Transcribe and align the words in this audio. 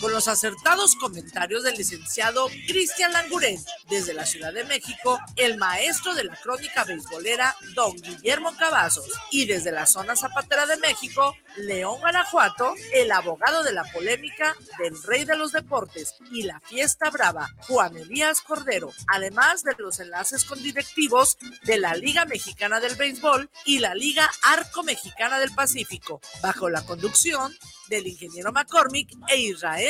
con 0.00 0.12
los 0.12 0.28
acertados 0.28 0.96
comentarios 0.96 1.62
del 1.62 1.76
licenciado 1.76 2.48
Cristian 2.66 3.12
Languren. 3.12 3.58
Desde 3.88 4.14
la 4.14 4.24
Ciudad 4.24 4.52
de 4.52 4.64
México, 4.64 5.20
el 5.36 5.58
maestro 5.58 6.14
de 6.14 6.24
la 6.24 6.36
crónica 6.36 6.84
beisbolera, 6.84 7.54
don 7.74 7.94
Guillermo 7.96 8.56
Cavazos. 8.56 9.10
Y 9.30 9.46
desde 9.46 9.72
la 9.72 9.86
zona 9.86 10.16
zapatera 10.16 10.66
de 10.66 10.78
México, 10.78 11.34
León 11.56 12.00
Guanajuato, 12.00 12.74
el 12.94 13.12
abogado 13.12 13.62
de 13.62 13.72
la 13.72 13.84
polémica 13.84 14.56
del 14.78 15.00
rey 15.02 15.24
de 15.24 15.36
los 15.36 15.52
deportes 15.52 16.14
y 16.30 16.44
la 16.44 16.60
fiesta 16.60 17.10
brava, 17.10 17.50
Juan 17.68 17.96
Elías 17.96 18.40
Cordero, 18.40 18.92
además 19.08 19.62
de 19.64 19.74
los 19.78 20.00
enlaces 20.00 20.44
con 20.44 20.62
directivos 20.62 21.36
de 21.64 21.78
la 21.78 21.94
Liga 21.94 22.24
Mexicana 22.24 22.80
del 22.80 22.96
Béisbol 22.96 23.50
y 23.64 23.78
la 23.78 23.94
Liga 23.94 24.30
Arco 24.42 24.82
Mexicana 24.82 25.38
del 25.38 25.52
Pacífico, 25.54 26.20
bajo 26.42 26.70
la 26.70 26.82
conducción 26.82 27.52
del 27.88 28.06
ingeniero 28.06 28.52
McCormick 28.52 29.10
e 29.28 29.40
Israel 29.40 29.89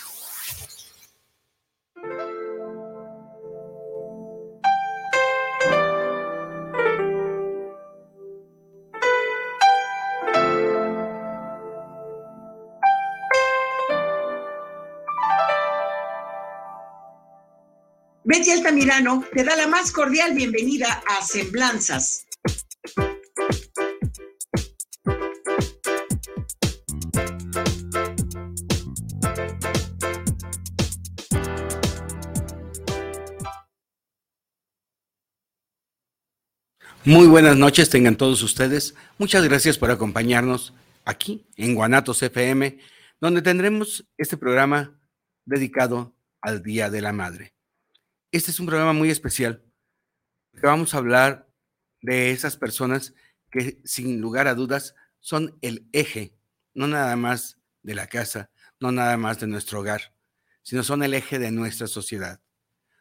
Altamirano 18.81 19.23
te 19.31 19.43
da 19.43 19.55
la 19.55 19.67
más 19.67 19.91
cordial 19.91 20.33
bienvenida 20.33 21.03
a 21.07 21.23
Semblanzas. 21.23 22.25
Muy 37.05 37.27
buenas 37.27 37.55
noches, 37.57 37.91
tengan 37.91 38.15
todos 38.15 38.41
ustedes. 38.41 38.95
Muchas 39.19 39.43
gracias 39.43 39.77
por 39.77 39.91
acompañarnos 39.91 40.73
aquí 41.05 41.45
en 41.55 41.75
Guanatos 41.75 42.23
FM, 42.23 42.79
donde 43.19 43.43
tendremos 43.43 44.07
este 44.17 44.37
programa 44.37 44.99
dedicado 45.45 46.15
al 46.41 46.63
Día 46.63 46.89
de 46.89 47.01
la 47.01 47.13
Madre. 47.13 47.53
Este 48.31 48.51
es 48.51 48.61
un 48.61 48.65
programa 48.65 48.93
muy 48.93 49.09
especial. 49.09 49.61
Vamos 50.63 50.93
a 50.93 50.99
hablar 50.99 51.49
de 52.01 52.31
esas 52.31 52.55
personas 52.55 53.13
que 53.51 53.81
sin 53.83 54.21
lugar 54.21 54.47
a 54.47 54.55
dudas 54.55 54.95
son 55.19 55.57
el 55.61 55.89
eje, 55.91 56.33
no 56.73 56.87
nada 56.87 57.17
más 57.17 57.59
de 57.83 57.93
la 57.93 58.07
casa, 58.07 58.49
no 58.79 58.93
nada 58.93 59.17
más 59.17 59.41
de 59.41 59.47
nuestro 59.47 59.81
hogar, 59.81 60.15
sino 60.61 60.81
son 60.81 61.03
el 61.03 61.13
eje 61.13 61.39
de 61.39 61.51
nuestra 61.51 61.87
sociedad, 61.87 62.41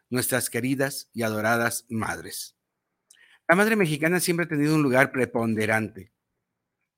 nuestras 0.09 0.51
queridas 0.51 1.09
y 1.13 1.23
adoradas 1.23 1.87
madres. 1.89 2.57
La 3.49 3.55
madre 3.55 3.77
mexicana 3.77 4.19
siempre 4.19 4.47
ha 4.47 4.49
tenido 4.49 4.75
un 4.75 4.83
lugar 4.83 5.13
preponderante 5.13 6.13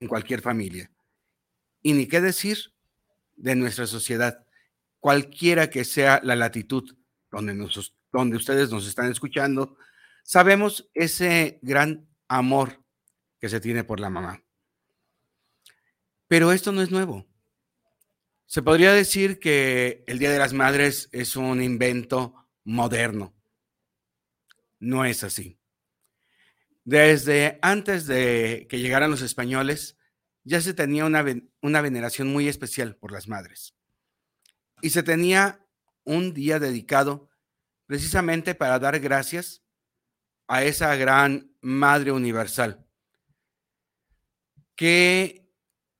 en 0.01 0.09
cualquier 0.09 0.41
familia. 0.41 0.91
Y 1.83 1.93
ni 1.93 2.09
qué 2.09 2.23
decir 2.23 2.73
de 3.37 3.57
nuestra 3.57 3.87
sociedad, 3.87 4.47
cualquiera 5.01 5.69
que 5.69 5.85
sea 5.85 6.19
la 6.25 6.35
latitud 6.35 6.97
donde 7.31 7.55
nos, 7.55 7.95
donde 8.13 8.37
ustedes 8.37 8.71
nos 8.71 8.87
están 8.87 9.11
escuchando, 9.11 9.77
sabemos 10.23 10.91
ese 10.95 11.59
gran 11.63 12.09
amor 12.29 12.85
que 13.41 13.49
se 13.49 13.61
tiene 13.61 13.85
por 13.85 13.99
la 13.99 14.11
mamá. 14.11 14.43
Pero 16.29 16.53
esto 16.53 16.73
no 16.73 16.83
es 16.83 16.91
nuevo. 16.91 17.27
Se 18.47 18.63
podría 18.63 18.93
decir 18.93 19.39
que 19.39 20.05
el 20.07 20.19
Día 20.19 20.31
de 20.31 20.39
las 20.39 20.53
Madres 20.53 21.09
es 21.13 21.37
un 21.37 21.63
invento 21.63 22.49
moderno. 22.65 23.35
No 24.79 25.05
es 25.05 25.25
así. 25.25 25.59
Desde 26.85 27.59
antes 27.63 28.07
de 28.07 28.67
que 28.69 28.79
llegaran 28.79 29.11
los 29.11 29.23
españoles, 29.23 29.97
ya 30.45 30.61
se 30.61 30.75
tenía 30.75 31.05
una, 31.05 31.25
una 31.61 31.81
veneración 31.81 32.29
muy 32.29 32.49
especial 32.49 32.97
por 32.97 33.13
las 33.13 33.29
madres. 33.29 33.75
Y 34.81 34.91
se 34.91 35.03
tenía 35.03 35.65
un 36.05 36.35
día 36.35 36.59
dedicado 36.59 37.31
precisamente 37.93 38.55
para 38.55 38.79
dar 38.79 38.99
gracias 39.01 39.63
a 40.49 40.65
esa 40.65 40.97
gran 40.97 41.55
Madre 41.61 42.11
Universal. 42.11 42.89
Que 44.75 45.47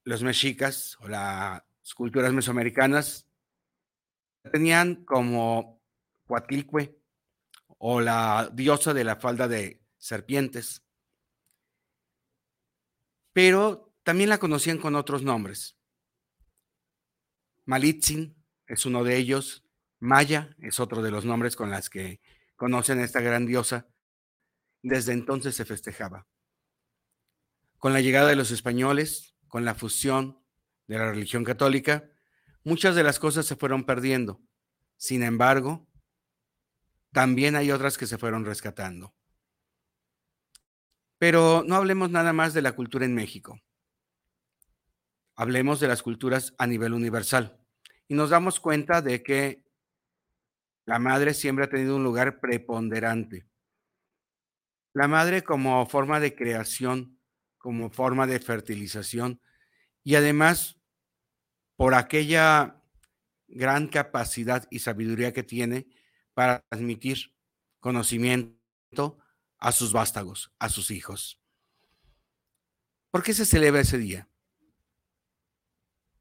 los 0.03 0.23
mexicas 0.23 0.97
o 1.01 1.09
las 1.09 1.63
culturas 1.95 2.33
mesoamericanas 2.33 3.29
tenían 4.51 5.05
como 5.05 5.83
Coatlicue 6.25 6.99
o 7.77 8.01
la 8.01 8.49
diosa 8.51 8.95
de 8.95 9.05
la 9.05 9.17
falda 9.17 9.47
de 9.47 9.85
serpientes, 9.99 10.83
pero 13.35 13.95
también 14.03 14.31
la 14.31 14.39
conocían 14.39 14.79
con 14.79 14.95
otros 14.95 15.23
nombres. 15.23 15.77
Malitzin 17.67 18.43
es 18.67 18.87
uno 18.87 19.05
de 19.05 19.19
ellos, 19.19 19.62
Maya 20.03 20.57
es 20.59 20.81
otro 20.81 21.01
de 21.01 21.13
los 21.13 21.25
nombres 21.25 21.55
con 21.55 21.71
las 21.71 21.89
que 21.89 22.21
conocen 22.57 22.99
a 22.99 23.05
esta 23.05 23.21
gran 23.21 23.47
diosa. 23.47 23.87
Desde 24.83 25.13
entonces 25.13 25.55
se 25.55 25.65
festejaba. 25.65 26.27
Con 27.79 27.93
la 27.93 28.01
llegada 28.01 28.29
de 28.29 28.35
los 28.35 28.51
españoles, 28.51 29.37
con 29.47 29.65
la 29.65 29.77
fusión 29.77 30.43
de 30.89 30.99
la 30.99 31.09
religión 31.09 31.45
católica, 31.45 32.11
muchas 32.65 32.97
de 32.97 33.05
las 33.05 33.21
cosas 33.21 33.47
se 33.47 33.55
fueron 33.55 33.85
perdiendo. 33.85 34.41
Sin 34.97 35.23
embargo, 35.23 35.87
también 37.13 37.55
hay 37.55 37.71
otras 37.71 37.97
que 37.97 38.09
se 38.09 38.19
fueron 38.19 38.45
rescatando. 38.45 39.15
Pero 41.19 41.63
no 41.65 41.77
hablemos 41.77 42.11
nada 42.11 42.33
más 42.33 42.55
de 42.55 42.63
la 42.63 42.73
cultura 42.73 43.05
en 43.05 43.15
México. 43.15 43.61
Hablemos 45.37 45.79
de 45.79 45.87
las 45.87 46.03
culturas 46.03 46.55
a 46.59 46.67
nivel 46.67 46.93
universal. 46.93 47.57
Y 48.09 48.15
nos 48.15 48.31
damos 48.31 48.59
cuenta 48.59 49.01
de 49.01 49.23
que 49.23 49.63
la 50.85 50.99
madre 50.99 51.35
siempre 51.35 51.65
ha 51.65 51.69
tenido 51.69 51.97
un 51.97 52.05
lugar 52.05 52.41
preponderante. 52.41 53.47
La 54.95 55.09
madre 55.09 55.43
como 55.43 55.87
forma 55.87 56.21
de 56.21 56.35
creación, 56.35 57.19
como 57.59 57.91
forma 57.91 58.27
de 58.27 58.41
fertilización 58.41 59.41
y 60.03 60.17
además 60.17 60.81
por 61.77 61.95
aquella 61.95 62.83
gran 63.47 63.89
capacidad 63.89 64.67
y 64.71 64.81
sabiduría 64.81 65.33
que 65.33 65.43
tiene 65.43 65.87
para 66.35 66.61
transmitir 66.69 67.35
conocimiento 67.81 69.19
a 69.59 69.73
sus 69.73 69.93
vástagos, 69.93 70.53
a 70.59 70.69
sus 70.69 70.91
hijos. 70.91 71.41
¿Por 73.11 73.23
qué 73.23 73.33
se 73.35 73.47
celebra 73.47 73.83
ese 73.83 73.99
día? 73.99 74.29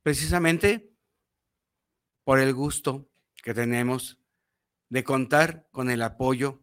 Precisamente 0.03 0.93
por 2.23 2.39
el 2.39 2.53
gusto 2.53 3.09
que 3.43 3.53
tenemos 3.53 4.20
de 4.91 5.05
contar 5.05 5.69
con 5.71 5.89
el 5.89 6.01
apoyo 6.01 6.61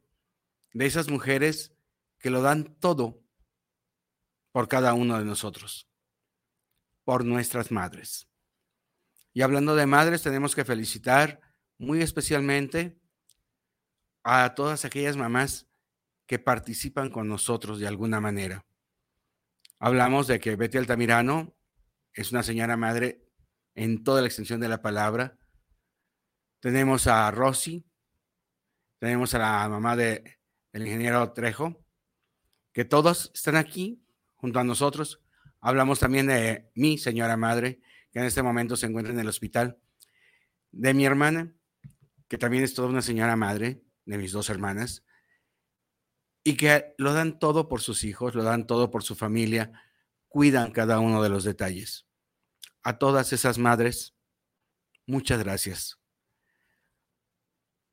de 0.75 0.85
esas 0.85 1.09
mujeres 1.09 1.75
que 2.19 2.29
lo 2.29 2.43
dan 2.43 2.77
todo 2.79 3.25
por 4.53 4.69
cada 4.69 4.93
uno 4.93 5.19
de 5.19 5.25
nosotros, 5.25 5.89
por 7.05 7.25
nuestras 7.25 7.71
madres. 7.71 8.29
Y 9.33 9.41
hablando 9.41 9.75
de 9.75 9.87
madres, 9.87 10.23
tenemos 10.23 10.55
que 10.55 10.67
felicitar 10.67 11.41
muy 11.79 12.03
especialmente 12.03 13.01
a 14.23 14.55
todas 14.55 14.85
aquellas 14.85 15.17
mamás 15.17 15.67
que 16.27 16.39
participan 16.39 17.09
con 17.09 17.29
nosotros 17.29 17.81
de 17.81 17.87
alguna 17.87 18.21
manera. 18.21 18.67
Hablamos 19.79 20.27
de 20.27 20.39
que 20.39 20.55
Betty 20.55 20.77
Altamirano 20.77 21.57
es 22.13 22.31
una 22.31 22.43
señora 22.43 22.77
madre 22.77 23.25
en 23.75 24.05
toda 24.05 24.21
la 24.21 24.27
extensión 24.27 24.61
de 24.61 24.69
la 24.69 24.83
palabra. 24.83 25.39
Tenemos 26.61 27.07
a 27.07 27.31
Rosy, 27.31 27.88
tenemos 28.99 29.35
a 29.35 29.39
la 29.39 29.69
mamá 29.69 29.97
de, 29.97 30.39
del 30.73 30.87
ingeniero 30.87 31.33
Trejo, 31.33 31.85
que 32.73 32.85
todos 32.85 33.31
están 33.35 33.57
aquí 33.57 34.03
junto 34.37 34.59
a 34.59 34.65
nosotros. 34.65 35.21
Hablamos 35.61 35.99
también 35.99 36.27
de 36.27 36.71
mi 36.75 36.99
señora 36.99 37.37
madre, 37.37 37.81
que 38.11 38.19
en 38.21 38.25
este 38.25 38.43
momento 38.43 38.77
se 38.77 38.87
encuentra 38.87 39.13
en 39.13 39.21
el 39.21 39.29
hospital, 39.29 39.79
de 40.71 40.95
mi 40.95 41.05
hermana, 41.05 41.53
que 42.29 42.39
también 42.39 42.63
es 42.65 42.75
toda 42.75 42.89
una 42.89 43.03
señora 43.03 43.37
madre, 43.37 43.83
de 44.05 44.19
mis 44.19 44.33
dos 44.33 44.51
hermanas, 44.51 45.05
y 46.45 46.57
que 46.57 46.95
lo 46.99 47.13
dan 47.13 47.39
todo 47.39 47.69
por 47.69 47.81
sus 47.81 48.05
hijos, 48.05 48.35
lo 48.35 48.43
dan 48.43 48.67
todo 48.67 48.91
por 48.91 49.03
su 49.03 49.15
familia, 49.15 49.73
cuidan 50.29 50.73
cada 50.73 50.99
uno 50.99 51.23
de 51.23 51.29
los 51.29 51.45
detalles. 51.45 52.07
A 52.83 52.99
todas 52.99 53.33
esas 53.33 53.59
madres, 53.59 54.15
muchas 55.07 55.43
gracias. 55.43 55.98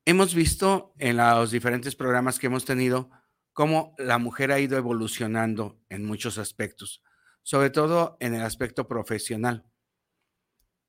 Hemos 0.07 0.35
visto 0.35 0.93
en 0.99 1.17
los 1.17 1.49
diferentes 1.49 1.95
programas 1.95 2.37
que 2.37 2.45
hemos 2.45 2.63
tenido 2.63 3.09
cómo 3.53 3.95
la 3.97 4.19
mujer 4.19 4.51
ha 4.51 4.59
ido 4.59 4.77
evolucionando 4.77 5.81
en 5.89 6.05
muchos 6.05 6.37
aspectos, 6.37 7.01
sobre 7.41 7.71
todo 7.71 8.15
en 8.19 8.35
el 8.35 8.43
aspecto 8.43 8.87
profesional. 8.87 9.65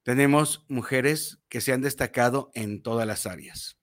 Tenemos 0.03 0.67
mujeres 0.69 1.41
que 1.49 1.63
se 1.63 1.73
han 1.73 1.81
destacado 1.81 2.51
en 2.53 2.83
todas 2.83 3.07
las 3.07 3.25
áreas. 3.25 3.79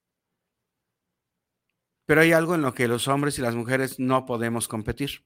Pero 2.06 2.22
hay 2.22 2.32
algo 2.32 2.54
en 2.54 2.62
lo 2.62 2.76
que 2.76 2.88
los 2.88 3.08
hombres 3.08 3.40
y 3.40 3.42
las 3.42 3.56
mujeres 3.56 3.98
no 3.98 4.26
podemos 4.26 4.68
competir, 4.68 5.26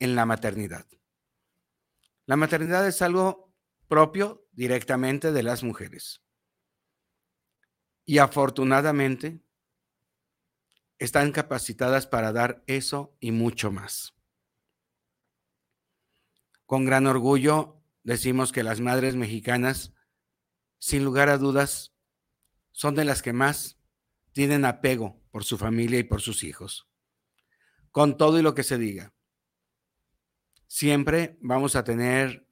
en 0.00 0.16
la 0.16 0.26
maternidad. 0.26 0.86
La 2.26 2.36
maternidad 2.36 2.86
es 2.86 3.00
algo 3.00 3.54
propio 3.88 4.46
directamente 4.52 5.32
de 5.32 5.42
las 5.42 5.62
mujeres. 5.62 6.23
Y 8.04 8.18
afortunadamente 8.18 9.40
están 10.98 11.32
capacitadas 11.32 12.06
para 12.06 12.32
dar 12.32 12.62
eso 12.66 13.16
y 13.20 13.30
mucho 13.30 13.70
más. 13.70 14.14
Con 16.66 16.84
gran 16.84 17.06
orgullo 17.06 17.82
decimos 18.02 18.52
que 18.52 18.62
las 18.62 18.80
madres 18.80 19.16
mexicanas 19.16 19.94
sin 20.84 21.02
lugar 21.02 21.30
a 21.30 21.38
dudas, 21.38 21.94
son 22.70 22.94
de 22.94 23.06
las 23.06 23.22
que 23.22 23.32
más 23.32 23.78
tienen 24.32 24.66
apego 24.66 25.18
por 25.30 25.42
su 25.42 25.56
familia 25.56 25.98
y 25.98 26.02
por 26.02 26.20
sus 26.20 26.44
hijos. 26.44 26.86
Con 27.90 28.18
todo 28.18 28.38
y 28.38 28.42
lo 28.42 28.54
que 28.54 28.64
se 28.64 28.76
diga, 28.76 29.14
siempre 30.66 31.38
vamos 31.40 31.74
a 31.74 31.84
tener 31.84 32.46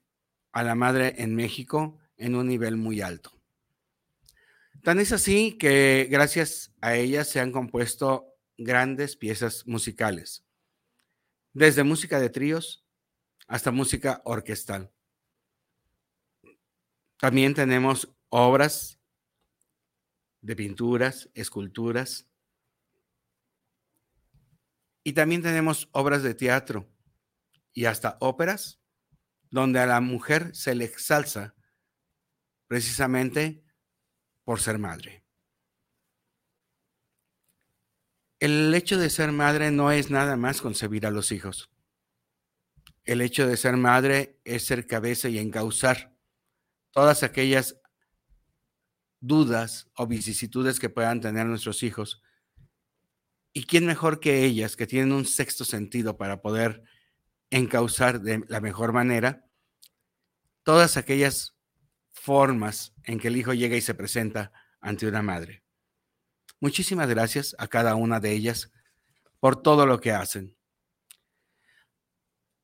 a 0.50 0.62
la 0.62 0.74
madre 0.74 1.16
en 1.18 1.34
México 1.34 1.98
en 2.16 2.34
un 2.34 2.46
nivel 2.46 2.78
muy 2.78 3.02
alto. 3.02 3.41
Tan 4.82 4.98
es 4.98 5.12
así 5.12 5.56
que 5.58 6.08
gracias 6.10 6.72
a 6.80 6.96
ella 6.96 7.24
se 7.24 7.38
han 7.38 7.52
compuesto 7.52 8.34
grandes 8.58 9.16
piezas 9.16 9.64
musicales, 9.66 10.44
desde 11.52 11.84
música 11.84 12.18
de 12.18 12.30
tríos 12.30 12.84
hasta 13.46 13.70
música 13.70 14.22
orquestal. 14.24 14.92
También 17.16 17.54
tenemos 17.54 18.12
obras 18.28 18.98
de 20.40 20.56
pinturas, 20.56 21.30
esculturas. 21.34 22.26
Y 25.04 25.12
también 25.12 25.42
tenemos 25.42 25.88
obras 25.92 26.24
de 26.24 26.34
teatro 26.34 26.88
y 27.72 27.84
hasta 27.84 28.16
óperas 28.20 28.80
donde 29.50 29.78
a 29.78 29.86
la 29.86 30.00
mujer 30.00 30.56
se 30.56 30.74
le 30.74 30.84
exalza 30.84 31.54
precisamente 32.66 33.62
por 34.44 34.60
ser 34.60 34.78
madre. 34.78 35.24
El 38.40 38.74
hecho 38.74 38.98
de 38.98 39.08
ser 39.08 39.30
madre 39.30 39.70
no 39.70 39.92
es 39.92 40.10
nada 40.10 40.36
más 40.36 40.60
concebir 40.60 41.06
a 41.06 41.10
los 41.10 41.30
hijos. 41.30 41.70
El 43.04 43.20
hecho 43.20 43.46
de 43.46 43.56
ser 43.56 43.76
madre 43.76 44.40
es 44.44 44.66
ser 44.66 44.86
cabeza 44.86 45.28
y 45.28 45.38
encauzar 45.38 46.16
todas 46.90 47.22
aquellas 47.22 47.80
dudas 49.20 49.88
o 49.94 50.06
vicisitudes 50.06 50.80
que 50.80 50.90
puedan 50.90 51.20
tener 51.20 51.46
nuestros 51.46 51.82
hijos. 51.82 52.22
¿Y 53.52 53.64
quién 53.66 53.86
mejor 53.86 54.18
que 54.18 54.44
ellas, 54.44 54.76
que 54.76 54.86
tienen 54.86 55.12
un 55.12 55.24
sexto 55.24 55.64
sentido 55.64 56.16
para 56.16 56.42
poder 56.42 56.82
encauzar 57.50 58.20
de 58.20 58.44
la 58.48 58.60
mejor 58.60 58.92
manera 58.92 59.46
todas 60.64 60.96
aquellas 60.96 61.56
formas 62.22 62.94
en 63.02 63.18
que 63.18 63.28
el 63.28 63.36
hijo 63.36 63.52
llega 63.52 63.76
y 63.76 63.80
se 63.80 63.94
presenta 63.94 64.52
ante 64.80 65.06
una 65.06 65.22
madre? 65.22 65.64
Muchísimas 66.60 67.08
gracias 67.08 67.56
a 67.58 67.66
cada 67.66 67.96
una 67.96 68.20
de 68.20 68.30
ellas 68.30 68.72
por 69.40 69.60
todo 69.60 69.86
lo 69.86 70.00
que 70.00 70.12
hacen. 70.12 70.56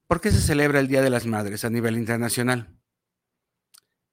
¿Por 0.06 0.20
qué 0.20 0.30
se 0.30 0.40
celebra 0.40 0.78
el 0.78 0.86
Día 0.86 1.02
de 1.02 1.10
las 1.10 1.26
Madres 1.26 1.64
a 1.64 1.70
nivel 1.70 1.96
internacional? 1.96 2.78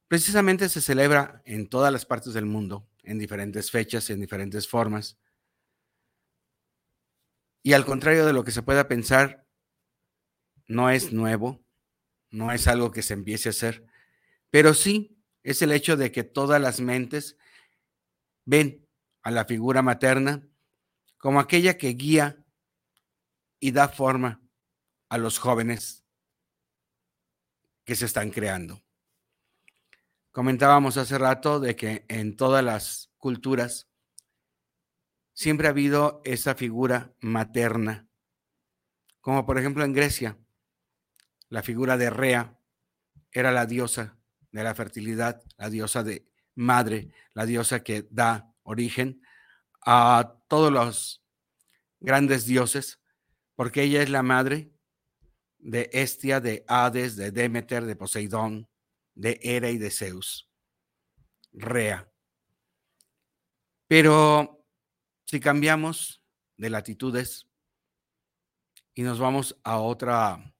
Precisamente 0.07 0.67
se 0.69 0.81
celebra 0.81 1.43
en 1.45 1.69
todas 1.69 1.93
las 1.93 2.05
partes 2.05 2.33
del 2.33 2.47
mundo, 2.47 2.89
en 3.03 3.19
diferentes 3.19 3.69
fechas, 3.69 4.09
en 4.09 4.19
diferentes 4.19 4.67
formas. 4.67 5.19
Y 7.61 7.73
al 7.73 7.85
contrario 7.85 8.25
de 8.25 8.33
lo 8.33 8.43
que 8.43 8.51
se 8.51 8.63
pueda 8.63 8.87
pensar, 8.87 9.47
no 10.67 10.89
es 10.89 11.13
nuevo, 11.13 11.63
no 12.31 12.51
es 12.51 12.67
algo 12.67 12.91
que 12.91 13.03
se 13.03 13.13
empiece 13.13 13.49
a 13.49 13.51
hacer, 13.51 13.85
pero 14.49 14.73
sí 14.73 15.14
es 15.45 15.61
el 15.61 15.71
hecho 15.71 15.95
de 15.95 16.11
que 16.11 16.23
todas 16.23 16.59
las 16.59 16.81
mentes 16.81 17.37
ven 18.45 18.89
a 19.21 19.29
la 19.29 19.45
figura 19.45 19.83
materna 19.83 20.49
como 21.19 21.39
aquella 21.39 21.77
que 21.77 21.89
guía 21.89 22.43
y 23.59 23.71
da 23.71 23.87
forma 23.87 24.41
a 25.07 25.19
los 25.19 25.37
jóvenes 25.37 26.03
que 27.83 27.95
se 27.95 28.05
están 28.05 28.31
creando. 28.31 28.83
Comentábamos 30.31 30.97
hace 30.97 31.15
rato 31.19 31.59
de 31.59 31.75
que 31.75 32.05
en 32.07 32.35
todas 32.35 32.63
las 32.63 33.11
culturas 33.17 33.87
siempre 35.31 35.67
ha 35.67 35.71
habido 35.71 36.21
esa 36.25 36.55
figura 36.55 37.13
materna, 37.19 38.09
como 39.21 39.45
por 39.45 39.59
ejemplo 39.59 39.83
en 39.83 39.93
Grecia, 39.93 40.39
la 41.49 41.61
figura 41.61 41.97
de 41.97 42.09
Rea 42.09 42.59
era 43.31 43.51
la 43.51 43.67
diosa 43.67 44.17
de 44.55 44.63
la 44.63 44.73
fertilidad, 44.73 45.43
la 45.57 45.69
diosa 45.69 46.01
de 46.01 46.25
madre, 46.55 47.11
la 47.33 47.45
diosa 47.45 47.83
que 47.83 48.07
da 48.09 48.53
origen 48.63 49.21
a 49.85 50.37
todos 50.47 50.71
los 50.71 51.21
grandes 51.99 52.45
dioses, 52.45 53.01
porque 53.55 53.83
ella 53.83 54.01
es 54.01 54.09
la 54.09 54.23
madre 54.23 54.71
de 55.57 55.89
Estia, 55.91 56.39
de 56.39 56.63
Hades, 56.69 57.17
de 57.17 57.31
Demeter, 57.31 57.83
de 57.83 57.97
Poseidón, 57.97 58.69
de 59.13 59.37
Hera 59.43 59.71
y 59.71 59.77
de 59.77 59.91
Zeus. 59.91 60.49
Rea. 61.51 62.09
Pero 63.89 64.65
si 65.25 65.41
cambiamos 65.41 66.23
de 66.55 66.69
latitudes 66.69 67.45
y 68.93 69.01
nos 69.03 69.19
vamos 69.19 69.59
a 69.65 69.79
otra, 69.79 70.55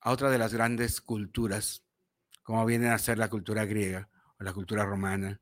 a 0.00 0.10
otra 0.10 0.30
de 0.30 0.38
las 0.38 0.54
grandes 0.54 1.02
culturas, 1.02 1.84
como 2.48 2.64
viene 2.64 2.88
a 2.88 2.96
ser 2.96 3.18
la 3.18 3.28
cultura 3.28 3.66
griega 3.66 4.08
o 4.40 4.42
la 4.42 4.54
cultura 4.54 4.82
romana, 4.86 5.38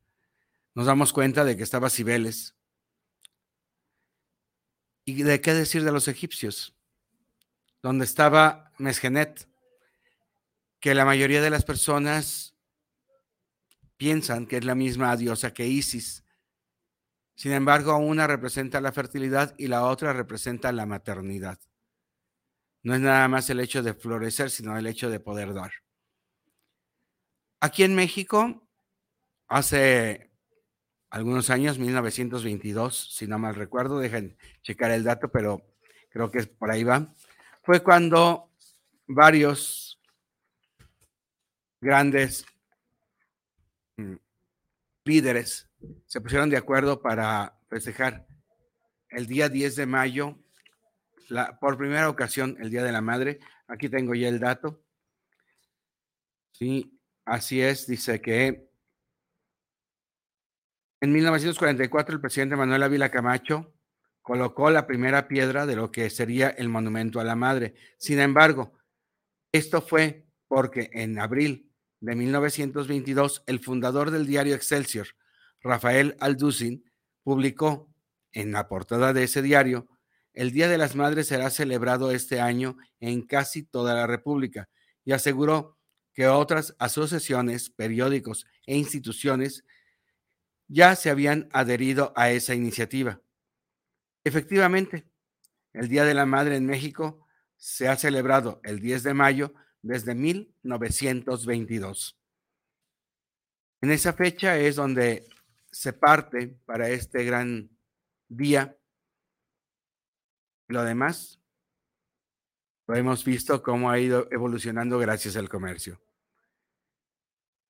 nos 0.75 0.87
damos 0.87 1.13
cuenta 1.13 1.45
de 1.45 1.57
que 1.57 1.63
estaba 1.63 1.89
Cibeles. 1.89 2.57
¿Y 5.05 5.23
de 5.23 5.41
qué 5.41 5.55
decir 5.55 5.85
de 5.85 5.93
los 5.93 6.09
egipcios? 6.09 6.75
Donde 7.81 8.05
estaba 8.05 8.73
Mesgenet, 8.79 9.49
que 10.81 10.97
la 10.97 11.05
mayoría 11.05 11.41
de 11.41 11.51
las 11.51 11.65
personas 11.65 12.57
piensan 13.97 14.45
que 14.45 14.57
es 14.57 14.65
la 14.65 14.75
misma 14.75 15.17
diosa 15.17 15.55
que 15.55 15.69
Isis. 15.69 16.25
Sin 17.37 17.53
embargo, 17.53 17.97
una 17.99 18.27
representa 18.27 18.81
la 18.81 18.91
fertilidad 18.91 19.55
y 19.57 19.69
la 19.69 19.85
otra 19.85 20.13
representa 20.13 20.73
la 20.73 20.87
maternidad. 20.87 21.61
No 22.83 22.97
es 22.97 23.01
nada 23.01 23.29
más 23.29 23.49
el 23.49 23.61
hecho 23.61 23.85
de 23.85 23.95
florecer, 23.95 24.51
sino 24.51 24.77
el 24.77 24.89
hecho 24.89 25.09
de 25.09 25.21
poder 25.21 25.55
dar. 25.55 25.86
Aquí 27.67 27.83
en 27.83 27.97
México, 27.97 28.63
hace 29.49 30.31
algunos 31.11 31.51
años, 31.51 31.81
1922, 31.81 33.13
si 33.13 33.27
no 33.27 33.41
mal 33.41 33.57
recuerdo, 33.57 33.99
dejen 33.99 34.39
checar 34.63 34.93
el 34.93 35.03
dato, 35.03 35.33
pero 35.33 35.75
creo 36.09 36.31
que 36.31 36.45
por 36.45 36.71
ahí 36.71 36.85
va, 36.85 37.13
fue 37.65 37.83
cuando 37.83 38.53
varios 39.09 40.01
grandes 41.81 42.47
mm, 43.97 44.15
líderes 45.03 45.69
se 46.07 46.21
pusieron 46.21 46.49
de 46.49 46.59
acuerdo 46.59 47.03
para 47.03 47.59
festejar 47.69 48.29
el 49.11 49.27
día 49.27 49.49
10 49.49 49.75
de 49.75 49.87
mayo, 49.87 50.39
la, 51.29 51.59
por 51.59 51.77
primera 51.77 52.09
ocasión, 52.09 52.57
el 52.61 52.71
Día 52.71 52.85
de 52.85 52.93
la 52.93 53.01
Madre. 53.01 53.41
Aquí 53.67 53.89
tengo 53.89 54.15
ya 54.15 54.29
el 54.29 54.39
dato. 54.39 54.85
Sí, 56.53 56.96
así 57.27 57.61
es, 57.61 57.87
dice 57.87 58.23
que 58.23 58.71
en 61.01 61.13
1944 61.13 62.15
el 62.15 62.21
presidente 62.21 62.57
Manuel 62.57 62.83
Ávila 62.83 63.11
Camacho 63.11 63.75
colocó 64.23 64.71
la 64.71 64.87
primera 64.87 65.29
piedra 65.29 65.67
de 65.67 65.77
lo 65.77 65.93
que 65.93 66.09
sería 66.09 66.49
el 66.49 66.69
monumento 66.69 67.21
a 67.21 67.25
la 67.25 67.37
madre. 67.37 67.75
Sin 67.99 68.19
embargo, 68.19 68.73
esto 69.53 69.83
fue 69.83 70.27
porque 70.49 70.89
en 70.93 71.19
abril 71.19 71.71
de 72.01 72.17
1922 72.17 73.45
el 73.47 73.61
fundador 73.61 74.11
del 74.11 74.27
diario 74.27 74.55
Excelsior, 74.55 75.09
Rafael 75.61 76.17
Alducin, 76.21 76.91
publicó 77.23 77.93
en 78.33 78.53
la 78.53 78.69
portada 78.69 79.13
de 79.13 79.25
ese 79.25 79.43
diario, 79.43 79.89
el 80.33 80.53
Día 80.53 80.69
de 80.69 80.79
las 80.79 80.95
Madres 80.95 81.29
será 81.29 81.51
celebrado 81.51 82.11
este 82.11 82.41
año 82.41 82.77
en 83.01 83.23
casi 83.23 83.63
toda 83.63 83.95
la 83.95 84.07
República 84.07 84.69
y 85.05 85.13
aseguró 85.13 85.76
que 86.17 86.27
otras 86.27 86.75
asociaciones, 86.79 87.69
periódicos 87.69 88.47
e 88.67 88.75
instituciones 88.75 89.67
ya 90.67 90.97
se 90.97 91.11
habían 91.11 91.51
adherido 91.53 92.15
a 92.17 92.31
esa 92.31 92.55
iniciativa. 92.55 93.21
Efectivamente, 94.25 95.07
el 95.75 95.89
Día 95.89 96.07
de 96.07 96.15
la 96.15 96.25
Madre 96.25 96.57
en 96.57 96.65
México 96.65 97.27
se 97.57 97.89
ha 97.89 97.97
celebrado 97.97 98.63
el 98.65 98.81
10 98.81 99.03
de 99.03 99.13
mayo 99.13 99.53
desde 99.83 100.15
1922. 100.15 102.19
En 103.83 103.91
esa 103.91 104.15
fecha 104.15 104.59
es 104.59 104.77
donde 104.77 105.29
se 105.71 105.93
parte 105.93 106.59
para 106.65 106.89
este 106.89 107.25
gran 107.25 107.69
día. 108.29 108.79
Lo 110.69 110.83
demás, 110.83 111.43
lo 112.87 112.97
hemos 112.97 113.25
visto 113.25 113.63
cómo 113.63 113.91
ha 113.91 113.99
ido 113.99 114.29
evolucionando 114.31 114.99
gracias 114.99 115.37
al 115.37 115.49
comercio. 115.49 116.01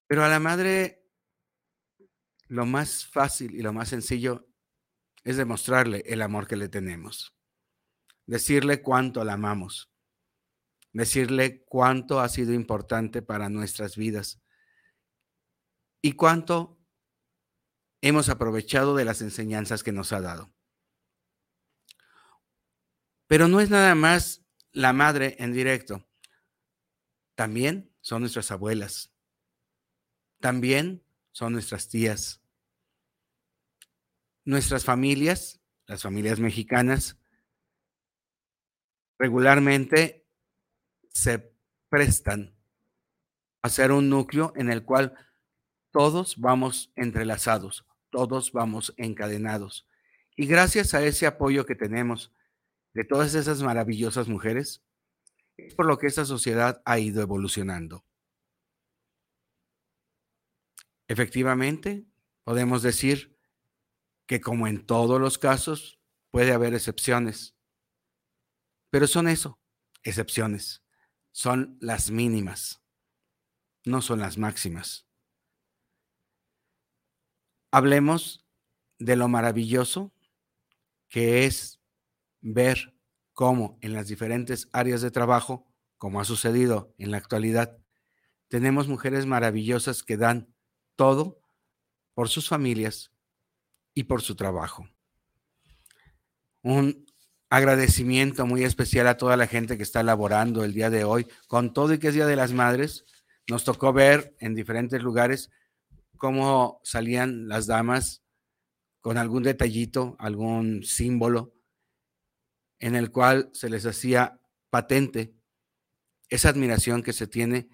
Pero 0.06 0.24
a 0.24 0.28
la 0.28 0.38
madre 0.38 1.04
lo 2.48 2.66
más 2.66 3.06
fácil 3.06 3.54
y 3.54 3.62
lo 3.62 3.72
más 3.72 3.88
sencillo 3.88 4.46
es 5.24 5.36
demostrarle 5.36 6.04
el 6.06 6.22
amor 6.22 6.46
que 6.46 6.56
le 6.56 6.68
tenemos, 6.68 7.34
decirle 8.26 8.82
cuánto 8.82 9.24
la 9.24 9.32
amamos, 9.32 9.90
decirle 10.92 11.64
cuánto 11.64 12.20
ha 12.20 12.28
sido 12.28 12.52
importante 12.52 13.22
para 13.22 13.48
nuestras 13.48 13.96
vidas 13.96 14.40
y 16.00 16.12
cuánto 16.12 16.78
hemos 18.00 18.28
aprovechado 18.28 18.94
de 18.94 19.04
las 19.04 19.22
enseñanzas 19.22 19.82
que 19.82 19.90
nos 19.90 20.12
ha 20.12 20.20
dado. 20.20 20.52
Pero 23.26 23.48
no 23.48 23.60
es 23.60 23.70
nada 23.70 23.96
más 23.96 24.45
la 24.76 24.92
madre 24.92 25.36
en 25.38 25.54
directo, 25.54 26.06
también 27.34 27.90
son 28.02 28.20
nuestras 28.20 28.50
abuelas, 28.50 29.10
también 30.38 31.02
son 31.32 31.54
nuestras 31.54 31.88
tías. 31.88 32.42
Nuestras 34.44 34.84
familias, 34.84 35.60
las 35.86 36.02
familias 36.02 36.40
mexicanas, 36.40 37.18
regularmente 39.18 40.26
se 41.08 41.50
prestan 41.88 42.54
a 43.62 43.70
ser 43.70 43.92
un 43.92 44.10
núcleo 44.10 44.52
en 44.56 44.70
el 44.70 44.84
cual 44.84 45.14
todos 45.90 46.38
vamos 46.38 46.92
entrelazados, 46.96 47.86
todos 48.10 48.52
vamos 48.52 48.92
encadenados. 48.98 49.88
Y 50.36 50.44
gracias 50.44 50.92
a 50.92 51.02
ese 51.02 51.26
apoyo 51.26 51.64
que 51.64 51.76
tenemos 51.76 52.30
de 52.96 53.04
todas 53.04 53.34
esas 53.34 53.62
maravillosas 53.62 54.26
mujeres, 54.26 54.82
es 55.58 55.74
por 55.74 55.84
lo 55.84 55.98
que 55.98 56.06
esta 56.06 56.24
sociedad 56.24 56.80
ha 56.86 56.98
ido 56.98 57.20
evolucionando. 57.20 58.06
Efectivamente, 61.06 62.06
podemos 62.42 62.80
decir 62.80 63.36
que 64.24 64.40
como 64.40 64.66
en 64.66 64.86
todos 64.86 65.20
los 65.20 65.36
casos, 65.36 66.00
puede 66.30 66.54
haber 66.54 66.72
excepciones. 66.72 67.54
Pero 68.88 69.06
son 69.06 69.28
eso, 69.28 69.60
excepciones. 70.02 70.82
Son 71.32 71.76
las 71.82 72.10
mínimas, 72.10 72.82
no 73.84 74.00
son 74.00 74.20
las 74.20 74.38
máximas. 74.38 75.06
Hablemos 77.70 78.46
de 78.98 79.16
lo 79.16 79.28
maravilloso 79.28 80.14
que 81.10 81.44
es 81.44 81.78
ver 82.52 82.94
cómo 83.32 83.76
en 83.80 83.92
las 83.92 84.06
diferentes 84.06 84.68
áreas 84.72 85.02
de 85.02 85.10
trabajo, 85.10 85.66
como 85.98 86.20
ha 86.20 86.24
sucedido 86.24 86.94
en 86.96 87.10
la 87.10 87.16
actualidad, 87.16 87.76
tenemos 88.48 88.86
mujeres 88.86 89.26
maravillosas 89.26 90.02
que 90.02 90.16
dan 90.16 90.54
todo 90.94 91.42
por 92.14 92.28
sus 92.28 92.48
familias 92.48 93.12
y 93.94 94.04
por 94.04 94.22
su 94.22 94.36
trabajo. 94.36 94.88
Un 96.62 97.06
agradecimiento 97.50 98.46
muy 98.46 98.62
especial 98.64 99.08
a 99.08 99.16
toda 99.16 99.36
la 99.36 99.46
gente 99.46 99.76
que 99.76 99.82
está 99.82 100.02
laborando 100.02 100.64
el 100.64 100.72
día 100.72 100.90
de 100.90 101.04
hoy, 101.04 101.26
con 101.48 101.72
todo 101.72 101.94
y 101.94 101.98
que 101.98 102.08
es 102.08 102.14
Día 102.14 102.26
de 102.26 102.36
las 102.36 102.52
Madres. 102.52 103.04
Nos 103.48 103.64
tocó 103.64 103.92
ver 103.92 104.36
en 104.38 104.54
diferentes 104.54 105.02
lugares 105.02 105.50
cómo 106.16 106.80
salían 106.84 107.48
las 107.48 107.66
damas 107.66 108.22
con 109.00 109.18
algún 109.18 109.42
detallito, 109.42 110.16
algún 110.18 110.84
símbolo, 110.84 111.55
en 112.78 112.94
el 112.94 113.10
cual 113.10 113.50
se 113.52 113.70
les 113.70 113.86
hacía 113.86 114.40
patente 114.70 115.34
esa 116.28 116.48
admiración 116.48 117.02
que 117.02 117.12
se 117.12 117.26
tiene 117.26 117.68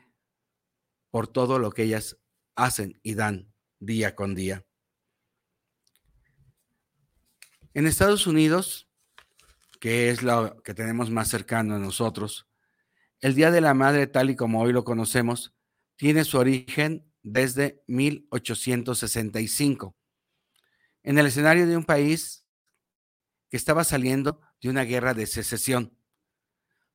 por 1.11 1.28
todo 1.28 1.59
lo 1.59 1.71
que 1.71 1.85
ellas 1.85 2.18
hacen 2.54 3.00
y 3.02 3.14
dan 3.14 3.52
día 3.78 4.14
con 4.14 4.35
día. 4.35 4.64
En 7.75 7.87
Estados 7.87 8.26
Unidos, 8.26 8.88
que 9.80 10.11
es 10.11 10.23
lo 10.23 10.62
que 10.62 10.75
tenemos 10.75 11.11
más 11.11 11.28
cercano 11.28 11.75
a 11.75 11.78
nosotros, 11.78 12.47
el 13.21 13.35
Día 13.35 13.50
de 13.50 13.61
la 13.61 13.73
Madre, 13.73 14.06
tal 14.06 14.30
y 14.30 14.37
como 14.37 14.61
hoy 14.61 14.73
lo 14.73 14.85
conocemos, 14.85 15.54
tiene 15.97 16.25
su 16.25 16.38
origen 16.38 17.11
desde 17.23 17.82
1865, 17.87 19.97
en 21.02 21.18
el 21.18 21.26
escenario 21.26 21.66
de 21.66 21.76
un 21.76 21.85
país 21.85 22.44
que 23.49 23.56
estaba 23.56 23.85
saliendo 23.85 24.40
de 24.62 24.71
una 24.71 24.85
guerra 24.85 25.12
de 25.12 25.26
secesión. 25.26 25.97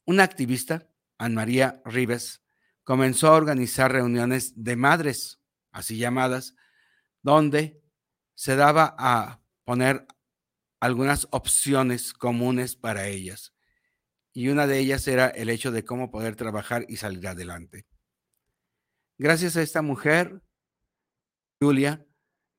Una 0.06 0.24
activista, 0.24 0.90
Anne 1.18 1.36
María 1.36 1.82
Rives, 1.86 2.42
comenzó 2.84 3.28
a 3.28 3.36
organizar 3.36 3.92
reuniones 3.92 4.54
de 4.64 4.78
madres 4.78 5.40
así 5.72 5.98
llamadas, 5.98 6.56
donde 7.22 7.84
se 8.34 8.56
daba 8.56 8.96
a 8.98 9.42
poner 9.66 10.08
algunas 10.80 11.28
opciones 11.32 12.14
comunes 12.14 12.76
para 12.76 13.08
ellas. 13.08 13.54
Y 14.32 14.48
una 14.48 14.68
de 14.68 14.80
ellas 14.80 15.08
era 15.08 15.28
el 15.28 15.50
hecho 15.50 15.72
de 15.72 15.84
cómo 15.84 16.10
poder 16.10 16.36
trabajar 16.36 16.86
y 16.88 16.98
salir 16.98 17.28
adelante. 17.28 17.86
Gracias 19.18 19.58
a 19.58 19.64
esta 19.64 19.82
mujer, 19.82 20.42
Julia, 21.60 22.06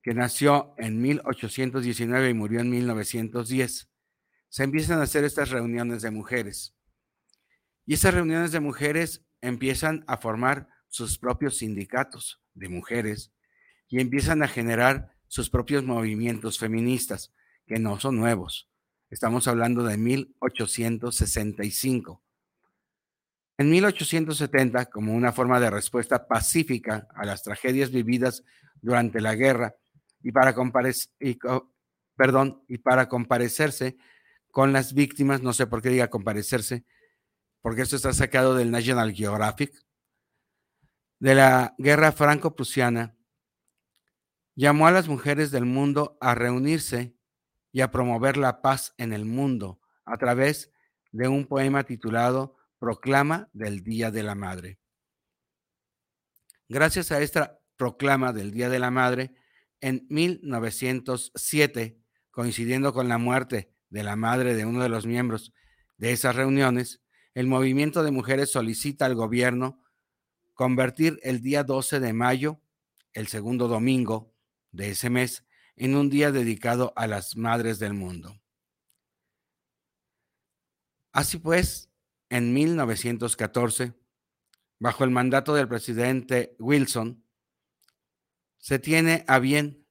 que 0.03 0.13
nació 0.13 0.75
en 0.77 1.01
1819 1.01 2.31
y 2.31 2.35
murió 2.35 2.61
en 2.61 2.71
1910, 2.71 3.88
se 4.49 4.65
empiezan 4.65 4.99
a 5.01 5.05
hacer 5.05 5.25
estas 5.25 5.51
reuniones 5.51 6.03
de 6.03 6.11
mujeres. 6.11 6.75
Y 7.87 7.95
esas 7.95 8.13
reuniones 8.15 8.51
de 8.53 8.61
mujeres 8.61 9.25
empiezan 9.41 10.05
a 10.07 10.19
formar 10.19 10.69
sus 10.89 11.19
propios 11.19 11.57
sindicatos 11.59 12.41
de 12.55 12.69
mujeres 12.69 13.33
y 13.89 14.01
empiezan 14.01 14.43
a 14.43 14.49
generar 14.49 15.15
sus 15.27 15.51
propios 15.51 15.85
movimientos 15.85 16.59
feministas, 16.59 17.35
que 17.67 17.79
no 17.79 18.01
son 18.01 18.17
nuevos. 18.17 18.71
Estamos 19.11 19.47
hablando 19.49 19.85
de 19.85 19.97
1865. 19.97 22.23
En 23.59 23.71
1870, 23.71 24.87
como 24.87 25.15
una 25.15 25.33
forma 25.33 25.61
de 25.61 25.71
respuesta 25.71 26.27
pacífica 26.29 27.09
a 27.15 27.25
las 27.27 27.43
tragedias 27.43 27.91
vividas 27.91 28.45
durante 28.81 29.21
la 29.21 29.35
guerra 29.35 29.75
y 30.23 30.33
para, 30.33 30.55
perdón, 32.17 32.63
y 32.69 32.79
para 32.79 33.09
comparecerse 33.09 33.99
con 34.59 34.73
las 34.73 34.93
víctimas, 34.93 35.41
no 35.41 35.53
sé 35.53 35.69
por 35.69 35.81
qué 35.83 35.89
diga 35.89 36.11
comparecerse, 36.11 36.85
porque 37.61 37.83
esto 37.83 37.95
está 37.95 38.13
sacado 38.13 38.57
del 38.57 38.73
National 38.73 39.13
Geographic, 39.15 39.73
de 41.21 41.37
la 41.37 41.77
guerra 41.79 42.11
franco-prusiana, 42.11 43.17
llamó 44.57 44.89
a 44.89 44.91
las 44.91 45.07
mujeres 45.07 45.53
del 45.53 45.65
mundo 45.65 46.19
a 46.21 46.35
reunirse 46.35 47.17
y 47.71 47.83
a 47.83 47.93
promover 47.93 48.37
la 48.37 48.61
paz 48.61 48.95
en 48.99 49.13
el 49.13 49.27
mundo 49.27 49.81
a 50.05 50.19
través 50.19 50.73
de 51.13 51.29
un 51.29 51.47
poema 51.47 51.85
titulado 51.85 52.57
Proclama 52.81 53.49
del 53.53 53.85
Día 53.85 54.11
de 54.11 54.25
la 54.25 54.35
Madre. 54.35 54.81
Gracias 56.69 57.13
a 57.13 57.23
esta 57.23 57.61
proclama 57.77 58.33
del 58.33 58.51
Día 58.51 58.69
de 58.69 58.81
la 58.81 58.91
Madre, 58.91 59.37
en 59.81 60.05
1907, 60.11 62.03
coincidiendo 62.33 62.93
con 62.93 63.09
la 63.09 63.19
muerte 63.19 63.78
de 63.91 64.03
la 64.03 64.17
madre 64.17 64.55
de 64.55 64.65
uno 64.65 64.83
de 64.83 64.89
los 64.89 65.07
miembros 65.07 65.53
de 65.97 66.13
esas 66.13 66.37
reuniones, 66.37 67.01
el 67.35 67.47
movimiento 67.47 68.03
de 68.03 68.11
mujeres 68.11 68.51
solicita 68.51 69.07
al 69.07 69.15
gobierno 69.15 69.83
convertir 70.55 71.21
el 71.23 71.41
día 71.41 71.63
12 71.63 72.01
de 72.01 72.13
mayo, 72.13 72.61
el 73.13 73.29
segundo 73.29 73.69
domingo 73.69 74.35
de 74.73 74.91
ese 74.91 75.11
mes, 75.11 75.45
en 75.77 75.95
un 75.95 76.11
día 76.11 76.33
dedicado 76.33 76.93
a 76.97 77.07
las 77.07 77.37
madres 77.37 77.79
del 77.79 77.95
mundo. 77.95 78.41
Así 81.13 81.39
pues, 81.39 81.91
en 82.29 82.53
1914, 82.53 83.95
bajo 84.79 85.05
el 85.05 85.11
mandato 85.11 85.55
del 85.55 85.69
presidente 85.69 86.57
Wilson, 86.59 87.25
se 88.59 88.79
tiene 88.79 89.25
a 89.29 89.39
bien 89.39 89.87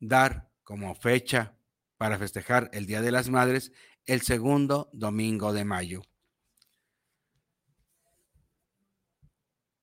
dar 0.00 0.50
como 0.64 0.94
fecha 0.94 1.56
para 2.02 2.18
festejar 2.18 2.68
el 2.72 2.86
Día 2.86 3.00
de 3.00 3.12
las 3.12 3.30
Madres 3.30 3.70
el 4.06 4.22
segundo 4.22 4.90
domingo 4.92 5.52
de 5.52 5.64
mayo. 5.64 6.02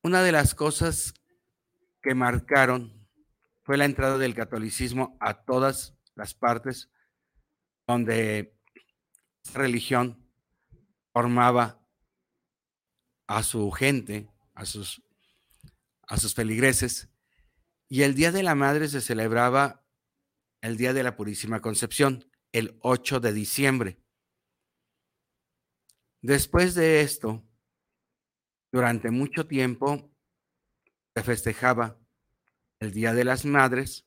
Una 0.02 0.22
de 0.22 0.30
las 0.30 0.54
cosas 0.54 1.14
que 2.02 2.14
marcaron 2.14 3.08
fue 3.62 3.78
la 3.78 3.86
entrada 3.86 4.18
del 4.18 4.34
catolicismo 4.34 5.16
a 5.18 5.44
todas 5.44 5.96
las 6.14 6.34
partes 6.34 6.90
donde 7.86 8.54
religión 9.54 10.30
formaba 11.14 11.82
a 13.28 13.42
su 13.42 13.70
gente, 13.70 14.28
a 14.54 14.66
sus, 14.66 15.02
a 16.06 16.18
sus 16.18 16.34
feligreses, 16.34 17.08
y 17.88 18.02
el 18.02 18.14
Día 18.14 18.30
de 18.30 18.42
la 18.42 18.54
Madre 18.54 18.88
se 18.88 19.00
celebraba 19.00 19.86
el 20.62 20.76
Día 20.76 20.92
de 20.92 21.02
la 21.02 21.16
Purísima 21.16 21.60
Concepción, 21.60 22.24
el 22.52 22.78
8 22.80 23.20
de 23.20 23.32
diciembre. 23.32 23.98
Después 26.20 26.74
de 26.74 27.00
esto, 27.00 27.42
durante 28.70 29.10
mucho 29.10 29.46
tiempo 29.46 30.10
se 31.14 31.22
festejaba 31.22 31.98
el 32.78 32.92
Día 32.92 33.14
de 33.14 33.24
las 33.24 33.44
Madres, 33.44 34.04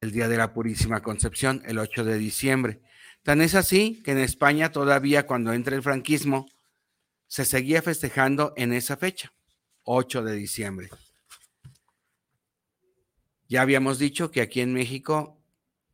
el 0.00 0.12
Día 0.12 0.28
de 0.28 0.36
la 0.36 0.54
Purísima 0.54 1.02
Concepción, 1.02 1.62
el 1.66 1.78
8 1.78 2.04
de 2.04 2.16
diciembre. 2.18 2.80
Tan 3.22 3.42
es 3.42 3.54
así 3.54 4.02
que 4.02 4.12
en 4.12 4.18
España 4.18 4.72
todavía 4.72 5.26
cuando 5.26 5.52
entra 5.52 5.76
el 5.76 5.82
franquismo 5.82 6.48
se 7.26 7.44
seguía 7.44 7.82
festejando 7.82 8.54
en 8.56 8.72
esa 8.72 8.96
fecha, 8.96 9.32
8 9.84 10.22
de 10.22 10.34
diciembre. 10.34 10.88
Ya 13.48 13.62
habíamos 13.62 13.98
dicho 13.98 14.30
que 14.30 14.40
aquí 14.40 14.60
en 14.60 14.72
México 14.72 15.39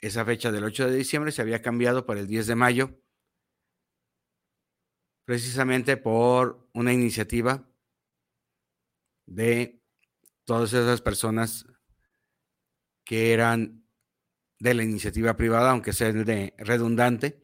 esa 0.06 0.24
fecha 0.24 0.52
del 0.52 0.64
8 0.64 0.90
de 0.90 0.96
diciembre 0.96 1.32
se 1.32 1.42
había 1.42 1.62
cambiado 1.62 2.06
por 2.06 2.18
el 2.18 2.26
10 2.26 2.46
de 2.46 2.54
mayo 2.54 3.00
precisamente 5.26 5.96
por 5.96 6.70
una 6.72 6.92
iniciativa 6.92 7.68
de 9.26 9.82
todas 10.44 10.72
esas 10.72 11.02
personas 11.02 11.66
que 13.04 13.32
eran 13.32 13.84
de 14.58 14.74
la 14.74 14.84
iniciativa 14.84 15.36
privada, 15.36 15.72
aunque 15.72 15.92
sea 15.92 16.12
de 16.12 16.54
redundante. 16.58 17.42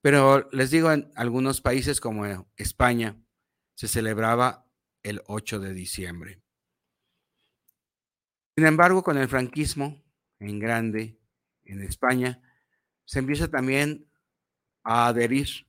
Pero 0.00 0.48
les 0.52 0.70
digo, 0.70 0.92
en 0.92 1.12
algunos 1.16 1.60
países 1.60 2.00
como 2.00 2.24
España 2.56 3.20
se 3.74 3.88
celebraba 3.88 4.70
el 5.02 5.22
8 5.26 5.58
de 5.58 5.74
diciembre. 5.74 6.40
Sin 8.56 8.66
embargo, 8.66 9.02
con 9.02 9.18
el 9.18 9.28
franquismo 9.28 10.04
en 10.38 10.58
grande 10.60 11.21
en 11.64 11.82
España, 11.82 12.40
se 13.04 13.18
empieza 13.18 13.48
también 13.48 14.10
a 14.82 15.08
adherir 15.08 15.66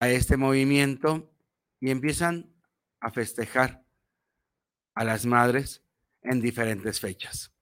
a 0.00 0.08
este 0.08 0.36
movimiento 0.36 1.32
y 1.80 1.90
empiezan 1.90 2.52
a 3.00 3.10
festejar 3.10 3.84
a 4.94 5.04
las 5.04 5.26
madres 5.26 5.82
en 6.22 6.40
diferentes 6.40 7.00
fechas. 7.00 7.52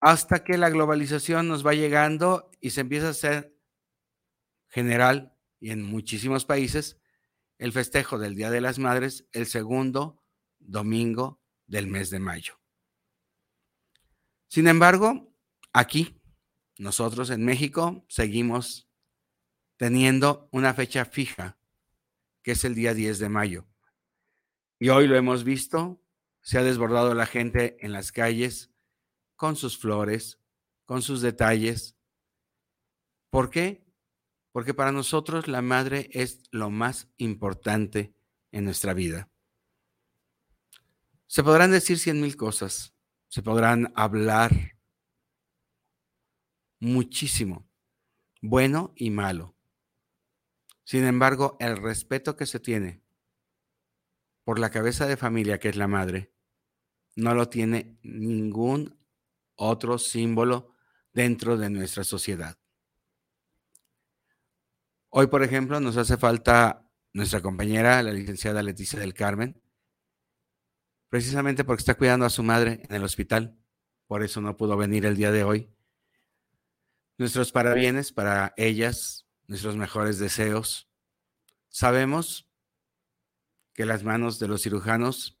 Hasta 0.00 0.44
que 0.44 0.56
la 0.56 0.70
globalización 0.70 1.48
nos 1.48 1.66
va 1.66 1.74
llegando 1.74 2.50
y 2.60 2.70
se 2.70 2.80
empieza 2.80 3.08
a 3.08 3.10
hacer 3.10 3.56
general 4.68 5.36
y 5.58 5.70
en 5.70 5.82
muchísimos 5.82 6.44
países 6.44 6.96
el 7.58 7.72
festejo 7.72 8.18
del 8.18 8.34
Día 8.34 8.50
de 8.50 8.62
las 8.62 8.78
Madres 8.78 9.26
el 9.32 9.46
segundo 9.46 10.22
domingo 10.58 11.42
del 11.66 11.86
mes 11.86 12.08
de 12.10 12.18
mayo. 12.18 12.59
Sin 14.50 14.66
embargo, 14.66 15.32
aquí, 15.72 16.20
nosotros 16.76 17.30
en 17.30 17.44
México, 17.44 18.04
seguimos 18.08 18.90
teniendo 19.76 20.48
una 20.50 20.74
fecha 20.74 21.04
fija, 21.04 21.56
que 22.42 22.50
es 22.50 22.64
el 22.64 22.74
día 22.74 22.92
10 22.92 23.20
de 23.20 23.28
mayo. 23.28 23.68
Y 24.80 24.88
hoy 24.88 25.06
lo 25.06 25.16
hemos 25.16 25.44
visto, 25.44 26.02
se 26.40 26.58
ha 26.58 26.64
desbordado 26.64 27.14
la 27.14 27.26
gente 27.26 27.76
en 27.78 27.92
las 27.92 28.10
calles 28.10 28.72
con 29.36 29.54
sus 29.54 29.78
flores, 29.78 30.40
con 30.84 31.00
sus 31.00 31.20
detalles. 31.20 31.96
¿Por 33.30 33.50
qué? 33.50 33.86
Porque 34.50 34.74
para 34.74 34.90
nosotros 34.90 35.46
la 35.46 35.62
madre 35.62 36.10
es 36.12 36.42
lo 36.50 36.70
más 36.70 37.08
importante 37.18 38.16
en 38.50 38.64
nuestra 38.64 38.94
vida. 38.94 39.30
Se 41.28 41.44
podrán 41.44 41.70
decir 41.70 42.00
cien 42.00 42.20
mil 42.20 42.34
cosas, 42.34 42.96
se 43.30 43.42
podrán 43.44 43.92
hablar 43.94 44.76
muchísimo, 46.80 47.70
bueno 48.42 48.92
y 48.96 49.10
malo. 49.10 49.56
Sin 50.82 51.04
embargo, 51.04 51.56
el 51.60 51.76
respeto 51.76 52.34
que 52.34 52.46
se 52.46 52.58
tiene 52.58 53.04
por 54.42 54.58
la 54.58 54.70
cabeza 54.70 55.06
de 55.06 55.16
familia, 55.16 55.60
que 55.60 55.68
es 55.68 55.76
la 55.76 55.86
madre, 55.86 56.32
no 57.14 57.34
lo 57.34 57.48
tiene 57.48 58.00
ningún 58.02 58.98
otro 59.54 59.98
símbolo 59.98 60.74
dentro 61.12 61.56
de 61.56 61.70
nuestra 61.70 62.02
sociedad. 62.02 62.58
Hoy, 65.08 65.28
por 65.28 65.44
ejemplo, 65.44 65.78
nos 65.78 65.96
hace 65.96 66.16
falta 66.16 66.90
nuestra 67.12 67.40
compañera, 67.40 68.02
la 68.02 68.12
licenciada 68.12 68.62
Leticia 68.62 68.98
del 68.98 69.14
Carmen, 69.14 69.62
precisamente 71.10 71.64
porque 71.64 71.82
está 71.82 71.96
cuidando 71.96 72.24
a 72.24 72.30
su 72.30 72.42
madre 72.42 72.80
en 72.88 72.96
el 72.96 73.04
hospital. 73.04 73.58
Por 74.06 74.22
eso 74.22 74.40
no 74.40 74.56
pudo 74.56 74.76
venir 74.76 75.04
el 75.04 75.16
día 75.16 75.30
de 75.30 75.44
hoy. 75.44 75.70
Nuestros 77.18 77.52
parabienes 77.52 78.12
para 78.12 78.54
ellas, 78.56 79.26
nuestros 79.46 79.76
mejores 79.76 80.18
deseos. 80.18 80.88
Sabemos 81.68 82.48
que 83.74 83.84
las 83.84 84.04
manos 84.04 84.38
de 84.38 84.48
los 84.48 84.62
cirujanos 84.62 85.38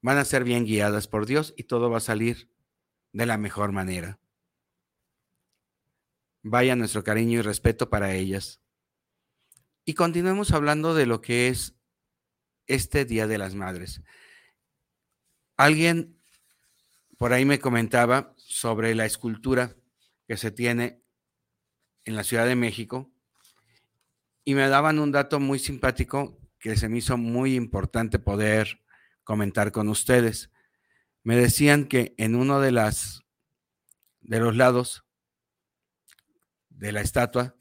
van 0.00 0.18
a 0.18 0.24
ser 0.24 0.44
bien 0.44 0.64
guiadas 0.64 1.08
por 1.08 1.26
Dios 1.26 1.52
y 1.56 1.64
todo 1.64 1.90
va 1.90 1.98
a 1.98 2.00
salir 2.00 2.50
de 3.12 3.26
la 3.26 3.36
mejor 3.38 3.72
manera. 3.72 4.20
Vaya 6.42 6.76
nuestro 6.76 7.02
cariño 7.02 7.40
y 7.40 7.42
respeto 7.42 7.90
para 7.90 8.14
ellas. 8.14 8.60
Y 9.84 9.94
continuemos 9.94 10.52
hablando 10.52 10.94
de 10.94 11.06
lo 11.06 11.20
que 11.20 11.48
es 11.48 11.74
este 12.66 13.04
Día 13.04 13.26
de 13.26 13.38
las 13.38 13.54
Madres. 13.54 14.02
Alguien 15.56 16.20
por 17.18 17.32
ahí 17.32 17.44
me 17.44 17.58
comentaba 17.58 18.34
sobre 18.36 18.94
la 18.94 19.06
escultura 19.06 19.74
que 20.26 20.36
se 20.36 20.50
tiene 20.50 21.02
en 22.04 22.14
la 22.14 22.24
Ciudad 22.24 22.46
de 22.46 22.56
México 22.56 23.10
y 24.44 24.54
me 24.54 24.68
daban 24.68 24.98
un 24.98 25.12
dato 25.12 25.40
muy 25.40 25.58
simpático 25.58 26.38
que 26.58 26.76
se 26.76 26.88
me 26.88 26.98
hizo 26.98 27.16
muy 27.16 27.54
importante 27.54 28.18
poder 28.18 28.80
comentar 29.24 29.72
con 29.72 29.88
ustedes. 29.88 30.50
Me 31.22 31.36
decían 31.36 31.86
que 31.86 32.14
en 32.18 32.34
uno 32.34 32.60
de 32.60 32.72
las 32.72 33.22
de 34.20 34.40
los 34.40 34.56
lados 34.56 35.04
de 36.68 36.92
la 36.92 37.00
estatua 37.00 37.56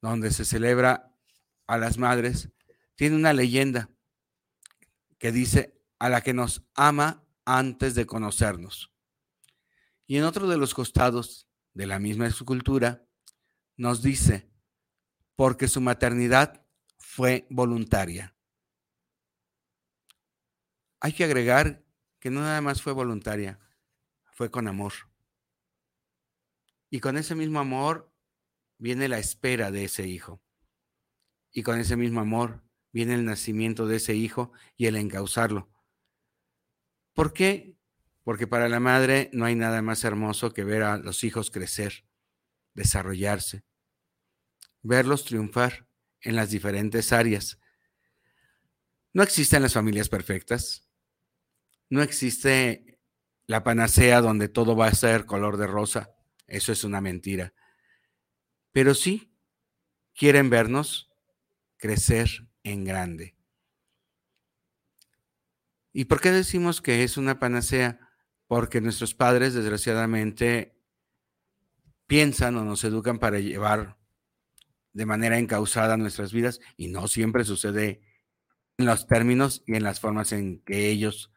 donde 0.00 0.30
se 0.30 0.44
celebra 0.44 1.14
a 1.66 1.78
las 1.78 1.98
madres, 1.98 2.50
tiene 2.96 3.16
una 3.16 3.32
leyenda 3.32 3.88
que 5.18 5.30
dice 5.30 5.81
a 6.02 6.08
la 6.08 6.20
que 6.20 6.34
nos 6.34 6.64
ama 6.74 7.24
antes 7.44 7.94
de 7.94 8.06
conocernos. 8.06 8.92
Y 10.04 10.16
en 10.16 10.24
otro 10.24 10.48
de 10.48 10.56
los 10.56 10.74
costados 10.74 11.48
de 11.74 11.86
la 11.86 12.00
misma 12.00 12.26
escultura 12.26 13.06
nos 13.76 14.02
dice, 14.02 14.50
porque 15.36 15.68
su 15.68 15.80
maternidad 15.80 16.66
fue 16.98 17.46
voluntaria. 17.50 18.34
Hay 20.98 21.12
que 21.12 21.22
agregar 21.22 21.84
que 22.18 22.30
no 22.30 22.40
nada 22.40 22.60
más 22.60 22.82
fue 22.82 22.92
voluntaria, 22.92 23.60
fue 24.32 24.50
con 24.50 24.66
amor. 24.66 24.94
Y 26.90 26.98
con 26.98 27.16
ese 27.16 27.36
mismo 27.36 27.60
amor 27.60 28.12
viene 28.76 29.08
la 29.08 29.20
espera 29.20 29.70
de 29.70 29.84
ese 29.84 30.08
hijo. 30.08 30.42
Y 31.52 31.62
con 31.62 31.78
ese 31.78 31.94
mismo 31.96 32.18
amor 32.18 32.64
viene 32.90 33.14
el 33.14 33.24
nacimiento 33.24 33.86
de 33.86 33.98
ese 33.98 34.16
hijo 34.16 34.50
y 34.76 34.86
el 34.86 34.96
encauzarlo. 34.96 35.71
¿Por 37.14 37.32
qué? 37.32 37.76
Porque 38.24 38.46
para 38.46 38.68
la 38.68 38.80
madre 38.80 39.30
no 39.32 39.44
hay 39.44 39.54
nada 39.54 39.82
más 39.82 40.04
hermoso 40.04 40.52
que 40.52 40.64
ver 40.64 40.82
a 40.82 40.96
los 40.96 41.24
hijos 41.24 41.50
crecer, 41.50 42.04
desarrollarse, 42.74 43.64
verlos 44.82 45.24
triunfar 45.24 45.86
en 46.20 46.36
las 46.36 46.50
diferentes 46.50 47.12
áreas. 47.12 47.58
No 49.12 49.22
existen 49.22 49.62
las 49.62 49.74
familias 49.74 50.08
perfectas, 50.08 50.88
no 51.90 52.02
existe 52.02 52.98
la 53.46 53.64
panacea 53.64 54.20
donde 54.20 54.48
todo 54.48 54.76
va 54.76 54.86
a 54.86 54.94
ser 54.94 55.26
color 55.26 55.56
de 55.56 55.66
rosa, 55.66 56.14
eso 56.46 56.72
es 56.72 56.84
una 56.84 57.00
mentira. 57.00 57.52
Pero 58.72 58.94
sí 58.94 59.36
quieren 60.14 60.48
vernos 60.48 61.10
crecer 61.76 62.48
en 62.62 62.84
grande. 62.84 63.36
¿Y 65.92 66.06
por 66.06 66.20
qué 66.20 66.30
decimos 66.30 66.80
que 66.80 67.04
es 67.04 67.16
una 67.16 67.38
panacea? 67.38 68.00
Porque 68.46 68.80
nuestros 68.80 69.14
padres, 69.14 69.54
desgraciadamente, 69.54 70.78
piensan 72.06 72.56
o 72.56 72.64
nos 72.64 72.84
educan 72.84 73.18
para 73.18 73.40
llevar 73.40 73.98
de 74.92 75.06
manera 75.06 75.38
encausada 75.38 75.96
nuestras 75.96 76.32
vidas 76.32 76.60
y 76.76 76.88
no 76.88 77.08
siempre 77.08 77.44
sucede 77.44 78.02
en 78.78 78.86
los 78.86 79.06
términos 79.06 79.62
y 79.66 79.76
en 79.76 79.82
las 79.82 80.00
formas 80.00 80.32
en 80.32 80.62
que 80.62 80.88
ellos 80.88 81.32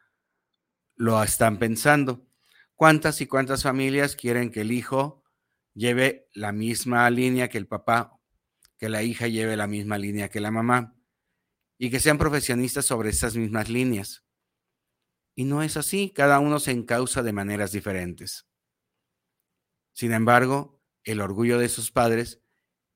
lo 0.96 1.22
están 1.22 1.58
pensando. 1.58 2.26
¿Cuántas 2.74 3.20
y 3.20 3.26
cuántas 3.26 3.62
familias 3.62 4.16
quieren 4.16 4.50
que 4.50 4.62
el 4.62 4.72
hijo 4.72 5.24
lleve 5.74 6.28
la 6.34 6.52
misma 6.52 7.08
línea 7.10 7.48
que 7.48 7.58
el 7.58 7.66
papá, 7.66 8.18
que 8.78 8.88
la 8.88 9.02
hija 9.02 9.28
lleve 9.28 9.56
la 9.56 9.66
misma 9.66 9.96
línea 9.96 10.28
que 10.28 10.40
la 10.40 10.50
mamá 10.50 10.94
y 11.78 11.90
que 11.90 12.00
sean 12.00 12.18
profesionistas 12.18 12.84
sobre 12.84 13.10
esas 13.10 13.36
mismas 13.36 13.70
líneas? 13.70 14.25
Y 15.38 15.44
no 15.44 15.62
es 15.62 15.76
así, 15.76 16.10
cada 16.10 16.40
uno 16.40 16.58
se 16.58 16.72
encausa 16.72 17.22
de 17.22 17.32
maneras 17.32 17.70
diferentes. 17.70 18.48
Sin 19.92 20.12
embargo, 20.12 20.82
el 21.04 21.20
orgullo 21.20 21.58
de 21.58 21.68
sus 21.68 21.92
padres 21.92 22.40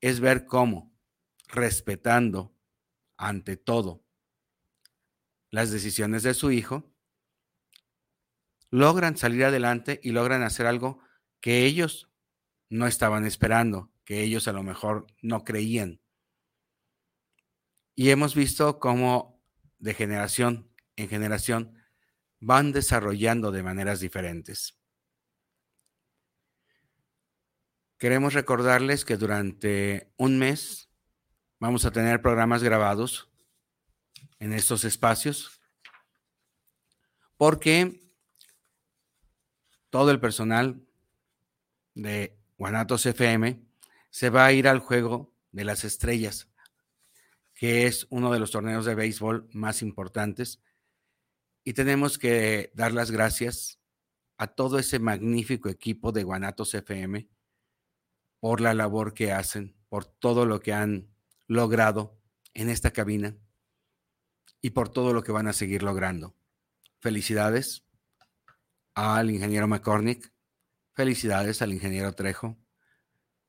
es 0.00 0.20
ver 0.20 0.46
cómo, 0.46 0.92
respetando 1.48 2.56
ante 3.18 3.58
todo 3.58 4.04
las 5.50 5.70
decisiones 5.70 6.22
de 6.22 6.32
su 6.32 6.50
hijo, 6.50 6.90
logran 8.70 9.16
salir 9.16 9.44
adelante 9.44 10.00
y 10.02 10.12
logran 10.12 10.42
hacer 10.42 10.66
algo 10.66 11.00
que 11.40 11.64
ellos 11.66 12.08
no 12.70 12.86
estaban 12.86 13.26
esperando, 13.26 13.92
que 14.04 14.22
ellos 14.22 14.48
a 14.48 14.52
lo 14.52 14.62
mejor 14.62 15.06
no 15.20 15.44
creían. 15.44 16.00
Y 17.94 18.10
hemos 18.10 18.34
visto 18.34 18.78
cómo 18.78 19.42
de 19.78 19.92
generación 19.92 20.70
en 20.96 21.08
generación 21.08 21.79
van 22.40 22.72
desarrollando 22.72 23.52
de 23.52 23.62
maneras 23.62 24.00
diferentes. 24.00 24.76
Queremos 27.98 28.32
recordarles 28.32 29.04
que 29.04 29.18
durante 29.18 30.12
un 30.16 30.38
mes 30.38 30.88
vamos 31.58 31.84
a 31.84 31.90
tener 31.90 32.22
programas 32.22 32.62
grabados 32.62 33.30
en 34.38 34.54
estos 34.54 34.84
espacios 34.84 35.60
porque 37.36 38.00
todo 39.90 40.10
el 40.10 40.20
personal 40.20 40.86
de 41.94 42.38
Guanatos 42.56 43.04
FM 43.06 43.62
se 44.10 44.30
va 44.30 44.46
a 44.46 44.52
ir 44.52 44.68
al 44.68 44.78
juego 44.78 45.34
de 45.52 45.64
las 45.64 45.84
estrellas, 45.84 46.48
que 47.54 47.86
es 47.86 48.06
uno 48.10 48.32
de 48.32 48.38
los 48.38 48.50
torneos 48.50 48.84
de 48.84 48.94
béisbol 48.94 49.48
más 49.52 49.82
importantes. 49.82 50.62
Y 51.64 51.74
tenemos 51.74 52.18
que 52.18 52.70
dar 52.74 52.92
las 52.92 53.10
gracias 53.10 53.80
a 54.38 54.46
todo 54.46 54.78
ese 54.78 54.98
magnífico 54.98 55.68
equipo 55.68 56.12
de 56.12 56.24
Guanatos 56.24 56.74
FM 56.74 57.28
por 58.40 58.60
la 58.60 58.72
labor 58.72 59.12
que 59.12 59.32
hacen, 59.32 59.76
por 59.88 60.06
todo 60.06 60.46
lo 60.46 60.60
que 60.60 60.72
han 60.72 61.14
logrado 61.46 62.18
en 62.54 62.70
esta 62.70 62.90
cabina 62.90 63.36
y 64.62 64.70
por 64.70 64.88
todo 64.88 65.12
lo 65.12 65.22
que 65.22 65.32
van 65.32 65.46
a 65.46 65.52
seguir 65.52 65.82
logrando. 65.82 66.34
Felicidades 67.00 67.84
al 68.94 69.30
ingeniero 69.30 69.68
McCormick, 69.68 70.32
felicidades 70.92 71.60
al 71.62 71.72
ingeniero 71.72 72.14
Trejo, 72.14 72.58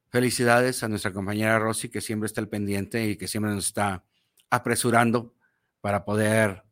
felicidades 0.09 0.83
a 0.83 0.89
nuestra 0.89 1.13
compañera 1.13 1.57
Rosy 1.59 1.89
que 1.89 2.01
siempre 2.01 2.27
está 2.27 2.41
al 2.41 2.49
pendiente 2.49 3.05
y 3.07 3.17
que 3.17 3.27
siempre 3.27 3.53
nos 3.53 3.67
está 3.67 4.05
apresurando 4.49 5.35
para 5.79 6.03
poder 6.03 6.63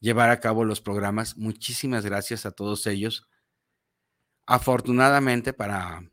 llevar 0.00 0.30
a 0.30 0.40
cabo 0.40 0.64
los 0.64 0.80
programas. 0.80 1.36
Muchísimas 1.36 2.04
gracias 2.04 2.46
a 2.46 2.50
todos 2.50 2.86
ellos. 2.86 3.28
Afortunadamente 4.46 5.52
para 5.52 6.10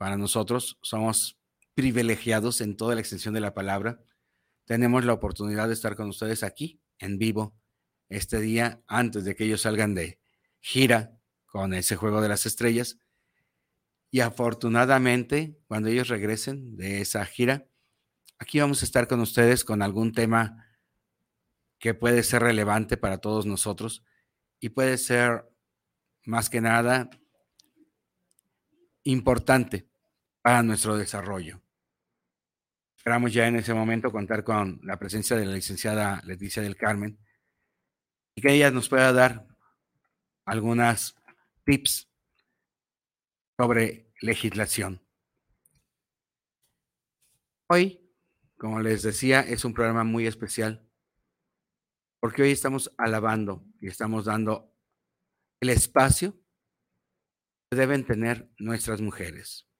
para 0.00 0.16
nosotros 0.16 0.78
somos 0.80 1.38
privilegiados 1.74 2.62
en 2.62 2.74
toda 2.74 2.94
la 2.94 3.02
extensión 3.02 3.34
de 3.34 3.40
la 3.40 3.52
palabra. 3.52 4.00
Tenemos 4.64 5.04
la 5.04 5.12
oportunidad 5.12 5.68
de 5.68 5.74
estar 5.74 5.94
con 5.94 6.08
ustedes 6.08 6.42
aquí 6.42 6.80
en 6.98 7.18
vivo 7.18 7.54
este 8.08 8.40
día 8.40 8.82
antes 8.86 9.24
de 9.24 9.36
que 9.36 9.44
ellos 9.44 9.60
salgan 9.60 9.94
de 9.94 10.18
gira 10.58 11.20
con 11.44 11.74
ese 11.74 11.96
juego 11.96 12.22
de 12.22 12.30
las 12.30 12.46
estrellas. 12.46 12.98
Y 14.10 14.20
afortunadamente, 14.20 15.60
cuando 15.66 15.90
ellos 15.90 16.08
regresen 16.08 16.78
de 16.78 17.02
esa 17.02 17.26
gira, 17.26 17.68
aquí 18.38 18.58
vamos 18.58 18.80
a 18.80 18.86
estar 18.86 19.06
con 19.06 19.20
ustedes 19.20 19.66
con 19.66 19.82
algún 19.82 20.12
tema 20.12 20.66
que 21.80 21.94
puede 21.94 22.22
ser 22.22 22.42
relevante 22.42 22.98
para 22.98 23.18
todos 23.18 23.46
nosotros 23.46 24.04
y 24.60 24.68
puede 24.68 24.98
ser 24.98 25.50
más 26.24 26.50
que 26.50 26.60
nada 26.60 27.08
importante 29.02 29.88
para 30.42 30.62
nuestro 30.62 30.96
desarrollo. 30.98 31.62
Esperamos 32.96 33.32
ya 33.32 33.46
en 33.46 33.56
ese 33.56 33.72
momento 33.72 34.12
contar 34.12 34.44
con 34.44 34.78
la 34.84 34.98
presencia 34.98 35.36
de 35.36 35.46
la 35.46 35.54
licenciada 35.54 36.20
Leticia 36.26 36.62
del 36.62 36.76
Carmen 36.76 37.18
y 38.34 38.42
que 38.42 38.52
ella 38.52 38.70
nos 38.70 38.90
pueda 38.90 39.10
dar 39.14 39.46
algunas 40.44 41.16
tips 41.64 42.10
sobre 43.56 44.12
legislación. 44.20 45.02
Hoy, 47.68 48.06
como 48.58 48.80
les 48.80 49.02
decía, 49.02 49.40
es 49.40 49.64
un 49.64 49.72
programa 49.72 50.04
muy 50.04 50.26
especial 50.26 50.89
porque 52.20 52.42
hoy 52.42 52.52
estamos 52.52 52.92
alabando 52.98 53.64
y 53.80 53.88
estamos 53.88 54.26
dando 54.26 54.72
el 55.60 55.70
espacio 55.70 56.40
que 57.70 57.76
deben 57.76 58.04
tener 58.04 58.50
nuestras 58.58 59.00
mujeres 59.00 59.70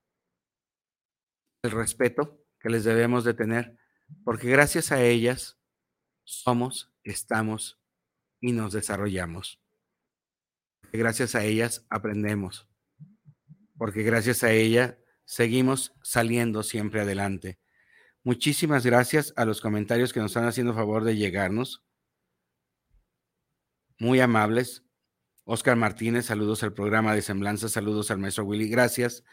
el 1.62 1.70
respeto 1.72 2.42
que 2.58 2.70
les 2.70 2.84
debemos 2.84 3.24
de 3.24 3.34
tener, 3.34 3.76
porque 4.24 4.48
gracias 4.48 4.92
a 4.92 5.02
ellas 5.02 5.58
somos, 6.24 6.92
estamos 7.04 7.80
y 8.40 8.52
nos 8.52 8.72
desarrollamos. 8.72 9.60
Gracias 10.92 11.34
a 11.34 11.44
ellas 11.44 11.86
aprendemos, 11.90 12.68
porque 13.76 14.02
gracias 14.02 14.42
a 14.42 14.52
ella 14.52 14.98
seguimos 15.24 15.94
saliendo 16.02 16.62
siempre 16.62 17.00
adelante. 17.00 17.60
Muchísimas 18.24 18.84
gracias 18.84 19.32
a 19.36 19.44
los 19.44 19.60
comentarios 19.60 20.12
que 20.12 20.20
nos 20.20 20.32
están 20.32 20.46
haciendo 20.46 20.74
favor 20.74 21.04
de 21.04 21.16
llegarnos. 21.16 21.84
Muy 24.00 24.18
amables. 24.20 24.82
Oscar 25.44 25.76
Martínez, 25.76 26.24
saludos 26.24 26.62
al 26.62 26.72
programa 26.72 27.14
de 27.14 27.20
Semblanza, 27.20 27.68
saludos 27.68 28.10
al 28.10 28.18
maestro 28.18 28.44
Willy, 28.44 28.70
gracias 28.70 29.24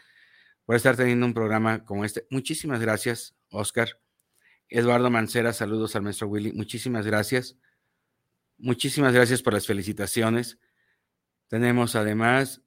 por 0.66 0.76
estar 0.76 0.94
teniendo 0.94 1.24
un 1.24 1.32
programa 1.32 1.86
como 1.86 2.04
este. 2.04 2.26
Muchísimas 2.28 2.78
gracias, 2.78 3.34
Oscar. 3.48 3.98
Eduardo 4.68 5.08
Mancera, 5.08 5.54
saludos 5.54 5.96
al 5.96 6.02
maestro 6.02 6.28
Willy. 6.28 6.52
Muchísimas 6.52 7.06
gracias. 7.06 7.56
Muchísimas 8.58 9.14
gracias 9.14 9.40
por 9.40 9.54
las 9.54 9.66
felicitaciones. 9.66 10.58
Tenemos 11.48 11.96
además 11.96 12.60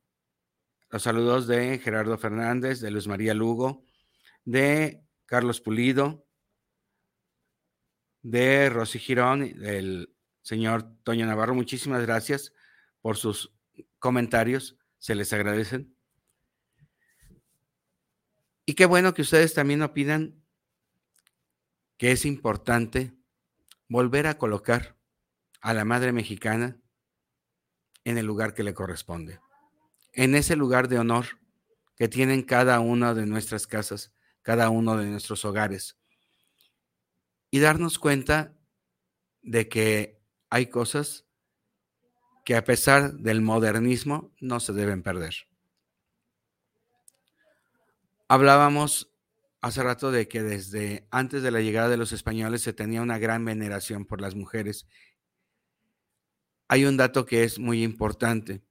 los 0.89 1.03
saludos 1.03 1.45
de 1.45 1.77
Gerardo 1.77 2.17
Fernández, 2.17 2.79
de 2.79 2.89
Luz 2.89 3.07
María 3.07 3.35
Lugo, 3.35 3.85
de 4.43 5.03
Carlos 5.27 5.61
Pulido, 5.61 6.25
de 8.23 8.71
Rosy 8.71 8.97
Girón, 8.97 9.41
del 9.59 10.15
señor 10.41 10.95
Toño 11.03 11.25
Navarro. 11.25 11.53
Muchísimas 11.53 12.01
gracias 12.01 12.53
por 13.01 13.17
sus 13.17 13.53
comentarios, 13.99 14.77
se 14.99 15.15
les 15.15 15.33
agradecen. 15.33 15.95
Y 18.65 18.73
qué 18.73 18.85
bueno 18.85 19.13
que 19.13 19.23
ustedes 19.23 19.53
también 19.53 19.81
opinan 19.81 20.41
que 21.97 22.11
es 22.11 22.25
importante 22.25 23.13
volver 23.87 24.27
a 24.27 24.37
colocar 24.37 24.97
a 25.61 25.73
la 25.73 25.85
madre 25.85 26.11
mexicana 26.11 26.79
en 28.03 28.17
el 28.17 28.25
lugar 28.25 28.53
que 28.53 28.63
le 28.63 28.73
corresponde, 28.73 29.39
en 30.13 30.33
ese 30.35 30.55
lugar 30.55 30.87
de 30.87 30.97
honor 30.97 31.25
que 31.95 32.07
tienen 32.07 32.41
cada 32.41 32.79
una 32.79 33.13
de 33.13 33.25
nuestras 33.27 33.67
casas, 33.67 34.15
cada 34.41 34.69
uno 34.69 34.97
de 34.97 35.05
nuestros 35.05 35.45
hogares. 35.45 35.99
Y 37.51 37.59
darnos 37.59 37.99
cuenta 37.99 38.57
de 39.41 39.69
que 39.69 40.20
hay 40.51 40.67
cosas 40.67 41.25
que 42.43 42.55
a 42.55 42.63
pesar 42.63 43.13
del 43.13 43.41
modernismo 43.41 44.31
no 44.41 44.59
se 44.59 44.73
deben 44.73 45.01
perder. 45.01 45.33
Hablábamos 48.27 49.11
hace 49.61 49.81
rato 49.81 50.11
de 50.11 50.27
que 50.27 50.43
desde 50.43 51.07
antes 51.09 51.41
de 51.41 51.51
la 51.51 51.61
llegada 51.61 51.87
de 51.87 51.97
los 51.97 52.11
españoles 52.11 52.61
se 52.61 52.73
tenía 52.73 53.01
una 53.01 53.17
gran 53.17 53.45
veneración 53.45 54.05
por 54.05 54.19
las 54.19 54.35
mujeres. 54.35 54.87
Hay 56.67 56.83
un 56.85 56.97
dato 56.97 57.25
que 57.25 57.43
es 57.43 57.57
muy 57.57 57.81
importante. 57.81 58.61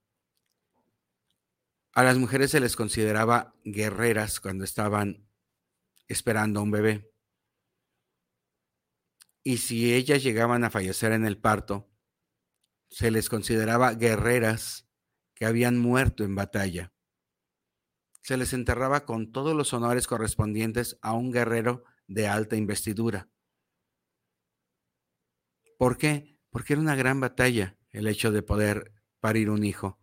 A 1.93 2.03
las 2.03 2.17
mujeres 2.17 2.51
se 2.51 2.59
les 2.59 2.75
consideraba 2.75 3.55
guerreras 3.63 4.39
cuando 4.39 4.63
estaban 4.63 5.27
esperando 6.07 6.61
un 6.61 6.71
bebé. 6.71 7.10
Y 9.43 9.57
si 9.57 9.93
ellas 9.93 10.23
llegaban 10.23 10.63
a 10.63 10.69
fallecer 10.69 11.11
en 11.11 11.25
el 11.25 11.37
parto, 11.37 11.89
se 12.89 13.09
les 13.09 13.29
consideraba 13.29 13.93
guerreras 13.93 14.87
que 15.33 15.45
habían 15.45 15.77
muerto 15.77 16.23
en 16.23 16.35
batalla. 16.35 16.93
Se 18.21 18.37
les 18.37 18.53
enterraba 18.53 19.05
con 19.05 19.31
todos 19.31 19.55
los 19.55 19.73
honores 19.73 20.05
correspondientes 20.05 20.99
a 21.01 21.13
un 21.13 21.31
guerrero 21.31 21.83
de 22.07 22.27
alta 22.27 22.55
investidura. 22.55 23.29
¿Por 25.77 25.97
qué? 25.97 26.37
Porque 26.51 26.73
era 26.73 26.81
una 26.81 26.95
gran 26.95 27.19
batalla 27.19 27.77
el 27.89 28.07
hecho 28.07 28.31
de 28.31 28.43
poder 28.43 28.93
parir 29.19 29.49
un 29.49 29.63
hijo 29.63 29.99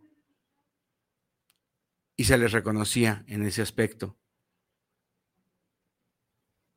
y 2.17 2.25
se 2.25 2.37
les 2.37 2.51
reconocía 2.51 3.25
en 3.29 3.45
ese 3.45 3.63
aspecto. 3.63 4.19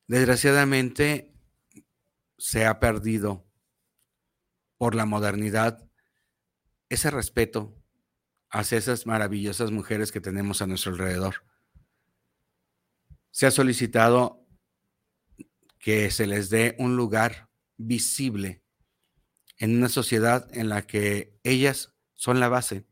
Desgraciadamente 0.05 1.30
se 2.41 2.65
ha 2.65 2.79
perdido 2.79 3.45
por 4.79 4.95
la 4.95 5.05
modernidad 5.05 5.87
ese 6.89 7.11
respeto 7.11 7.79
hacia 8.49 8.79
esas 8.79 9.05
maravillosas 9.05 9.69
mujeres 9.69 10.11
que 10.11 10.21
tenemos 10.21 10.59
a 10.59 10.65
nuestro 10.65 10.91
alrededor. 10.91 11.45
Se 13.29 13.45
ha 13.45 13.51
solicitado 13.51 14.43
que 15.77 16.09
se 16.09 16.25
les 16.25 16.49
dé 16.49 16.75
un 16.79 16.95
lugar 16.95 17.51
visible 17.77 18.63
en 19.57 19.77
una 19.77 19.87
sociedad 19.87 20.49
en 20.51 20.67
la 20.67 20.81
que 20.87 21.39
ellas 21.43 21.93
son 22.15 22.39
la 22.39 22.49
base. 22.49 22.87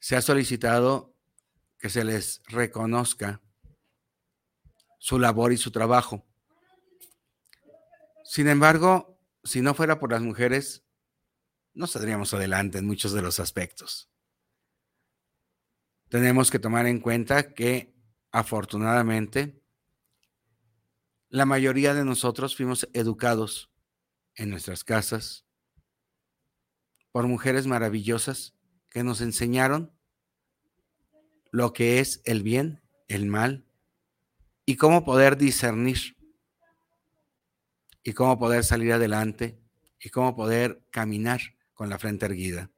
Se 0.00 0.16
ha 0.16 0.20
solicitado 0.20 1.14
que 1.78 1.90
se 1.90 2.02
les 2.02 2.42
reconozca 2.48 3.40
su 4.98 5.20
labor 5.20 5.52
y 5.52 5.58
su 5.58 5.70
trabajo. 5.70 6.25
Sin 8.26 8.48
embargo, 8.48 9.20
si 9.44 9.60
no 9.60 9.72
fuera 9.72 10.00
por 10.00 10.10
las 10.10 10.20
mujeres, 10.20 10.84
no 11.74 11.86
saldríamos 11.86 12.34
adelante 12.34 12.78
en 12.78 12.86
muchos 12.86 13.12
de 13.12 13.22
los 13.22 13.38
aspectos. 13.38 14.10
Tenemos 16.08 16.50
que 16.50 16.58
tomar 16.58 16.86
en 16.86 16.98
cuenta 16.98 17.54
que 17.54 17.94
afortunadamente 18.32 19.62
la 21.28 21.46
mayoría 21.46 21.94
de 21.94 22.04
nosotros 22.04 22.56
fuimos 22.56 22.88
educados 22.92 23.70
en 24.34 24.50
nuestras 24.50 24.82
casas 24.82 25.46
por 27.12 27.28
mujeres 27.28 27.68
maravillosas 27.68 28.54
que 28.90 29.04
nos 29.04 29.20
enseñaron 29.20 29.92
lo 31.52 31.72
que 31.72 32.00
es 32.00 32.22
el 32.24 32.42
bien, 32.42 32.82
el 33.06 33.26
mal, 33.26 33.66
y 34.64 34.76
cómo 34.76 35.04
poder 35.04 35.36
discernir, 35.36 36.15
y 38.06 38.12
cómo 38.12 38.38
poder 38.38 38.62
salir 38.62 38.92
adelante, 38.92 39.58
y 39.98 40.10
cómo 40.10 40.36
poder 40.36 40.80
caminar 40.90 41.40
con 41.74 41.88
la 41.88 41.98
frente 41.98 42.24
erguida. 42.24 42.70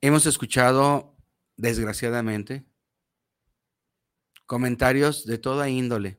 Hemos 0.00 0.24
escuchado, 0.24 1.14
desgraciadamente, 1.58 2.64
comentarios 4.46 5.26
de 5.26 5.36
toda 5.36 5.68
índole, 5.68 6.18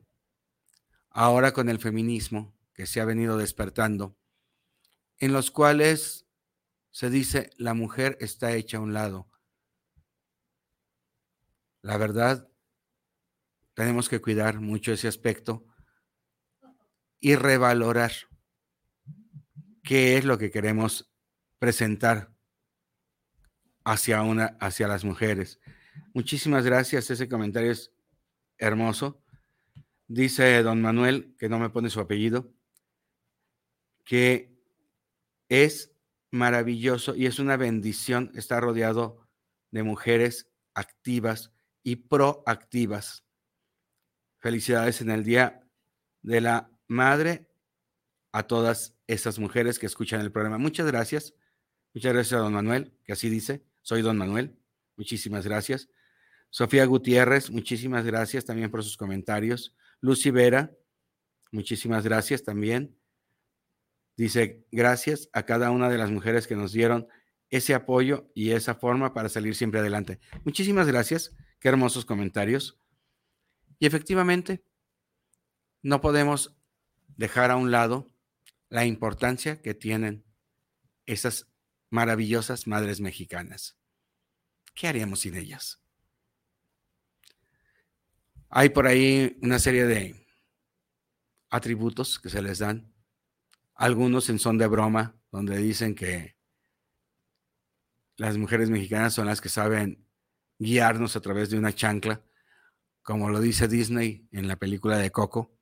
ahora 1.10 1.52
con 1.52 1.68
el 1.68 1.80
feminismo 1.80 2.54
que 2.72 2.86
se 2.86 3.00
ha 3.00 3.04
venido 3.04 3.36
despertando, 3.36 4.16
en 5.18 5.32
los 5.32 5.50
cuales 5.50 6.24
se 6.92 7.10
dice, 7.10 7.50
la 7.56 7.74
mujer 7.74 8.16
está 8.20 8.52
hecha 8.52 8.76
a 8.76 8.80
un 8.80 8.94
lado. 8.94 9.28
La 11.80 11.96
verdad, 11.96 12.48
tenemos 13.74 14.08
que 14.08 14.20
cuidar 14.20 14.60
mucho 14.60 14.92
ese 14.92 15.08
aspecto 15.08 15.66
y 17.20 17.36
revalorar 17.36 18.12
qué 19.82 20.16
es 20.16 20.24
lo 20.24 20.38
que 20.38 20.50
queremos 20.50 21.10
presentar 21.58 22.32
hacia, 23.84 24.22
una, 24.22 24.56
hacia 24.60 24.88
las 24.88 25.04
mujeres. 25.04 25.60
Muchísimas 26.14 26.64
gracias, 26.64 27.10
ese 27.10 27.28
comentario 27.28 27.72
es 27.72 27.92
hermoso. 28.58 29.22
Dice 30.06 30.62
don 30.62 30.82
Manuel, 30.82 31.34
que 31.38 31.48
no 31.48 31.58
me 31.58 31.70
pone 31.70 31.90
su 31.90 32.00
apellido, 32.00 32.52
que 34.04 34.52
es 35.48 35.94
maravilloso 36.30 37.14
y 37.14 37.26
es 37.26 37.38
una 37.38 37.56
bendición 37.56 38.30
estar 38.34 38.62
rodeado 38.62 39.28
de 39.70 39.82
mujeres 39.82 40.50
activas 40.74 41.52
y 41.82 41.96
proactivas. 41.96 43.24
Felicidades 44.42 45.00
en 45.00 45.10
el 45.10 45.22
Día 45.22 45.62
de 46.20 46.40
la 46.40 46.68
Madre 46.88 47.48
a 48.32 48.42
todas 48.42 48.96
esas 49.06 49.38
mujeres 49.38 49.78
que 49.78 49.86
escuchan 49.86 50.20
el 50.20 50.32
programa. 50.32 50.58
Muchas 50.58 50.86
gracias. 50.88 51.34
Muchas 51.94 52.12
gracias 52.12 52.32
a 52.32 52.42
don 52.42 52.52
Manuel, 52.52 52.92
que 53.04 53.12
así 53.12 53.30
dice. 53.30 53.64
Soy 53.82 54.02
don 54.02 54.18
Manuel. 54.18 54.58
Muchísimas 54.96 55.46
gracias. 55.46 55.88
Sofía 56.50 56.84
Gutiérrez, 56.86 57.52
muchísimas 57.52 58.04
gracias 58.04 58.44
también 58.44 58.68
por 58.68 58.82
sus 58.82 58.96
comentarios. 58.96 59.76
Lucy 60.00 60.32
Vera, 60.32 60.72
muchísimas 61.52 62.02
gracias 62.02 62.42
también. 62.42 62.98
Dice, 64.16 64.66
gracias 64.72 65.30
a 65.32 65.44
cada 65.44 65.70
una 65.70 65.88
de 65.88 65.98
las 65.98 66.10
mujeres 66.10 66.48
que 66.48 66.56
nos 66.56 66.72
dieron 66.72 67.06
ese 67.48 67.74
apoyo 67.74 68.28
y 68.34 68.50
esa 68.50 68.74
forma 68.74 69.14
para 69.14 69.28
salir 69.28 69.54
siempre 69.54 69.78
adelante. 69.78 70.18
Muchísimas 70.44 70.88
gracias. 70.88 71.32
Qué 71.60 71.68
hermosos 71.68 72.04
comentarios. 72.04 72.81
Y 73.82 73.86
efectivamente, 73.86 74.64
no 75.82 76.00
podemos 76.00 76.56
dejar 77.16 77.50
a 77.50 77.56
un 77.56 77.72
lado 77.72 78.14
la 78.68 78.86
importancia 78.86 79.60
que 79.60 79.74
tienen 79.74 80.24
esas 81.04 81.48
maravillosas 81.90 82.68
madres 82.68 83.00
mexicanas. 83.00 83.76
¿Qué 84.72 84.86
haríamos 84.86 85.18
sin 85.18 85.34
ellas? 85.34 85.82
Hay 88.50 88.68
por 88.68 88.86
ahí 88.86 89.36
una 89.42 89.58
serie 89.58 89.84
de 89.86 90.28
atributos 91.50 92.20
que 92.20 92.30
se 92.30 92.40
les 92.40 92.60
dan 92.60 92.94
algunos 93.74 94.30
en 94.30 94.38
son 94.38 94.58
de 94.58 94.68
broma, 94.68 95.16
donde 95.32 95.58
dicen 95.58 95.96
que 95.96 96.36
las 98.16 98.36
mujeres 98.36 98.70
mexicanas 98.70 99.12
son 99.12 99.26
las 99.26 99.40
que 99.40 99.48
saben 99.48 100.06
guiarnos 100.60 101.16
a 101.16 101.20
través 101.20 101.50
de 101.50 101.58
una 101.58 101.74
chancla, 101.74 102.22
como 103.02 103.28
lo 103.28 103.40
dice 103.40 103.68
Disney 103.68 104.28
en 104.30 104.48
la 104.48 104.56
película 104.56 104.98
de 104.98 105.10
Coco. 105.10 105.52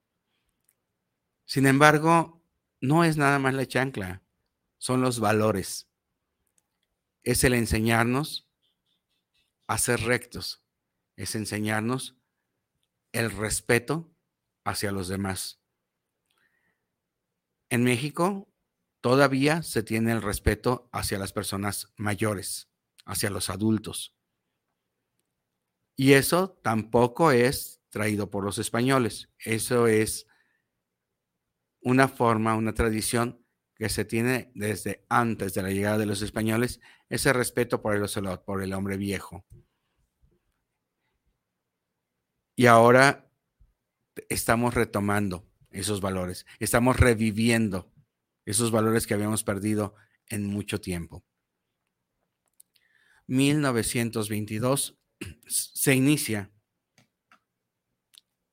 Sin 1.45 1.67
embargo, 1.67 2.43
no 2.81 3.05
es 3.05 3.17
nada 3.17 3.39
más 3.39 3.55
la 3.55 3.67
chancla, 3.67 4.23
son 4.79 5.01
los 5.01 5.21
valores. 5.21 5.89
Es 7.23 7.45
el 7.45 7.55
enseñarnos 7.55 8.49
a 9.67 9.79
ser 9.79 10.01
rectos, 10.01 10.63
es 11.17 11.35
enseñarnos 11.35 12.17
el 13.13 13.31
respeto 13.31 14.11
hacia 14.65 14.93
los 14.93 15.09
demás. 15.09 15.61
En 17.69 17.85
México 17.85 18.49
todavía 19.01 19.63
se 19.63 19.83
tiene 19.83 20.13
el 20.13 20.23
respeto 20.23 20.89
hacia 20.93 21.19
las 21.19 21.33
personas 21.33 21.93
mayores, 21.97 22.69
hacia 23.05 23.31
los 23.31 23.49
adultos. 23.51 24.17
Y 26.01 26.15
eso 26.15 26.59
tampoco 26.63 27.31
es 27.31 27.83
traído 27.91 28.31
por 28.31 28.43
los 28.43 28.57
españoles. 28.57 29.29
Eso 29.39 29.87
es 29.87 30.27
una 31.83 32.09
forma, 32.09 32.55
una 32.55 32.73
tradición 32.73 33.45
que 33.75 33.91
se 33.91 34.07
tiene 34.07 34.51
desde 34.55 35.05
antes 35.11 35.53
de 35.53 35.63
la 35.63 35.69
llegada 35.69 35.99
de 35.99 36.07
los 36.07 36.23
españoles, 36.23 36.81
ese 37.11 37.35
respeto 37.35 37.83
por 37.83 37.95
el 37.95 38.03
ocelot, 38.03 38.47
por 38.47 38.63
el 38.63 38.73
hombre 38.73 38.97
viejo. 38.97 39.45
Y 42.57 42.65
ahora 42.65 43.31
estamos 44.31 44.73
retomando 44.73 45.47
esos 45.69 46.01
valores, 46.01 46.47
estamos 46.61 46.99
reviviendo 46.99 47.93
esos 48.47 48.71
valores 48.71 49.07
que 49.07 49.13
habíamos 49.13 49.45
perdido 49.45 49.97
en 50.31 50.47
mucho 50.47 50.81
tiempo. 50.81 51.27
1922 53.27 54.97
se 55.47 55.95
inicia 55.95 56.51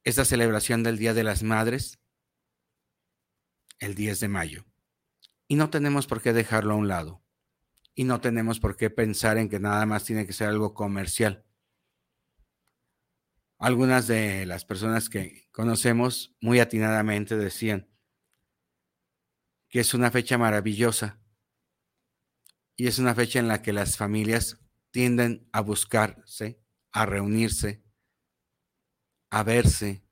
esta 0.04 0.26
celebración 0.26 0.84
del 0.84 0.98
Día 0.98 1.14
de 1.14 1.24
las 1.24 1.44
Madres 1.44 2.00
el 3.80 3.96
10 3.96 4.20
de 4.20 4.28
mayo. 4.28 4.66
Y 5.48 5.56
no 5.56 5.70
tenemos 5.70 6.08
por 6.08 6.22
qué 6.22 6.34
dejarlo 6.34 6.74
a 6.74 6.78
un 6.78 6.88
lado. 6.88 7.24
Y 7.94 8.04
no 8.04 8.22
tenemos 8.22 8.60
por 8.60 8.78
qué 8.78 8.90
pensar 8.90 9.38
en 9.38 9.50
que 9.50 9.60
nada 9.60 9.86
más 9.86 10.04
tiene 10.04 10.26
que 10.26 10.34
ser 10.34 10.50
algo 10.50 10.74
comercial. 10.74 11.46
Algunas 13.60 14.08
de 14.08 14.46
las 14.46 14.66
personas 14.66 15.10
que 15.10 15.48
conocemos 15.52 16.36
muy 16.40 16.60
atinadamente 16.60 17.36
decían 17.36 17.90
que 19.70 19.80
es 19.80 19.94
una 19.94 20.12
fecha 20.12 20.38
maravillosa 20.38 21.20
y 22.76 22.88
es 22.88 23.00
una 23.00 23.16
fecha 23.16 23.40
en 23.40 23.48
la 23.48 23.62
que 23.62 23.74
las 23.74 23.98
familias 23.98 24.60
tienden 24.92 25.48
a 25.52 25.62
buscarse, 25.62 26.60
a 26.92 27.06
reunirse, 27.06 27.84
a 29.30 29.44
verse 29.44 30.04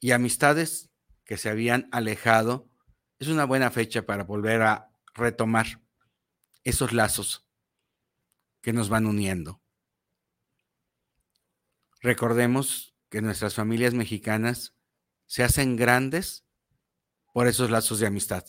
y 0.00 0.12
amistades 0.12 0.90
que 1.24 1.36
se 1.36 1.48
habían 1.48 1.88
alejado, 1.92 2.68
es 3.18 3.28
una 3.28 3.44
buena 3.44 3.70
fecha 3.70 4.04
para 4.04 4.24
volver 4.24 4.62
a 4.62 4.90
retomar 5.14 5.82
esos 6.62 6.92
lazos 6.92 7.46
que 8.60 8.72
nos 8.72 8.88
van 8.88 9.06
uniendo. 9.06 9.62
Recordemos 12.00 12.94
que 13.08 13.22
nuestras 13.22 13.54
familias 13.54 13.94
mexicanas 13.94 14.74
se 15.26 15.42
hacen 15.42 15.76
grandes 15.76 16.44
por 17.32 17.46
esos 17.46 17.70
lazos 17.70 17.98
de 17.98 18.06
amistad. 18.06 18.44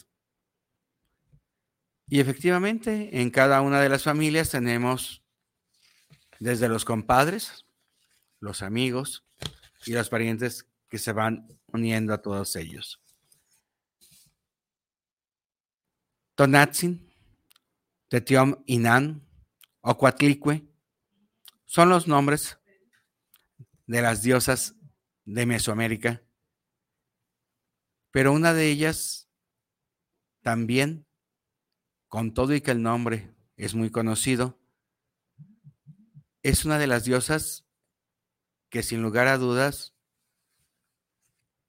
Y 2.08 2.20
efectivamente, 2.20 3.22
en 3.22 3.32
cada 3.32 3.62
una 3.62 3.82
de 3.82 3.90
las 3.90 4.04
familias 4.04 4.50
tenemos 4.52 5.25
desde 6.40 6.70
los 6.70 6.86
compadres, 6.86 7.66
los 8.40 8.62
amigos 8.62 9.26
y 9.86 9.94
los 9.94 10.10
parientes 10.10 10.68
que 10.90 10.98
se 10.98 11.14
van 11.14 11.48
uniendo 11.68 12.14
a 12.14 12.22
todos 12.22 12.56
ellos. 12.56 13.02
Tonatzin, 16.36 17.14
Tetiom 18.10 18.64
Inan 18.66 19.26
o 19.82 19.98
Cuatlicue 19.98 20.68
son 21.66 21.90
los 21.90 22.08
nombres 22.08 22.60
de 23.88 24.02
las 24.02 24.22
diosas 24.22 24.76
de 25.24 25.46
Mesoamérica, 25.46 26.24
pero 28.12 28.34
una 28.34 28.54
de 28.54 28.70
ellas 28.70 29.30
también, 30.42 31.06
con 32.08 32.34
todo 32.34 32.54
y 32.54 32.62
que 32.62 32.72
el 32.72 32.82
nombre 32.82 33.36
es 33.58 33.74
muy 33.74 33.90
conocido, 33.90 34.60
es 36.46 36.64
una 36.64 36.78
de 36.78 36.86
las 36.86 37.06
diosas 37.06 37.66
que 38.70 38.84
sin 38.84 39.02
lugar 39.02 39.28
a 39.28 39.40
dudas 39.40 39.96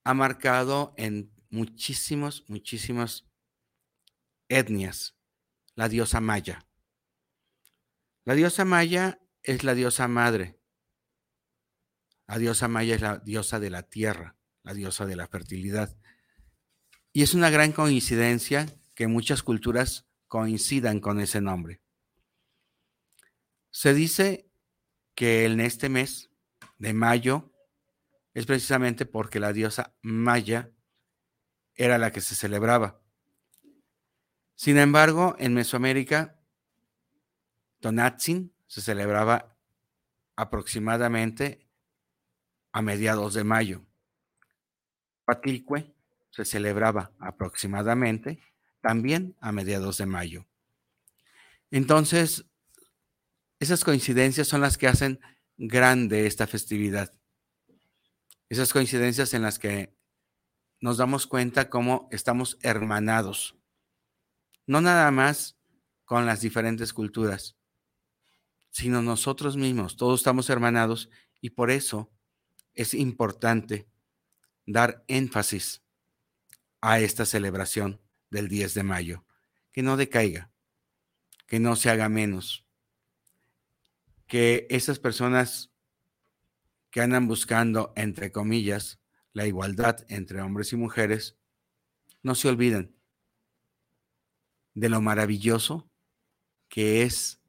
ha 0.04 0.12
marcado 0.12 0.92
en 0.98 1.32
muchísimos, 1.48 2.44
muchísimas 2.46 3.24
etnias 4.50 5.16
la 5.76 5.88
diosa 5.88 6.20
maya. 6.20 6.68
La 8.26 8.34
diosa 8.34 8.66
maya 8.66 9.18
es 9.42 9.64
la 9.64 9.74
diosa 9.74 10.08
madre. 10.08 10.60
La 12.26 12.36
diosa 12.36 12.68
maya 12.68 12.96
es 12.96 13.00
la 13.00 13.16
diosa 13.16 13.58
de 13.58 13.70
la 13.70 13.82
tierra, 13.82 14.36
la 14.62 14.74
diosa 14.74 15.06
de 15.06 15.16
la 15.16 15.26
fertilidad. 15.26 15.96
Y 17.14 17.22
es 17.22 17.32
una 17.32 17.48
gran 17.48 17.72
coincidencia 17.72 18.66
que 18.94 19.06
muchas 19.06 19.42
culturas 19.42 20.06
coincidan 20.28 21.00
con 21.00 21.18
ese 21.18 21.40
nombre. 21.40 21.80
Se 23.70 23.94
dice 23.94 24.46
que 25.16 25.46
en 25.46 25.58
este 25.58 25.88
mes 25.88 26.30
de 26.78 26.92
mayo 26.92 27.50
es 28.34 28.46
precisamente 28.46 29.06
porque 29.06 29.40
la 29.40 29.52
diosa 29.52 29.96
Maya 30.02 30.70
era 31.74 31.98
la 31.98 32.12
que 32.12 32.20
se 32.20 32.34
celebraba. 32.34 33.00
Sin 34.54 34.78
embargo, 34.78 35.34
en 35.38 35.54
Mesoamérica, 35.54 36.38
Tonatzin 37.80 38.52
se 38.66 38.82
celebraba 38.82 39.56
aproximadamente 40.36 41.66
a 42.72 42.82
mediados 42.82 43.34
de 43.34 43.44
mayo. 43.44 43.86
Patilcue 45.24 45.94
se 46.30 46.44
celebraba 46.44 47.12
aproximadamente 47.18 48.42
también 48.82 49.34
a 49.40 49.50
mediados 49.50 49.96
de 49.96 50.06
mayo. 50.06 50.46
Entonces, 51.70 52.44
esas 53.58 53.84
coincidencias 53.84 54.48
son 54.48 54.60
las 54.60 54.76
que 54.76 54.88
hacen 54.88 55.20
grande 55.56 56.26
esta 56.26 56.46
festividad. 56.46 57.12
Esas 58.48 58.72
coincidencias 58.72 59.34
en 59.34 59.42
las 59.42 59.58
que 59.58 59.96
nos 60.80 60.98
damos 60.98 61.26
cuenta 61.26 61.70
cómo 61.70 62.08
estamos 62.12 62.58
hermanados, 62.62 63.56
no 64.66 64.80
nada 64.80 65.10
más 65.10 65.58
con 66.04 66.26
las 66.26 66.42
diferentes 66.42 66.92
culturas, 66.92 67.56
sino 68.70 69.00
nosotros 69.00 69.56
mismos, 69.56 69.96
todos 69.96 70.20
estamos 70.20 70.50
hermanados 70.50 71.08
y 71.40 71.50
por 71.50 71.70
eso 71.70 72.12
es 72.74 72.92
importante 72.92 73.88
dar 74.66 75.02
énfasis 75.08 75.82
a 76.82 77.00
esta 77.00 77.24
celebración 77.24 78.02
del 78.30 78.48
10 78.48 78.74
de 78.74 78.82
mayo, 78.82 79.24
que 79.72 79.82
no 79.82 79.96
decaiga, 79.96 80.52
que 81.46 81.58
no 81.58 81.74
se 81.74 81.90
haga 81.90 82.08
menos, 82.08 82.65
que 84.26 84.66
esas 84.70 84.98
personas 84.98 85.72
que 86.90 87.00
andan 87.00 87.28
buscando, 87.28 87.92
entre 87.96 88.32
comillas, 88.32 89.00
la 89.32 89.46
igualdad 89.46 90.04
entre 90.08 90.40
hombres 90.40 90.72
y 90.72 90.76
mujeres, 90.76 91.36
no 92.22 92.34
se 92.34 92.48
olviden 92.48 92.96
de 94.74 94.88
lo 94.88 95.00
maravilloso 95.00 95.90
que 96.68 97.02
es 97.02 97.40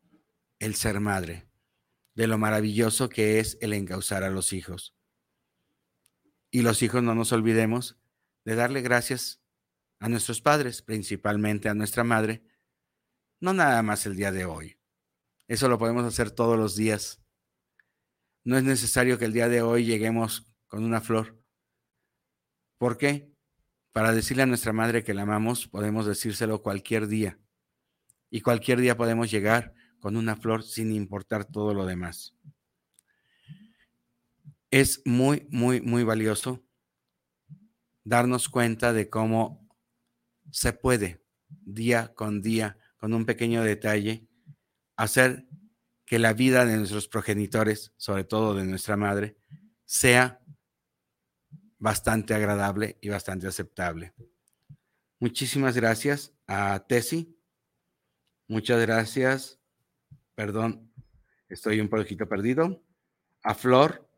el 0.59 0.75
ser 0.75 0.99
madre, 0.99 1.47
de 2.13 2.27
lo 2.27 2.37
maravilloso 2.37 3.09
que 3.09 3.39
es 3.39 3.57
el 3.61 3.73
encauzar 3.73 4.23
a 4.23 4.29
los 4.29 4.53
hijos. 4.53 4.95
Y 6.51 6.61
los 6.61 6.81
hijos 6.81 7.03
no 7.03 7.15
nos 7.15 7.31
olvidemos 7.31 7.97
de 8.45 8.55
darle 8.55 8.81
gracias 8.81 9.41
a 9.99 10.09
nuestros 10.09 10.41
padres, 10.41 10.81
principalmente 10.81 11.69
a 11.69 11.73
nuestra 11.73 12.03
madre, 12.03 12.43
no 13.39 13.53
nada 13.53 13.81
más 13.83 14.05
el 14.05 14.15
día 14.15 14.31
de 14.31 14.45
hoy. 14.45 14.76
Eso 15.47 15.69
lo 15.69 15.77
podemos 15.77 16.05
hacer 16.05 16.31
todos 16.31 16.57
los 16.57 16.75
días 16.75 17.21
no 18.47 18.57
es 18.57 18.63
necesario 18.63 19.19
que 19.19 19.25
el 19.25 19.33
día 19.33 19.49
de 19.49 19.61
hoy 19.61 19.83
lleguemos 19.83 20.49
con 20.67 20.85
una 20.85 21.01
flor. 21.01 21.37
¿Por 22.77 22.97
qué? 22.97 23.29
Para 23.91 24.13
decirle 24.13 24.43
a 24.43 24.45
nuestra 24.45 24.71
madre 24.71 25.03
que 25.03 25.13
la 25.13 25.23
amamos, 25.23 25.67
podemos 25.67 26.05
decírselo 26.05 26.61
cualquier 26.61 27.09
día. 27.09 27.37
Y 28.29 28.39
cualquier 28.39 28.79
día 28.79 28.95
podemos 28.95 29.29
llegar 29.29 29.73
con 29.99 30.15
una 30.15 30.37
flor 30.37 30.63
sin 30.63 30.93
importar 30.93 31.43
todo 31.43 31.73
lo 31.73 31.85
demás. 31.85 32.37
Es 34.71 35.01
muy, 35.03 35.45
muy, 35.51 35.81
muy 35.81 36.05
valioso 36.05 36.63
darnos 38.05 38.47
cuenta 38.47 38.93
de 38.93 39.09
cómo 39.09 39.67
se 40.51 40.71
puede 40.71 41.21
día 41.49 42.13
con 42.13 42.41
día, 42.41 42.77
con 42.95 43.13
un 43.13 43.25
pequeño 43.25 43.61
detalle, 43.61 44.26
hacer 44.97 45.47
que 46.05 46.19
la 46.19 46.33
vida 46.33 46.65
de 46.65 46.77
nuestros 46.77 47.07
progenitores, 47.07 47.93
sobre 47.97 48.23
todo 48.23 48.55
de 48.55 48.65
nuestra 48.65 48.97
madre, 48.97 49.37
sea 49.85 50.41
bastante 51.77 52.33
agradable 52.33 52.97
y 53.01 53.09
bastante 53.09 53.47
aceptable. 53.47 54.13
Muchísimas 55.19 55.75
gracias 55.75 56.33
a 56.47 56.85
Tesi. 56.87 57.37
Muchas 58.47 58.81
gracias. 58.81 59.59
Perdón, 60.35 60.91
estoy 61.49 61.79
un 61.79 61.89
poquito 61.89 62.27
perdido. 62.27 62.83
A 63.43 63.53
Flor 63.53 64.09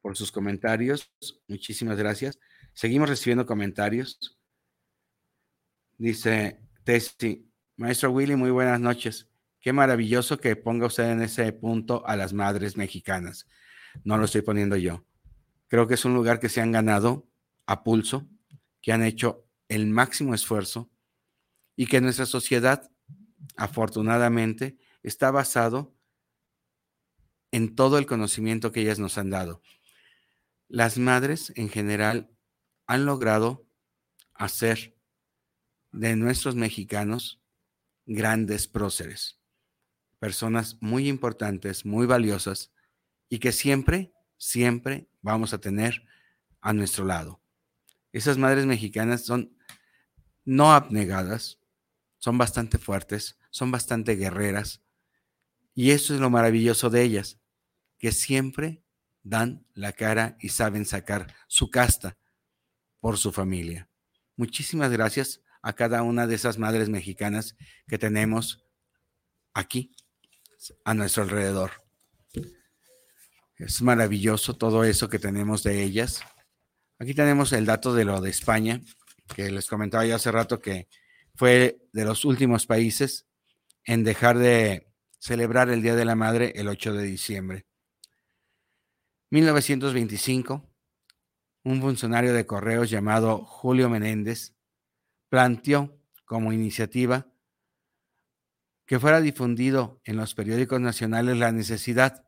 por 0.00 0.16
sus 0.16 0.32
comentarios. 0.32 1.12
Muchísimas 1.48 1.98
gracias. 1.98 2.38
Seguimos 2.72 3.08
recibiendo 3.08 3.46
comentarios. 3.46 4.38
Dice 5.98 6.60
Tesi, 6.84 7.50
Maestro 7.76 8.10
Willy, 8.10 8.36
muy 8.36 8.50
buenas 8.50 8.80
noches. 8.80 9.31
Qué 9.62 9.72
maravilloso 9.72 10.38
que 10.38 10.56
ponga 10.56 10.88
usted 10.88 11.08
en 11.08 11.22
ese 11.22 11.52
punto 11.52 12.04
a 12.04 12.16
las 12.16 12.32
madres 12.32 12.76
mexicanas. 12.76 13.46
No 14.02 14.18
lo 14.18 14.24
estoy 14.24 14.42
poniendo 14.42 14.76
yo. 14.76 15.06
Creo 15.68 15.86
que 15.86 15.94
es 15.94 16.04
un 16.04 16.14
lugar 16.14 16.40
que 16.40 16.48
se 16.48 16.60
han 16.60 16.72
ganado 16.72 17.28
a 17.66 17.84
pulso, 17.84 18.28
que 18.80 18.92
han 18.92 19.04
hecho 19.04 19.46
el 19.68 19.86
máximo 19.86 20.34
esfuerzo 20.34 20.90
y 21.76 21.86
que 21.86 22.00
nuestra 22.00 22.26
sociedad, 22.26 22.90
afortunadamente, 23.56 24.76
está 25.04 25.30
basado 25.30 25.94
en 27.52 27.76
todo 27.76 27.98
el 27.98 28.06
conocimiento 28.06 28.72
que 28.72 28.80
ellas 28.80 28.98
nos 28.98 29.16
han 29.16 29.30
dado. 29.30 29.62
Las 30.66 30.98
madres 30.98 31.52
en 31.54 31.68
general 31.68 32.30
han 32.88 33.06
logrado 33.06 33.64
hacer 34.34 34.96
de 35.92 36.16
nuestros 36.16 36.56
mexicanos 36.56 37.40
grandes 38.06 38.66
próceres, 38.66 39.38
personas 40.22 40.76
muy 40.80 41.08
importantes, 41.08 41.84
muy 41.84 42.06
valiosas 42.06 42.70
y 43.28 43.40
que 43.40 43.50
siempre, 43.50 44.14
siempre 44.36 45.08
vamos 45.20 45.52
a 45.52 45.58
tener 45.58 46.04
a 46.60 46.72
nuestro 46.72 47.04
lado. 47.04 47.42
Esas 48.12 48.38
madres 48.38 48.64
mexicanas 48.64 49.24
son 49.24 49.58
no 50.44 50.74
abnegadas, 50.74 51.58
son 52.18 52.38
bastante 52.38 52.78
fuertes, 52.78 53.36
son 53.50 53.72
bastante 53.72 54.14
guerreras 54.14 54.80
y 55.74 55.90
eso 55.90 56.14
es 56.14 56.20
lo 56.20 56.30
maravilloso 56.30 56.88
de 56.88 57.02
ellas, 57.02 57.40
que 57.98 58.12
siempre 58.12 58.84
dan 59.24 59.66
la 59.74 59.92
cara 59.92 60.36
y 60.38 60.50
saben 60.50 60.86
sacar 60.86 61.34
su 61.48 61.68
casta 61.68 62.16
por 63.00 63.18
su 63.18 63.32
familia. 63.32 63.90
Muchísimas 64.36 64.92
gracias 64.92 65.40
a 65.62 65.72
cada 65.72 66.04
una 66.04 66.28
de 66.28 66.36
esas 66.36 66.58
madres 66.58 66.88
mexicanas 66.88 67.56
que 67.88 67.98
tenemos 67.98 68.64
aquí, 69.52 69.96
a 70.84 70.94
nuestro 70.94 71.24
alrededor. 71.24 71.72
Es 73.56 73.82
maravilloso 73.82 74.56
todo 74.56 74.84
eso 74.84 75.08
que 75.08 75.18
tenemos 75.18 75.62
de 75.62 75.82
ellas. 75.82 76.22
Aquí 76.98 77.14
tenemos 77.14 77.52
el 77.52 77.66
dato 77.66 77.94
de 77.94 78.04
lo 78.04 78.20
de 78.20 78.30
España, 78.30 78.80
que 79.34 79.50
les 79.50 79.68
comentaba 79.68 80.04
yo 80.04 80.16
hace 80.16 80.32
rato 80.32 80.60
que 80.60 80.88
fue 81.34 81.78
de 81.92 82.04
los 82.04 82.24
últimos 82.24 82.66
países 82.66 83.26
en 83.84 84.04
dejar 84.04 84.38
de 84.38 84.92
celebrar 85.18 85.70
el 85.70 85.82
Día 85.82 85.94
de 85.94 86.04
la 86.04 86.14
Madre 86.14 86.52
el 86.56 86.68
8 86.68 86.92
de 86.94 87.04
diciembre. 87.04 87.66
1925, 89.30 90.68
un 91.64 91.80
funcionario 91.80 92.34
de 92.34 92.46
correos 92.46 92.90
llamado 92.90 93.44
Julio 93.44 93.88
Menéndez 93.88 94.54
planteó 95.28 95.98
como 96.24 96.52
iniciativa 96.52 97.31
que 98.86 98.98
fuera 98.98 99.20
difundido 99.20 100.00
en 100.04 100.16
los 100.16 100.34
periódicos 100.34 100.80
nacionales 100.80 101.38
la 101.38 101.52
necesidad 101.52 102.24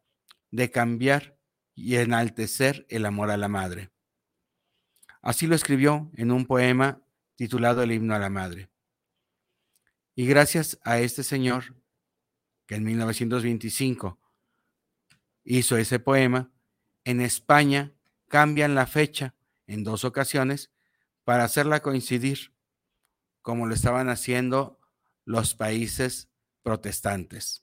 de 0.50 0.70
cambiar 0.70 1.38
y 1.74 1.96
enaltecer 1.96 2.86
el 2.88 3.06
amor 3.06 3.30
a 3.30 3.36
la 3.36 3.48
madre. 3.48 3.90
Así 5.20 5.46
lo 5.46 5.54
escribió 5.54 6.10
en 6.14 6.30
un 6.30 6.46
poema 6.46 7.02
titulado 7.34 7.82
El 7.82 7.92
himno 7.92 8.14
a 8.14 8.18
la 8.18 8.30
madre. 8.30 8.70
Y 10.14 10.26
gracias 10.26 10.78
a 10.84 11.00
este 11.00 11.24
señor, 11.24 11.74
que 12.66 12.76
en 12.76 12.84
1925 12.84 14.20
hizo 15.44 15.76
ese 15.76 15.98
poema, 15.98 16.52
en 17.04 17.20
España 17.20 17.92
cambian 18.28 18.74
la 18.74 18.86
fecha 18.86 19.34
en 19.66 19.82
dos 19.82 20.04
ocasiones 20.04 20.70
para 21.24 21.44
hacerla 21.44 21.80
coincidir 21.80 22.54
como 23.42 23.66
lo 23.66 23.74
estaban 23.74 24.08
haciendo 24.08 24.80
los 25.24 25.54
países 25.54 26.30
protestantes, 26.64 27.62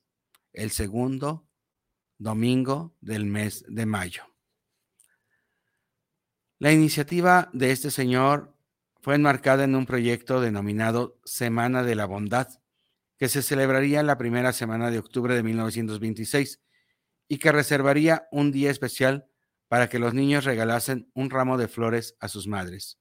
el 0.54 0.72
segundo 0.72 1.50
domingo 2.18 2.96
del 3.02 3.26
mes 3.26 3.66
de 3.68 3.86
mayo. 3.86 4.24
La 6.60 6.72
iniciativa 6.72 7.50
de 7.52 7.72
este 7.72 7.90
señor 7.90 8.56
fue 9.02 9.16
enmarcada 9.16 9.64
en 9.64 9.76
un 9.76 9.88
proyecto 9.88 10.40
denominado 10.40 11.20
Semana 11.26 11.82
de 11.82 11.96
la 11.96 12.06
Bondad, 12.06 12.48
que 13.18 13.28
se 13.28 13.42
celebraría 13.42 14.04
la 14.04 14.20
primera 14.20 14.54
semana 14.54 14.92
de 14.92 15.00
octubre 15.00 15.34
de 15.34 15.42
1926 15.42 16.62
y 17.28 17.40
que 17.40 17.52
reservaría 17.52 18.28
un 18.32 18.52
día 18.52 18.70
especial 18.70 19.28
para 19.68 19.90
que 19.90 19.98
los 19.98 20.14
niños 20.14 20.46
regalasen 20.46 21.10
un 21.16 21.32
ramo 21.32 21.58
de 21.58 21.68
flores 21.68 22.16
a 22.20 22.28
sus 22.28 22.46
madres. 22.46 23.00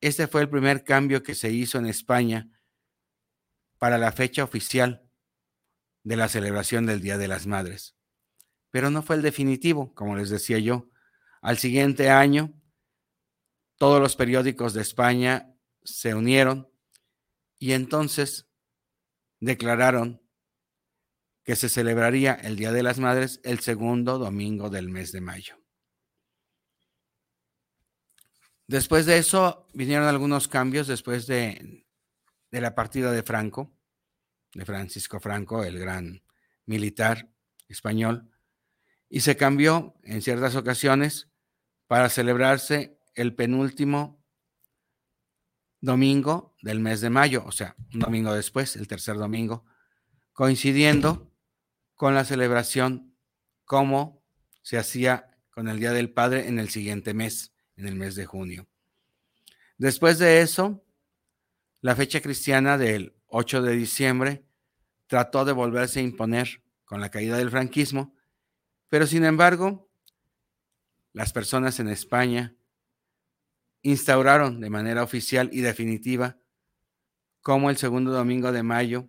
Este 0.00 0.26
fue 0.26 0.42
el 0.42 0.48
primer 0.48 0.82
cambio 0.82 1.22
que 1.22 1.36
se 1.36 1.52
hizo 1.52 1.78
en 1.78 1.86
España 1.86 2.50
para 3.86 3.98
la 3.98 4.10
fecha 4.10 4.42
oficial 4.42 5.08
de 6.02 6.16
la 6.16 6.28
celebración 6.28 6.86
del 6.86 7.00
Día 7.00 7.18
de 7.18 7.28
las 7.28 7.46
Madres. 7.46 7.96
Pero 8.72 8.90
no 8.90 9.00
fue 9.00 9.14
el 9.14 9.22
definitivo, 9.22 9.94
como 9.94 10.16
les 10.16 10.28
decía 10.28 10.58
yo. 10.58 10.90
Al 11.40 11.56
siguiente 11.56 12.10
año, 12.10 12.52
todos 13.76 14.00
los 14.00 14.16
periódicos 14.16 14.74
de 14.74 14.82
España 14.82 15.54
se 15.84 16.16
unieron 16.16 16.68
y 17.60 17.74
entonces 17.74 18.48
declararon 19.38 20.20
que 21.44 21.54
se 21.54 21.68
celebraría 21.68 22.32
el 22.34 22.56
Día 22.56 22.72
de 22.72 22.82
las 22.82 22.98
Madres 22.98 23.40
el 23.44 23.60
segundo 23.60 24.18
domingo 24.18 24.68
del 24.68 24.88
mes 24.88 25.12
de 25.12 25.20
mayo. 25.20 25.56
Después 28.66 29.06
de 29.06 29.18
eso 29.18 29.68
vinieron 29.74 30.08
algunos 30.08 30.48
cambios 30.48 30.88
después 30.88 31.28
de, 31.28 31.84
la 32.50 32.74
partida 32.74 33.12
de 33.12 33.22
Franco, 33.22 33.75
de 34.56 34.64
Francisco 34.64 35.20
Franco, 35.20 35.64
el 35.64 35.78
gran 35.78 36.22
militar 36.64 37.28
español, 37.68 38.30
y 39.08 39.20
se 39.20 39.36
cambió 39.36 39.94
en 40.02 40.22
ciertas 40.22 40.56
ocasiones 40.56 41.28
para 41.86 42.08
celebrarse 42.08 42.98
el 43.14 43.34
penúltimo 43.34 44.24
domingo 45.80 46.56
del 46.62 46.80
mes 46.80 47.00
de 47.00 47.10
mayo, 47.10 47.44
o 47.46 47.52
sea, 47.52 47.76
un 47.94 48.00
domingo 48.00 48.32
después, 48.32 48.76
el 48.76 48.88
tercer 48.88 49.16
domingo, 49.16 49.64
coincidiendo 50.32 51.30
con 51.94 52.14
la 52.14 52.24
celebración 52.24 53.14
como 53.64 54.24
se 54.62 54.78
hacía 54.78 55.38
con 55.50 55.68
el 55.68 55.78
Día 55.78 55.92
del 55.92 56.10
Padre 56.10 56.48
en 56.48 56.58
el 56.58 56.70
siguiente 56.70 57.14
mes 57.14 57.52
en 57.76 57.86
el 57.86 57.94
mes 57.94 58.14
de 58.14 58.24
junio. 58.24 58.66
Después 59.78 60.18
de 60.18 60.40
eso, 60.40 60.82
la 61.82 61.94
fecha 61.94 62.20
cristiana 62.20 62.78
del 62.78 63.14
8 63.26 63.62
de 63.62 63.76
diciembre 63.76 64.45
trató 65.06 65.44
de 65.44 65.52
volverse 65.52 66.00
a 66.00 66.02
imponer 66.02 66.62
con 66.84 67.00
la 67.00 67.10
caída 67.10 67.36
del 67.36 67.50
franquismo, 67.50 68.14
pero 68.88 69.06
sin 69.06 69.24
embargo, 69.24 69.90
las 71.12 71.32
personas 71.32 71.80
en 71.80 71.88
España 71.88 72.56
instauraron 73.82 74.60
de 74.60 74.70
manera 74.70 75.02
oficial 75.02 75.48
y 75.52 75.60
definitiva 75.60 76.38
como 77.40 77.70
el 77.70 77.76
segundo 77.76 78.10
domingo 78.10 78.52
de 78.52 78.62
mayo 78.62 79.08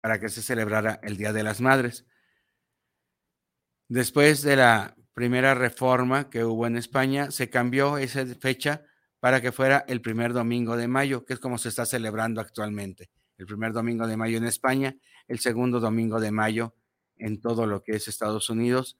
para 0.00 0.18
que 0.20 0.28
se 0.28 0.42
celebrara 0.42 1.00
el 1.02 1.16
Día 1.16 1.32
de 1.32 1.42
las 1.42 1.60
Madres. 1.60 2.04
Después 3.88 4.42
de 4.42 4.56
la 4.56 4.96
primera 5.14 5.54
reforma 5.54 6.28
que 6.28 6.44
hubo 6.44 6.66
en 6.66 6.76
España, 6.76 7.30
se 7.30 7.50
cambió 7.50 7.98
esa 7.98 8.26
fecha 8.26 8.84
para 9.20 9.40
que 9.40 9.52
fuera 9.52 9.84
el 9.86 10.00
primer 10.00 10.32
domingo 10.32 10.76
de 10.76 10.88
mayo, 10.88 11.24
que 11.24 11.34
es 11.34 11.38
como 11.38 11.56
se 11.56 11.68
está 11.68 11.86
celebrando 11.86 12.40
actualmente. 12.40 13.10
El 13.38 13.46
primer 13.46 13.72
domingo 13.72 14.06
de 14.06 14.16
mayo 14.16 14.38
en 14.38 14.44
España, 14.44 14.96
el 15.28 15.38
segundo 15.40 15.80
domingo 15.80 16.20
de 16.20 16.30
mayo 16.30 16.74
en 17.16 17.40
todo 17.40 17.66
lo 17.66 17.82
que 17.82 17.92
es 17.92 18.08
Estados 18.08 18.50
Unidos 18.50 18.98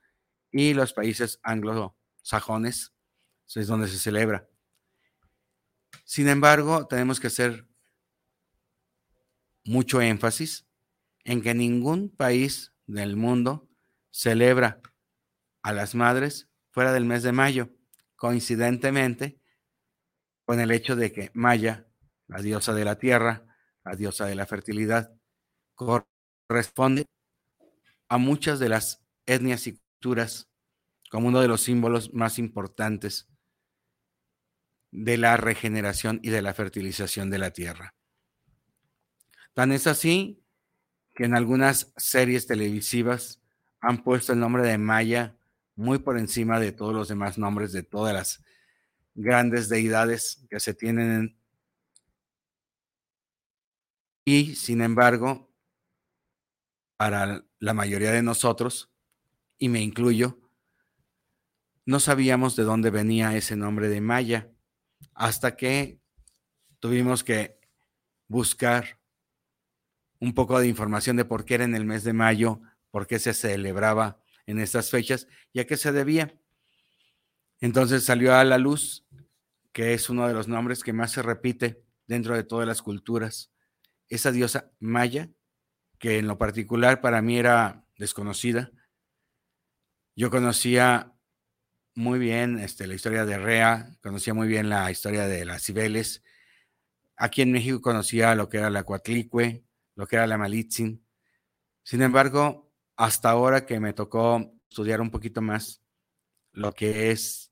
y 0.51 0.75
los 0.75 0.93
países 0.93 1.41
anglosajones, 1.43 2.93
es 3.55 3.67
donde 3.67 3.89
se 3.89 3.99
celebra. 3.99 4.49
Sin 6.05 6.29
embargo, 6.29 6.87
tenemos 6.87 7.21
que 7.21 7.27
hacer 7.27 7.67
mucho 9.65 10.01
énfasis 10.01 10.67
en 11.25 11.43
que 11.43 11.55
ningún 11.55 12.09
país 12.09 12.73
del 12.87 13.17
mundo 13.17 13.69
celebra 14.11 14.81
a 15.63 15.73
las 15.73 15.95
madres 15.95 16.49
fuera 16.71 16.93
del 16.93 17.05
mes 17.05 17.23
de 17.23 17.33
mayo, 17.33 17.71
coincidentemente 18.17 19.41
con 20.45 20.59
el 20.59 20.71
hecho 20.71 20.97
de 20.97 21.13
que 21.13 21.31
Maya, 21.35 21.87
la 22.27 22.41
diosa 22.41 22.75
de 22.75 22.85
la 22.85 22.99
tierra, 22.99 23.52
la 23.85 23.97
diosa 23.97 24.27
de 24.27 24.35
la 24.35 24.47
fertilidad, 24.47 25.15
corresponde 25.75 27.07
a 28.09 28.19
muchas 28.19 28.59
de 28.59 28.69
las 28.69 29.05
etnias 29.27 29.67
y 29.67 29.77
culturas 29.77 30.49
como 31.11 31.29
uno 31.29 31.41
de 31.41 31.49
los 31.49 31.63
símbolos 31.63 32.13
más 32.13 32.39
importantes 32.39 33.29
de 34.91 35.17
la 35.17 35.37
regeneración 35.37 36.21
y 36.23 36.31
de 36.31 36.43
la 36.43 36.55
fertilización 36.55 37.31
de 37.31 37.39
la 37.39 37.51
tierra. 37.51 37.95
Tan 39.55 39.73
es 39.73 39.87
así 39.87 40.43
que 41.15 41.25
en 41.25 41.35
algunas 41.35 41.93
series 41.97 42.47
televisivas 42.47 43.43
han 43.81 44.03
puesto 44.03 44.33
el 44.33 44.41
nombre 44.41 44.63
de 44.63 44.79
Maya 44.79 45.37
muy 45.75 45.99
por 45.99 46.19
encima 46.19 46.61
de 46.61 46.73
todos 46.73 46.95
los 46.95 47.09
demás 47.09 47.39
nombres 47.39 47.73
de 47.73 47.83
todas 47.83 48.15
las 48.15 48.45
grandes 49.15 49.69
deidades 49.69 50.47
que 50.49 50.61
se 50.61 50.75
tienen. 50.75 51.39
Y 54.25 54.55
sin 54.55 54.83
embargo, 54.83 55.51
para 56.97 57.45
la 57.59 57.75
mayoría 57.75 58.13
de 58.13 58.23
nosotros, 58.23 58.91
y 59.59 59.69
me 59.69 59.81
incluyo, 59.81 60.39
no 61.85 62.01
sabíamos 62.01 62.55
de 62.57 62.63
dónde 62.63 62.91
venía 62.91 63.37
ese 63.37 63.57
nombre 63.57 63.89
de 63.89 64.01
Maya, 64.01 64.53
hasta 65.15 65.57
que 65.57 66.01
tuvimos 66.81 67.25
que 67.25 67.59
buscar 68.29 68.99
un 70.21 70.35
poco 70.35 70.59
de 70.59 70.69
información 70.69 71.17
de 71.17 71.25
por 71.25 71.45
qué 71.45 71.55
era 71.55 71.65
en 71.65 71.75
el 71.75 71.85
mes 71.85 72.05
de 72.05 72.13
mayo, 72.13 72.61
por 72.91 73.07
qué 73.07 73.19
se 73.19 73.35
celebraba 73.35 74.21
en 74.47 74.59
estas 74.59 74.91
fechas 74.91 75.29
y 75.53 75.61
a 75.61 75.67
qué 75.67 75.77
se 75.77 75.93
debía. 75.93 76.35
Entonces 77.61 78.05
salió 78.05 78.35
a 78.35 78.45
la 78.45 78.59
luz 78.59 79.07
que 79.73 79.95
es 79.95 80.11
uno 80.11 80.27
de 80.27 80.35
los 80.35 80.49
nombres 80.49 80.83
que 80.83 80.93
más 80.93 81.13
se 81.13 81.23
repite 81.23 81.85
dentro 82.07 82.35
de 82.35 82.45
todas 82.45 82.67
las 82.67 82.83
culturas. 82.83 83.52
Esa 84.13 84.31
diosa 84.31 84.71
maya, 84.79 85.31
que 85.99 86.19
en 86.19 86.27
lo 86.27 86.37
particular 86.37 87.01
para 87.01 87.23
mí 87.23 87.39
era 87.39 87.87
desconocida. 87.97 88.71
Yo 90.15 90.29
conocía 90.29 91.15
muy 91.95 92.19
bien 92.19 92.59
este, 92.59 92.87
la 92.87 92.93
historia 92.93 93.25
de 93.25 93.39
Rea, 93.39 93.97
conocía 94.03 94.35
muy 94.35 94.49
bien 94.49 94.69
la 94.69 94.91
historia 94.91 95.27
de 95.27 95.47
las 95.47 95.65
Cibeles. 95.65 96.23
Aquí 97.17 97.41
en 97.41 97.53
México 97.53 97.81
conocía 97.81 98.35
lo 98.35 98.51
que 98.51 98.59
era 98.59 98.69
la 98.69 98.85
Coatlicue, 98.85 99.65
lo 99.95 100.07
que 100.07 100.17
era 100.17 100.27
la 100.27 100.37
Malitzin. 100.37 101.07
Sin 101.83 102.03
embargo, 102.03 102.71
hasta 102.97 103.31
ahora 103.31 103.65
que 103.65 103.81
me 103.81 103.95
tocó 103.95 104.53
estudiar 104.69 105.01
un 105.01 105.11
poquito 105.11 105.41
más 105.41 105.83
lo 106.53 106.75
que 106.75 107.13
es 107.13 107.51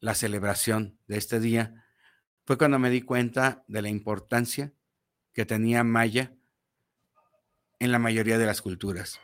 la 0.00 0.16
celebración 0.16 0.98
de 1.06 1.18
este 1.18 1.38
día, 1.38 1.86
fue 2.44 2.58
cuando 2.58 2.80
me 2.80 2.90
di 2.90 3.02
cuenta 3.02 3.64
de 3.68 3.80
la 3.80 3.90
importancia 3.90 4.74
que 5.34 5.44
tenía 5.44 5.84
Maya 5.84 6.32
en 7.78 7.92
la 7.92 7.98
mayoría 7.98 8.38
de 8.38 8.46
las 8.46 8.62
culturas. 8.62 9.20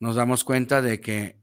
Nos 0.00 0.16
damos 0.16 0.42
cuenta 0.42 0.82
de 0.82 1.00
que 1.00 1.40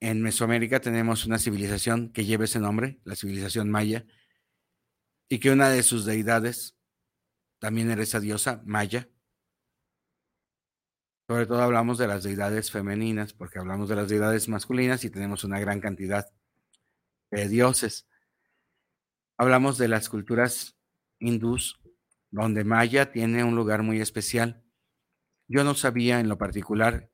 en 0.00 0.22
Mesoamérica 0.22 0.80
tenemos 0.80 1.26
una 1.26 1.38
civilización 1.38 2.10
que 2.12 2.24
lleva 2.24 2.44
ese 2.44 2.60
nombre, 2.60 3.00
la 3.04 3.16
civilización 3.16 3.68
maya, 3.70 4.06
y 5.28 5.40
que 5.40 5.50
una 5.50 5.68
de 5.68 5.82
sus 5.82 6.04
deidades 6.04 6.76
también 7.58 7.90
era 7.90 8.02
esa 8.02 8.20
diosa 8.20 8.62
maya. 8.64 9.08
Sobre 11.26 11.46
todo 11.46 11.60
hablamos 11.60 11.98
de 11.98 12.06
las 12.06 12.22
deidades 12.22 12.70
femeninas, 12.70 13.34
porque 13.34 13.58
hablamos 13.58 13.88
de 13.88 13.96
las 13.96 14.08
deidades 14.08 14.48
masculinas 14.48 15.04
y 15.04 15.10
tenemos 15.10 15.44
una 15.44 15.60
gran 15.60 15.80
cantidad 15.80 16.26
de 17.30 17.48
dioses. 17.48 18.06
Hablamos 19.36 19.76
de 19.76 19.88
las 19.88 20.08
culturas 20.08 20.78
hindús, 21.18 21.78
donde 22.30 22.64
Maya 22.64 23.10
tiene 23.10 23.44
un 23.44 23.54
lugar 23.56 23.82
muy 23.82 24.00
especial. 24.00 24.62
Yo 25.46 25.64
no 25.64 25.74
sabía 25.74 26.20
en 26.20 26.28
lo 26.28 26.38
particular 26.38 27.10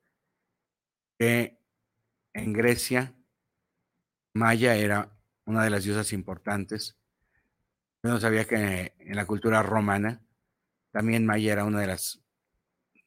que 1.17 1.59
en 2.33 2.53
Grecia 2.53 3.15
Maya 4.33 4.75
era 4.75 5.17
una 5.45 5.63
de 5.63 5.69
las 5.69 5.85
diosas 5.85 6.11
importantes. 6.11 6.97
Yo 8.03 8.09
no 8.11 8.19
sabía 8.19 8.45
que 8.45 8.93
en 8.99 9.15
la 9.15 9.25
cultura 9.25 9.63
romana 9.63 10.21
también 10.91 11.25
Maya 11.25 11.53
era 11.53 11.63
una 11.63 11.79
de 11.79 11.87
las 11.87 12.21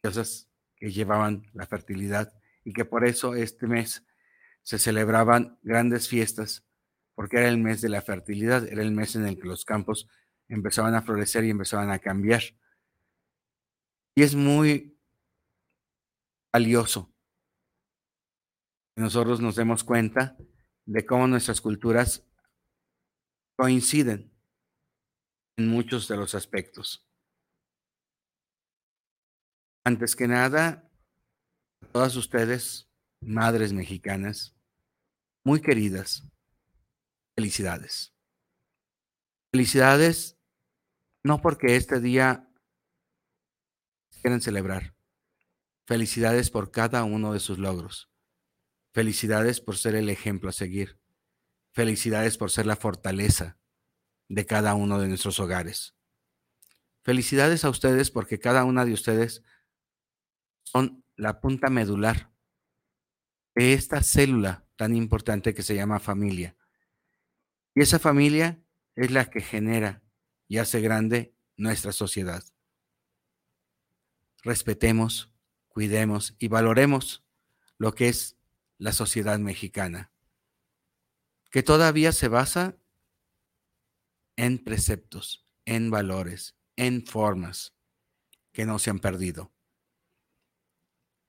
diosas 0.03 0.49
que 0.77 0.91
llevaban 0.91 1.51
la 1.53 1.67
fertilidad 1.67 2.33
y 2.65 2.73
que 2.73 2.85
por 2.85 3.05
eso 3.05 3.35
este 3.35 3.67
mes 3.67 4.07
se 4.63 4.79
celebraban 4.79 5.59
grandes 5.63 6.09
fiestas, 6.09 6.65
porque 7.15 7.39
era 7.39 7.49
el 7.49 7.59
mes 7.59 7.81
de 7.81 7.89
la 7.89 8.03
fertilidad, 8.03 8.67
era 8.67 8.83
el 8.83 8.93
mes 8.93 9.17
en 9.17 9.27
el 9.27 9.39
que 9.39 9.49
los 9.49 9.65
campos 9.65 10.09
empezaban 10.49 10.95
a 10.95 11.03
florecer 11.03 11.45
y 11.45 11.51
empezaban 11.51 11.91
a 11.91 11.99
cambiar. 11.99 12.43
Y 14.17 14.23
es 14.23 14.35
muy 14.35 14.99
valioso 16.53 17.15
que 18.97 19.03
nosotros 19.03 19.41
nos 19.41 19.57
demos 19.57 19.85
cuenta 19.85 20.37
de 20.87 21.07
cómo 21.07 21.27
nuestras 21.27 21.61
culturas 21.61 22.27
coinciden 23.57 24.33
en 25.59 25.69
muchos 25.69 26.09
de 26.09 26.17
los 26.17 26.35
aspectos. 26.35 27.07
Antes 29.85 30.17
que 30.17 30.29
nada, 30.29 30.91
a 31.83 31.87
todas 31.93 32.17
ustedes, 32.17 32.91
madres 33.21 33.73
mexicanas, 33.73 34.57
muy 35.45 35.61
queridas, 35.61 36.29
felicidades. 37.37 38.15
Felicidades 39.53 40.38
no 41.29 41.43
porque 41.43 41.77
este 41.77 42.01
día 42.01 42.49
quieren 44.23 44.41
celebrar. 44.41 44.95
Felicidades 45.87 46.51
por 46.51 46.71
cada 46.71 47.05
uno 47.05 47.35
de 47.35 47.39
sus 47.39 47.59
logros. 47.59 48.11
Felicidades 48.95 49.61
por 49.61 49.77
ser 49.77 49.95
el 49.95 50.09
ejemplo 50.09 50.49
a 50.49 50.55
seguir. 50.55 50.99
Felicidades 51.73 52.39
por 52.39 52.51
ser 52.51 52.65
la 52.65 52.77
fortaleza 52.77 53.59
de 54.29 54.47
cada 54.47 54.75
uno 54.75 54.99
de 54.99 55.09
nuestros 55.09 55.39
hogares. 55.39 55.95
Felicidades 57.03 57.63
a 57.67 57.69
ustedes 57.69 58.11
porque 58.11 58.39
cada 58.39 58.65
una 58.65 58.87
de 58.87 58.95
ustedes 58.95 59.43
son 60.63 61.05
la 61.15 61.43
punta 61.43 61.69
medular 61.69 62.33
de 63.55 63.75
esta 63.75 64.03
célula 64.03 64.67
tan 64.77 64.97
importante 64.97 65.53
que 65.53 65.63
se 65.63 65.75
llama 65.75 66.01
familia. 66.01 66.57
Y 67.75 67.83
esa 67.83 67.99
familia 67.99 68.63
es 68.95 69.11
la 69.11 69.29
que 69.29 69.43
genera 69.43 70.08
y 70.49 70.59
hace 70.59 70.81
grande 70.81 71.35
nuestra 71.57 71.93
sociedad. 71.93 72.43
Respetemos, 74.43 75.31
cuidemos 75.69 76.35
y 76.39 76.49
valoremos 76.49 77.25
lo 77.77 77.95
que 77.95 78.09
es 78.09 78.37
la 78.79 78.93
sociedad 78.93 79.39
mexicana, 79.39 80.11
que 81.51 81.63
todavía 81.63 82.13
se 82.13 82.29
basa 82.29 82.77
en 84.37 84.59
preceptos, 84.59 85.47
en 85.65 85.91
valores, 85.91 86.57
en 86.77 87.05
formas 87.05 87.75
que 88.53 88.65
no 88.65 88.79
se 88.79 88.91
han 88.91 89.01
perdido. 89.01 89.53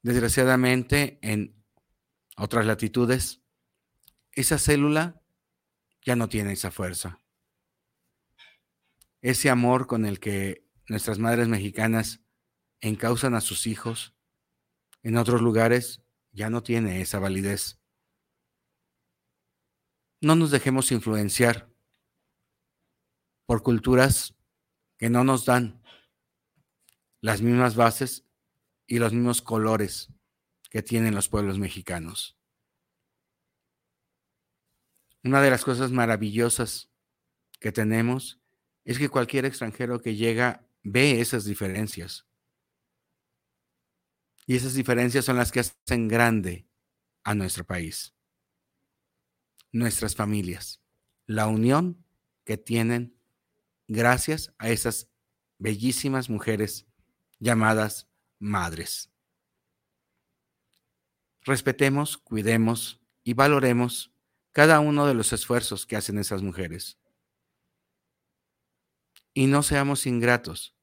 Desgraciadamente, 0.02 1.20
en 1.22 1.64
otras 2.38 2.66
latitudes, 2.66 3.42
esa 4.32 4.58
célula 4.58 5.22
ya 6.04 6.16
no 6.16 6.30
tiene 6.30 6.54
esa 6.54 6.72
fuerza. 6.72 7.20
Ese 9.22 9.50
amor 9.50 9.88
con 9.88 10.06
el 10.06 10.20
que 10.20 10.66
nuestras 10.88 11.20
madres 11.20 11.48
mexicanas 11.48 12.22
encausan 12.82 13.36
a 13.36 13.42
sus 13.42 13.68
hijos, 13.68 14.16
en 15.04 15.18
otros 15.18 15.42
lugares 15.42 16.02
ya 16.32 16.50
no 16.50 16.64
tiene 16.64 17.02
esa 17.02 17.20
validez. 17.20 17.80
No 20.22 20.36
nos 20.36 20.52
dejemos 20.52 20.92
influenciar 20.92 21.70
por 23.46 23.64
culturas 23.64 24.36
que 24.98 25.10
no 25.10 25.24
nos 25.24 25.46
dan 25.46 25.82
las 27.22 27.42
mismas 27.42 27.76
bases 27.76 28.26
y 28.86 29.00
los 29.00 29.14
mismos 29.14 29.42
colores 29.42 30.14
que 30.70 30.84
tienen 30.84 31.16
los 31.16 31.30
pueblos 31.30 31.58
mexicanos. 31.58 32.38
Una 35.24 35.42
de 35.42 35.50
las 35.50 35.66
cosas 35.66 35.92
maravillosas 35.92 36.90
que 37.60 37.72
tenemos 37.72 38.39
es 38.90 38.98
que 38.98 39.08
cualquier 39.08 39.46
extranjero 39.46 40.02
que 40.02 40.16
llega 40.16 40.68
ve 40.82 41.22
esas 41.22 41.46
diferencias. 41.46 42.26
Y 44.48 44.56
esas 44.56 44.74
diferencias 44.74 45.26
son 45.26 45.38
las 45.38 45.52
que 45.52 45.60
hacen 45.60 46.08
grande 46.08 46.68
a 47.24 47.36
nuestro 47.36 47.68
país, 47.68 48.16
nuestras 49.72 50.16
familias, 50.16 50.82
la 51.28 51.46
unión 51.46 52.04
que 52.46 52.58
tienen 52.58 53.16
gracias 53.88 54.56
a 54.58 54.72
esas 54.72 55.08
bellísimas 55.60 56.28
mujeres 56.28 56.88
llamadas 57.38 58.10
madres. 58.40 59.12
Respetemos, 61.42 62.18
cuidemos 62.18 63.00
y 63.24 63.36
valoremos 63.36 64.12
cada 64.52 64.80
uno 64.80 65.06
de 65.06 65.14
los 65.14 65.32
esfuerzos 65.32 65.86
que 65.86 65.96
hacen 65.96 66.18
esas 66.18 66.42
mujeres. 66.42 66.99
Y 69.34 69.48
no 69.48 69.64
seamos 69.64 70.06
ingratos 70.06 70.76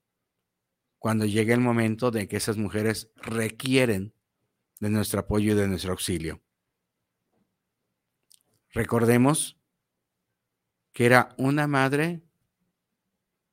cuando 0.98 1.24
llegue 1.24 1.52
el 1.52 1.60
momento 1.60 2.10
de 2.10 2.28
que 2.28 2.36
esas 2.36 2.56
mujeres 2.56 3.10
requieren 3.16 4.14
de 4.80 4.90
nuestro 4.90 5.20
apoyo 5.20 5.52
y 5.52 5.54
de 5.54 5.68
nuestro 5.68 5.92
auxilio. 5.92 6.42
Recordemos 8.70 9.58
que 10.92 11.06
era 11.06 11.34
una 11.38 11.66
madre 11.66 12.22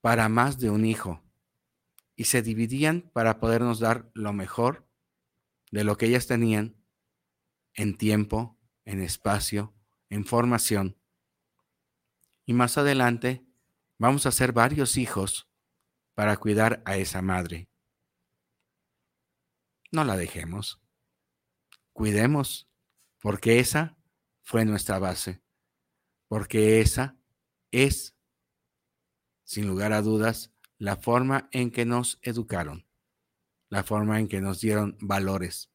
para 0.02 0.30
más 0.30 0.60
de 0.60 0.70
un 0.70 0.86
hijo 0.86 1.24
y 2.16 2.26
se 2.26 2.42
dividían 2.42 3.10
para 3.14 3.40
podernos 3.40 3.80
dar 3.80 4.12
lo 4.14 4.34
mejor 4.34 4.88
de 5.72 5.84
lo 5.84 5.98
que 5.98 6.08
ellas 6.08 6.28
tenían 6.28 6.76
en 7.74 7.98
tiempo, 7.98 8.60
en 8.86 9.02
espacio, 9.02 9.74
en 10.10 10.26
formación. 10.26 10.98
Y 12.46 12.54
más 12.54 12.78
adelante 12.78 13.46
vamos 13.98 14.26
a 14.26 14.30
hacer 14.30 14.52
varios 14.52 14.98
hijos 14.98 15.50
para 16.14 16.38
cuidar 16.38 16.82
a 16.86 16.98
esa 16.98 17.22
madre. 17.22 17.70
No 19.92 20.04
la 20.04 20.18
dejemos. 20.18 20.80
Cuidemos, 21.92 22.68
porque 23.20 23.60
esa 23.60 23.98
fue 24.42 24.66
nuestra 24.66 25.00
base, 25.00 25.42
porque 26.28 26.82
esa 26.82 27.16
es, 27.72 28.16
sin 29.44 29.68
lugar 29.68 29.94
a 29.94 30.02
dudas, 30.02 30.52
la 30.78 30.98
forma 30.98 31.48
en 31.52 31.72
que 31.72 31.86
nos 31.86 32.20
educaron, 32.24 32.88
la 33.70 33.84
forma 33.84 34.20
en 34.20 34.28
que 34.28 34.42
nos 34.42 34.60
dieron 34.60 34.98
valores. 35.00 35.70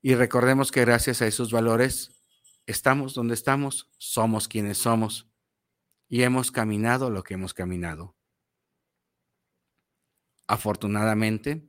Y 0.00 0.14
recordemos 0.14 0.70
que 0.70 0.82
gracias 0.82 1.20
a 1.20 1.26
esos 1.26 1.50
valores 1.50 2.12
estamos 2.66 3.14
donde 3.14 3.34
estamos, 3.34 3.90
somos 3.98 4.48
quienes 4.48 4.78
somos 4.78 5.28
y 6.14 6.22
hemos 6.22 6.52
caminado 6.52 7.10
lo 7.10 7.24
que 7.24 7.34
hemos 7.34 7.54
caminado. 7.54 8.16
Afortunadamente, 10.46 11.68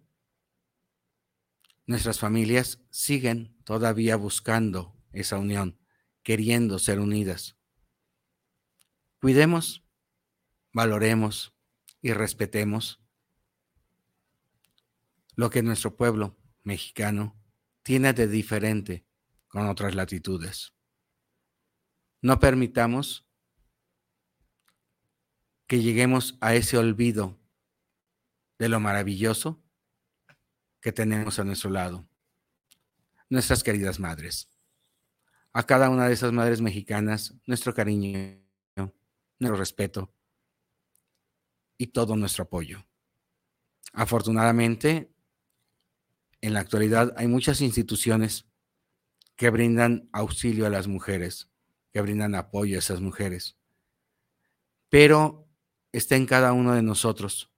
nuestras 1.87 2.19
familias 2.19 2.79
siguen 2.91 3.57
todavía 3.63 4.17
buscando 4.17 4.95
esa 5.13 5.39
unión, 5.39 5.79
queriendo 6.21 6.77
ser 6.77 6.99
unidas. 6.99 7.57
Cuidemos, 9.19 9.83
valoremos 10.71 11.55
y 11.99 12.13
respetemos 12.13 13.01
lo 15.33 15.49
que 15.49 15.63
nuestro 15.63 15.95
pueblo 15.95 16.37
mexicano 16.61 17.35
tiene 17.81 18.13
de 18.13 18.27
diferente 18.27 19.07
con 19.47 19.65
otras 19.65 19.95
latitudes. 19.95 20.75
No 22.21 22.39
permitamos 22.39 23.25
que 25.67 25.81
lleguemos 25.81 26.37
a 26.41 26.55
ese 26.55 26.77
olvido 26.77 27.39
de 28.59 28.69
lo 28.69 28.79
maravilloso 28.79 29.61
que 30.81 30.91
tenemos 30.91 31.39
a 31.39 31.43
nuestro 31.43 31.69
lado. 31.69 32.07
Nuestras 33.29 33.63
queridas 33.63 33.99
madres. 33.99 34.49
A 35.51 35.63
cada 35.63 35.89
una 35.89 36.07
de 36.07 36.13
esas 36.13 36.31
madres 36.31 36.61
mexicanas, 36.61 37.33
nuestro 37.47 37.73
cariño, 37.73 38.41
nuestro 39.39 39.57
respeto 39.57 40.13
y 41.77 41.87
todo 41.87 42.15
nuestro 42.15 42.43
apoyo. 42.43 42.85
Afortunadamente, 43.93 45.11
en 46.41 46.53
la 46.53 46.59
actualidad 46.59 47.13
hay 47.17 47.27
muchas 47.27 47.61
instituciones 47.61 48.45
que 49.35 49.49
brindan 49.49 50.09
auxilio 50.13 50.65
a 50.65 50.69
las 50.69 50.87
mujeres, 50.87 51.49
que 51.91 52.01
brindan 52.01 52.35
apoyo 52.35 52.75
a 52.75 52.79
esas 52.79 53.01
mujeres. 53.01 53.57
Pero 54.89 55.44
está 55.97 56.15
en 56.15 56.25
cada 56.25 56.53
uno 56.53 56.73
de 56.73 56.81
nosotros 56.81 57.51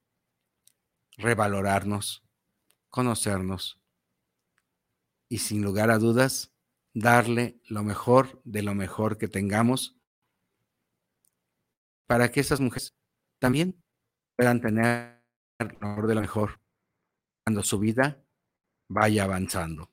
revalorarnos, 1.18 2.24
conocernos 2.90 3.80
y 5.30 5.40
sin 5.40 5.64
lugar 5.64 5.90
a 5.90 5.98
dudas 5.98 6.54
darle 6.94 7.60
lo 7.68 7.84
mejor 7.84 8.42
de 8.44 8.64
lo 8.64 8.76
mejor 8.76 9.18
que 9.18 9.28
tengamos 9.28 9.98
para 12.08 12.32
que 12.32 12.40
esas 12.40 12.60
mujeres 12.60 12.96
también 13.40 13.84
puedan 14.36 14.62
tener 14.62 15.24
lo 15.60 15.68
mejor 15.68 16.16
lo 16.16 16.22
mejor 16.22 16.62
cuando 17.44 17.64
su 17.64 17.80
vida 17.80 18.24
vaya 18.90 19.24
avanzando. 19.24 19.92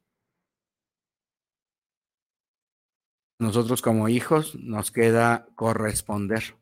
Nosotros 3.38 3.82
como 3.82 4.08
hijos 4.08 4.54
nos 4.54 4.90
queda 4.90 5.46
corresponder 5.54 6.56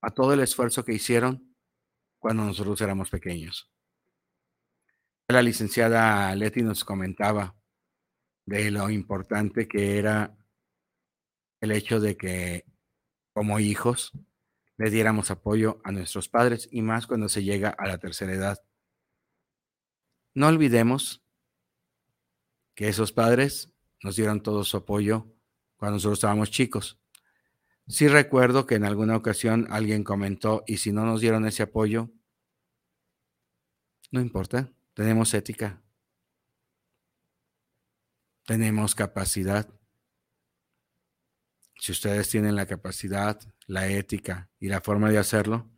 a 0.00 0.10
todo 0.10 0.34
el 0.34 0.40
esfuerzo 0.40 0.84
que 0.84 0.94
hicieron 0.94 1.54
cuando 2.18 2.44
nosotros 2.44 2.80
éramos 2.80 3.10
pequeños. 3.10 3.70
La 5.28 5.42
licenciada 5.42 6.34
Leti 6.34 6.62
nos 6.62 6.84
comentaba 6.84 7.56
de 8.46 8.70
lo 8.70 8.90
importante 8.90 9.68
que 9.68 9.98
era 9.98 10.36
el 11.60 11.72
hecho 11.72 12.00
de 12.00 12.16
que 12.16 12.64
como 13.32 13.60
hijos 13.60 14.12
le 14.76 14.90
diéramos 14.90 15.30
apoyo 15.30 15.80
a 15.84 15.92
nuestros 15.92 16.28
padres 16.28 16.68
y 16.72 16.82
más 16.82 17.06
cuando 17.06 17.28
se 17.28 17.44
llega 17.44 17.68
a 17.70 17.86
la 17.86 17.98
tercera 17.98 18.32
edad. 18.32 18.64
No 20.34 20.48
olvidemos 20.48 21.22
que 22.74 22.88
esos 22.88 23.12
padres 23.12 23.72
nos 24.02 24.16
dieron 24.16 24.42
todo 24.42 24.64
su 24.64 24.78
apoyo 24.78 25.26
cuando 25.76 25.96
nosotros 25.96 26.18
estábamos 26.18 26.50
chicos. 26.50 26.98
Sí 27.90 28.06
recuerdo 28.06 28.66
que 28.66 28.76
en 28.76 28.84
alguna 28.84 29.16
ocasión 29.16 29.66
alguien 29.68 30.04
comentó, 30.04 30.62
y 30.64 30.76
si 30.76 30.92
no 30.92 31.04
nos 31.04 31.20
dieron 31.20 31.44
ese 31.44 31.64
apoyo, 31.64 32.08
no 34.12 34.20
importa, 34.20 34.72
tenemos 34.94 35.34
ética, 35.34 35.82
tenemos 38.46 38.94
capacidad. 38.94 39.68
Si 41.80 41.90
ustedes 41.90 42.28
tienen 42.28 42.54
la 42.54 42.66
capacidad, 42.66 43.40
la 43.66 43.88
ética 43.88 44.48
y 44.60 44.68
la 44.68 44.80
forma 44.80 45.10
de 45.10 45.18
hacerlo, 45.18 45.68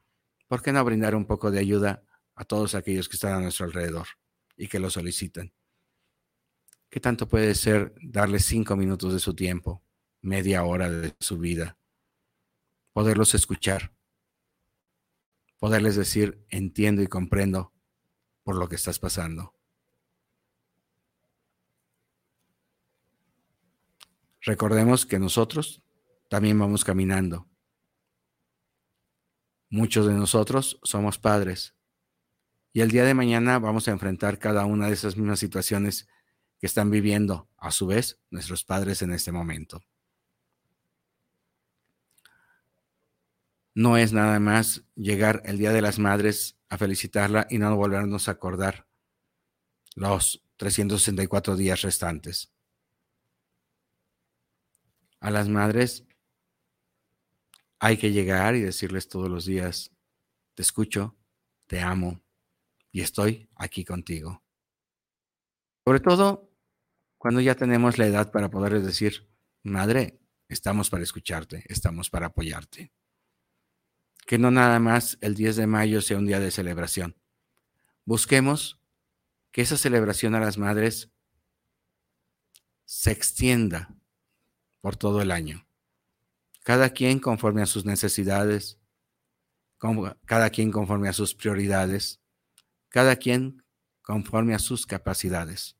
¿por 0.48 0.60
qué 0.60 0.70
no 0.70 0.84
brindar 0.84 1.14
un 1.14 1.24
poco 1.24 1.50
de 1.50 1.60
ayuda 1.60 2.04
a 2.34 2.44
todos 2.44 2.74
aquellos 2.74 3.08
que 3.08 3.16
están 3.16 3.32
a 3.32 3.40
nuestro 3.40 3.64
alrededor 3.64 4.06
y 4.54 4.68
que 4.68 4.80
lo 4.80 4.90
solicitan? 4.90 5.50
¿Qué 6.90 7.00
tanto 7.00 7.26
puede 7.26 7.54
ser 7.54 7.94
darles 8.02 8.44
cinco 8.44 8.76
minutos 8.76 9.14
de 9.14 9.18
su 9.18 9.34
tiempo, 9.34 9.82
media 10.20 10.64
hora 10.64 10.90
de 10.90 11.14
su 11.18 11.38
vida? 11.38 11.78
Poderlos 12.92 13.34
escuchar, 13.34 13.92
poderles 15.58 15.96
decir, 15.96 16.44
entiendo 16.50 17.02
y 17.02 17.06
comprendo 17.06 17.72
por 18.42 18.56
lo 18.56 18.68
que 18.68 18.76
estás 18.76 18.98
pasando. 18.98 19.54
Recordemos 24.40 25.06
que 25.06 25.20
nosotros 25.20 25.82
también 26.28 26.58
vamos 26.58 26.84
caminando. 26.84 27.48
Muchos 29.70 30.06
de 30.06 30.14
nosotros 30.14 30.80
somos 30.82 31.18
padres 31.18 31.74
y 32.72 32.80
el 32.80 32.90
día 32.90 33.04
de 33.04 33.14
mañana 33.14 33.58
vamos 33.58 33.86
a 33.86 33.92
enfrentar 33.92 34.38
cada 34.38 34.64
una 34.64 34.88
de 34.88 34.94
esas 34.94 35.16
mismas 35.16 35.38
situaciones 35.38 36.08
que 36.58 36.66
están 36.66 36.90
viviendo 36.90 37.48
a 37.56 37.70
su 37.70 37.86
vez 37.86 38.18
nuestros 38.30 38.64
padres 38.64 39.02
en 39.02 39.12
este 39.12 39.30
momento. 39.30 39.82
No 43.74 43.96
es 43.96 44.12
nada 44.12 44.38
más 44.38 44.84
llegar 44.96 45.42
el 45.46 45.56
Día 45.56 45.72
de 45.72 45.80
las 45.80 45.98
Madres 45.98 46.58
a 46.68 46.76
felicitarla 46.76 47.46
y 47.48 47.56
no 47.58 47.74
volvernos 47.74 48.28
a 48.28 48.32
acordar 48.32 48.86
los 49.94 50.44
364 50.56 51.56
días 51.56 51.80
restantes. 51.80 52.52
A 55.20 55.30
las 55.30 55.48
madres 55.48 56.04
hay 57.78 57.96
que 57.96 58.12
llegar 58.12 58.54
y 58.56 58.60
decirles 58.60 59.08
todos 59.08 59.30
los 59.30 59.46
días, 59.46 59.90
te 60.54 60.62
escucho, 60.62 61.16
te 61.66 61.80
amo 61.80 62.20
y 62.90 63.00
estoy 63.00 63.48
aquí 63.54 63.84
contigo. 63.84 64.42
Sobre 65.84 66.00
todo 66.00 66.50
cuando 67.16 67.40
ya 67.40 67.54
tenemos 67.54 67.98
la 67.98 68.06
edad 68.06 68.32
para 68.32 68.50
poderles 68.50 68.84
decir, 68.84 69.28
madre, 69.62 70.18
estamos 70.48 70.90
para 70.90 71.04
escucharte, 71.04 71.64
estamos 71.68 72.10
para 72.10 72.26
apoyarte 72.26 72.92
que 74.26 74.38
no 74.38 74.50
nada 74.50 74.78
más 74.78 75.18
el 75.20 75.34
10 75.34 75.56
de 75.56 75.66
mayo 75.66 76.00
sea 76.00 76.18
un 76.18 76.26
día 76.26 76.40
de 76.40 76.50
celebración. 76.50 77.16
Busquemos 78.04 78.80
que 79.50 79.62
esa 79.62 79.76
celebración 79.76 80.34
a 80.34 80.40
las 80.40 80.58
madres 80.58 81.10
se 82.84 83.10
extienda 83.10 83.94
por 84.80 84.96
todo 84.96 85.22
el 85.22 85.30
año. 85.30 85.66
Cada 86.62 86.90
quien 86.90 87.18
conforme 87.18 87.62
a 87.62 87.66
sus 87.66 87.84
necesidades, 87.84 88.78
cada 90.24 90.50
quien 90.50 90.70
conforme 90.70 91.08
a 91.08 91.12
sus 91.12 91.34
prioridades, 91.34 92.20
cada 92.88 93.16
quien 93.16 93.64
conforme 94.02 94.54
a 94.54 94.58
sus 94.58 94.86
capacidades. 94.86 95.76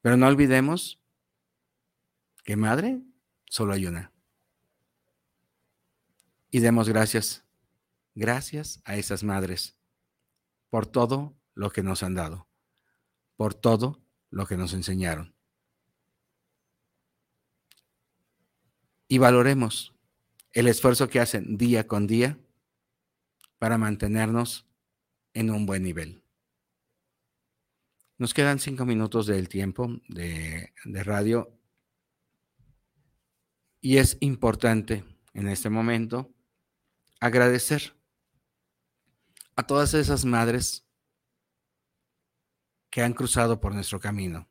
Pero 0.00 0.16
no 0.16 0.26
olvidemos 0.26 1.00
que 2.44 2.56
madre 2.56 3.02
solo 3.46 3.74
hay 3.74 3.86
una 3.86 4.12
y 6.50 6.60
demos 6.60 6.88
gracias, 6.88 7.44
gracias 8.14 8.80
a 8.84 8.96
esas 8.96 9.22
madres 9.22 9.76
por 10.70 10.86
todo 10.86 11.36
lo 11.54 11.70
que 11.70 11.82
nos 11.82 12.02
han 12.02 12.14
dado, 12.14 12.48
por 13.36 13.54
todo 13.54 14.00
lo 14.30 14.46
que 14.46 14.56
nos 14.56 14.72
enseñaron. 14.74 15.34
Y 19.08 19.18
valoremos 19.18 19.94
el 20.52 20.68
esfuerzo 20.68 21.08
que 21.08 21.20
hacen 21.20 21.56
día 21.56 21.86
con 21.86 22.06
día 22.06 22.38
para 23.58 23.78
mantenernos 23.78 24.66
en 25.34 25.50
un 25.50 25.66
buen 25.66 25.82
nivel. 25.82 26.22
Nos 28.18 28.34
quedan 28.34 28.58
cinco 28.58 28.84
minutos 28.84 29.26
del 29.26 29.48
tiempo 29.48 30.00
de, 30.08 30.72
radio 30.84 31.56
y 33.80 33.98
es 33.98 34.16
importante 34.20 35.04
en 35.34 35.48
este 35.48 35.70
momento 35.70 36.34
agradecer 37.20 37.96
a 39.56 39.66
todas 39.66 39.94
esas 39.94 40.24
madres 40.24 40.86
que 42.90 43.02
han 43.02 43.12
cruzado 43.12 43.60
por 43.60 43.74
nuestro 43.74 44.00
camino, 44.00 44.48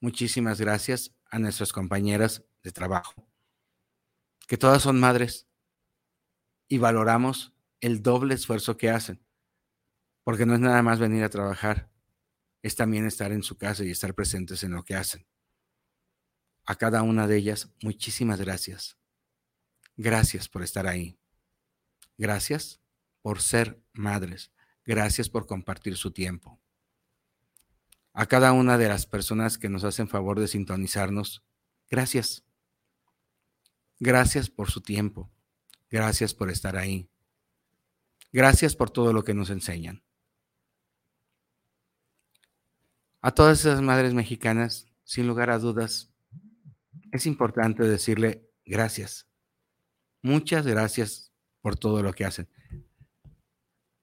muchísimas 0.00 0.60
gracias 0.60 1.14
a 1.30 1.38
nuestras 1.38 1.72
compañeras 1.72 2.44
de 2.62 2.72
trabajo, 2.72 3.26
que 4.46 4.58
todas 4.58 4.82
son 4.82 5.00
madres 5.00 5.48
y 6.68 6.78
valoramos 6.78 7.54
el 7.80 8.02
doble 8.02 8.34
esfuerzo 8.34 8.76
que 8.76 8.90
hacen, 8.90 9.24
porque 10.22 10.46
no 10.46 10.54
es 10.54 10.60
nada 10.60 10.82
más 10.82 10.98
venir 11.00 11.24
a 11.24 11.30
trabajar, 11.30 11.90
es 12.62 12.76
también 12.76 13.06
estar 13.06 13.32
en 13.32 13.42
su 13.42 13.56
casa 13.56 13.84
y 13.84 13.90
estar 13.90 14.14
presentes 14.14 14.62
en 14.64 14.72
lo 14.72 14.84
que 14.84 14.94
hacen. 14.94 15.26
A 16.66 16.76
cada 16.76 17.02
una 17.02 17.26
de 17.26 17.36
ellas, 17.36 17.70
muchísimas 17.82 18.40
gracias. 18.40 18.96
Gracias 19.96 20.48
por 20.48 20.62
estar 20.62 20.86
ahí. 20.86 21.18
Gracias 22.16 22.80
por 23.22 23.40
ser 23.40 23.82
madres. 23.92 24.52
Gracias 24.84 25.28
por 25.28 25.46
compartir 25.46 25.96
su 25.96 26.10
tiempo. 26.10 26.60
A 28.12 28.26
cada 28.26 28.52
una 28.52 28.78
de 28.78 28.88
las 28.88 29.06
personas 29.06 29.58
que 29.58 29.68
nos 29.68 29.82
hacen 29.82 30.08
favor 30.08 30.38
de 30.38 30.46
sintonizarnos, 30.46 31.42
gracias. 31.90 32.44
Gracias 33.98 34.50
por 34.50 34.70
su 34.70 34.80
tiempo. 34.82 35.30
Gracias 35.90 36.34
por 36.34 36.50
estar 36.50 36.76
ahí. 36.76 37.08
Gracias 38.32 38.76
por 38.76 38.90
todo 38.90 39.12
lo 39.12 39.24
que 39.24 39.34
nos 39.34 39.50
enseñan. 39.50 40.02
A 43.20 43.32
todas 43.32 43.60
esas 43.60 43.80
madres 43.80 44.12
mexicanas, 44.12 44.86
sin 45.04 45.26
lugar 45.26 45.50
a 45.50 45.58
dudas, 45.58 46.12
es 47.10 47.26
importante 47.26 47.84
decirle 47.84 48.50
gracias. 48.66 49.26
Muchas 50.20 50.66
gracias 50.66 51.33
por 51.64 51.76
todo 51.76 52.02
lo 52.02 52.12
que 52.12 52.26
hacen. 52.26 52.46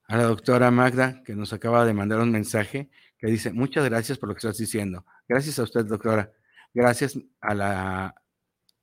A 0.08 0.18
la 0.18 0.24
doctora 0.24 0.72
Magda, 0.72 1.22
que 1.24 1.36
nos 1.36 1.54
acaba 1.54 1.86
de 1.86 1.94
mandar 1.94 2.20
un 2.20 2.32
mensaje, 2.32 2.90
que 3.20 3.28
dice, 3.28 3.54
muchas 3.54 3.86
gracias 3.86 4.18
por 4.18 4.30
lo 4.30 4.36
que 4.36 4.40
estás 4.40 4.58
diciendo. 4.58 5.06
Gracias 5.30 5.60
a 5.60 5.64
usted, 5.64 5.86
doctora. 5.86 6.34
Gracias 6.74 7.20
a 7.40 7.54
la 7.54 8.16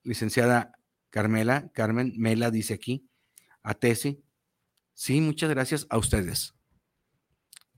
licenciada 0.05 0.79
Carmela, 1.11 1.71
Carmen 1.75 2.13
Mela 2.17 2.53
dice 2.53 2.75
aquí, 2.75 3.11
a 3.65 3.75
Tesi. 3.75 4.23
Sí, 4.95 5.21
muchas 5.21 5.51
gracias 5.51 5.87
a 5.91 5.99
ustedes. 5.99 6.55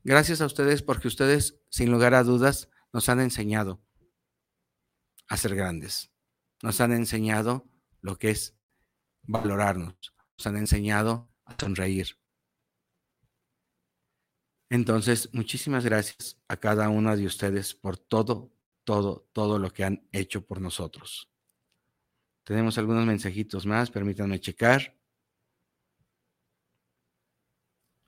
Gracias 0.05 0.43
a 0.43 0.47
ustedes 0.47 0.83
porque 0.83 1.09
ustedes, 1.09 1.59
sin 1.71 1.91
lugar 1.91 2.13
a 2.13 2.25
dudas, 2.25 2.69
nos 2.93 3.09
han 3.09 3.21
enseñado 3.21 3.81
a 5.29 5.39
ser 5.39 5.55
grandes 5.55 6.11
nos 6.63 6.81
han 6.81 6.93
enseñado 6.93 7.67
lo 8.01 8.17
que 8.17 8.31
es 8.31 8.57
valorarnos, 9.23 10.15
nos 10.41 10.47
han 10.47 10.57
enseñado 10.57 11.31
a 11.45 11.55
sonreír. 11.61 12.17
Entonces, 14.71 15.29
muchísimas 15.35 15.85
gracias 15.85 16.41
a 16.49 16.57
cada 16.57 16.89
uno 16.89 17.15
de 17.15 17.27
ustedes 17.27 17.75
por 17.75 17.99
todo, 17.99 18.51
todo, 18.85 19.29
todo 19.35 19.59
lo 19.59 19.71
que 19.71 19.85
han 19.85 20.09
hecho 20.13 20.47
por 20.47 20.63
nosotros. 20.63 21.31
Tenemos 22.45 22.79
algunos 22.79 23.05
mensajitos 23.05 23.67
más, 23.67 23.91
permítanme 23.91 24.41
checar. 24.41 24.97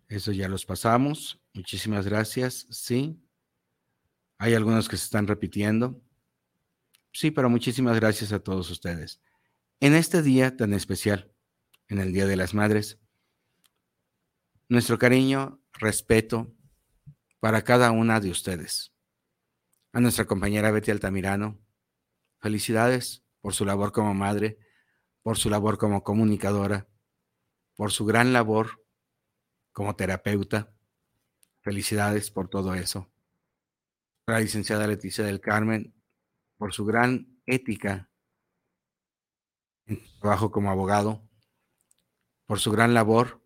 Eso 0.08 0.32
ya 0.32 0.48
los 0.48 0.64
pasamos. 0.64 1.38
Muchísimas 1.52 2.06
gracias. 2.06 2.66
Sí. 2.70 3.22
Hay 4.38 4.54
algunos 4.54 4.88
que 4.88 4.96
se 4.96 5.04
están 5.04 5.26
repitiendo. 5.26 6.02
Sí, 7.12 7.30
pero 7.30 7.50
muchísimas 7.50 7.96
gracias 8.00 8.32
a 8.32 8.40
todos 8.40 8.70
ustedes. 8.70 9.20
En 9.80 9.94
este 9.94 10.22
día 10.22 10.56
tan 10.56 10.72
especial, 10.72 11.31
en 11.92 11.98
el 11.98 12.10
Día 12.10 12.24
de 12.24 12.36
las 12.36 12.54
Madres, 12.54 12.98
nuestro 14.66 14.98
cariño, 14.98 15.60
respeto 15.74 16.50
para 17.38 17.62
cada 17.64 17.90
una 17.90 18.18
de 18.18 18.30
ustedes. 18.30 18.94
A 19.92 20.00
nuestra 20.00 20.24
compañera 20.24 20.70
Betty 20.70 20.90
Altamirano, 20.90 21.60
felicidades 22.40 23.22
por 23.42 23.52
su 23.52 23.66
labor 23.66 23.92
como 23.92 24.14
madre, 24.14 24.58
por 25.20 25.36
su 25.36 25.50
labor 25.50 25.76
como 25.76 26.02
comunicadora, 26.02 26.88
por 27.76 27.92
su 27.92 28.06
gran 28.06 28.32
labor 28.32 28.82
como 29.72 29.94
terapeuta. 29.94 30.74
Felicidades 31.60 32.30
por 32.30 32.48
todo 32.48 32.74
eso. 32.74 33.12
La 34.26 34.40
licenciada 34.40 34.86
Leticia 34.86 35.24
del 35.24 35.40
Carmen, 35.40 35.94
por 36.56 36.72
su 36.72 36.86
gran 36.86 37.38
ética 37.44 38.10
en 39.84 40.02
su 40.02 40.18
trabajo 40.20 40.50
como 40.50 40.70
abogado, 40.70 41.28
por 42.52 42.60
su 42.60 42.70
gran 42.70 42.92
labor 42.92 43.42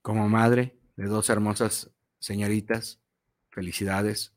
como 0.00 0.26
madre 0.26 0.80
de 0.96 1.04
dos 1.04 1.28
hermosas 1.28 1.90
señoritas. 2.18 3.02
Felicidades. 3.50 4.34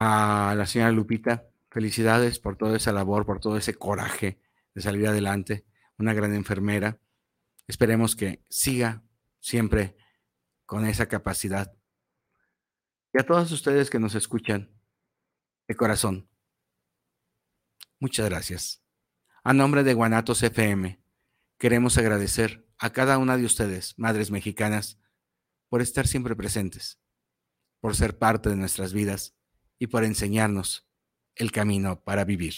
A 0.00 0.52
la 0.56 0.66
señora 0.66 0.90
Lupita, 0.90 1.48
felicidades 1.70 2.40
por 2.40 2.56
toda 2.56 2.76
esa 2.76 2.90
labor, 2.90 3.24
por 3.24 3.38
todo 3.38 3.56
ese 3.56 3.74
coraje 3.74 4.40
de 4.74 4.82
salir 4.82 5.06
adelante. 5.06 5.64
Una 5.96 6.12
gran 6.12 6.34
enfermera. 6.34 6.98
Esperemos 7.68 8.16
que 8.16 8.44
siga 8.48 9.04
siempre 9.38 9.96
con 10.66 10.86
esa 10.86 11.06
capacidad 11.06 11.72
y 13.12 13.20
a 13.20 13.24
todos 13.24 13.52
ustedes 13.52 13.90
que 13.90 14.00
nos 14.00 14.16
escuchan, 14.16 14.76
de 15.68 15.76
corazón, 15.76 16.28
muchas 18.00 18.28
gracias. 18.28 18.82
A 19.42 19.54
nombre 19.54 19.84
de 19.84 19.94
Guanatos 19.94 20.42
FM, 20.42 21.00
queremos 21.56 21.96
agradecer 21.96 22.68
a 22.78 22.90
cada 22.90 23.16
una 23.16 23.38
de 23.38 23.46
ustedes, 23.46 23.98
madres 23.98 24.30
mexicanas, 24.30 24.98
por 25.70 25.80
estar 25.80 26.06
siempre 26.06 26.36
presentes, 26.36 27.00
por 27.80 27.96
ser 27.96 28.18
parte 28.18 28.50
de 28.50 28.56
nuestras 28.56 28.92
vidas 28.92 29.34
y 29.78 29.86
por 29.86 30.04
enseñarnos 30.04 30.86
el 31.36 31.52
camino 31.52 32.02
para 32.04 32.26
vivir. 32.26 32.54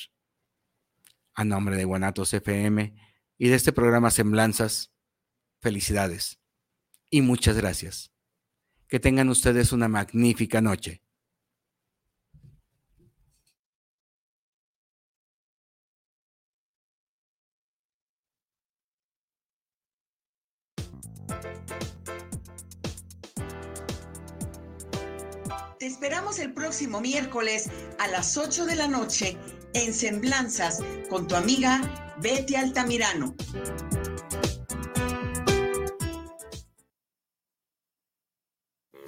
A 1.35 1.45
nombre 1.45 1.76
de 1.76 1.85
Guanatos 1.85 2.35
FM 2.35 2.97
y 3.39 3.49
de 3.49 3.55
este 3.55 3.72
programa 3.72 4.11
Semblanzas, 4.11 4.93
felicidades 5.61 6.41
y 7.11 7.22
muchas 7.22 7.57
gracias. 7.57 8.11
Que 8.89 8.99
tengan 8.99 9.28
ustedes 9.28 9.70
una 9.72 9.87
magnífica 9.87 10.61
noche. 10.61 11.05
Te 25.83 25.89
esperamos 25.89 26.39
el 26.39 26.53
próximo 26.53 27.01
miércoles 27.01 27.68
a 27.99 28.07
las 28.07 28.37
8 28.37 28.66
de 28.66 28.76
la 28.76 28.87
noche 28.87 29.37
en 29.74 29.93
Semblanzas 29.93 30.78
con 31.11 31.26
tu 31.26 31.35
amiga 31.35 32.14
Betty 32.22 32.55
Altamirano. 32.55 33.35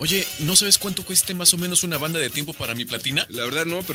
Oye, 0.00 0.26
¿no 0.40 0.56
sabes 0.56 0.76
cuánto 0.76 1.04
cueste 1.04 1.32
más 1.32 1.54
o 1.54 1.58
menos 1.58 1.84
una 1.84 1.96
banda 1.96 2.18
de 2.18 2.28
tiempo 2.28 2.52
para 2.52 2.74
mi 2.74 2.84
platina? 2.84 3.24
La 3.30 3.44
verdad 3.44 3.66
no, 3.66 3.78
pero 3.82 3.92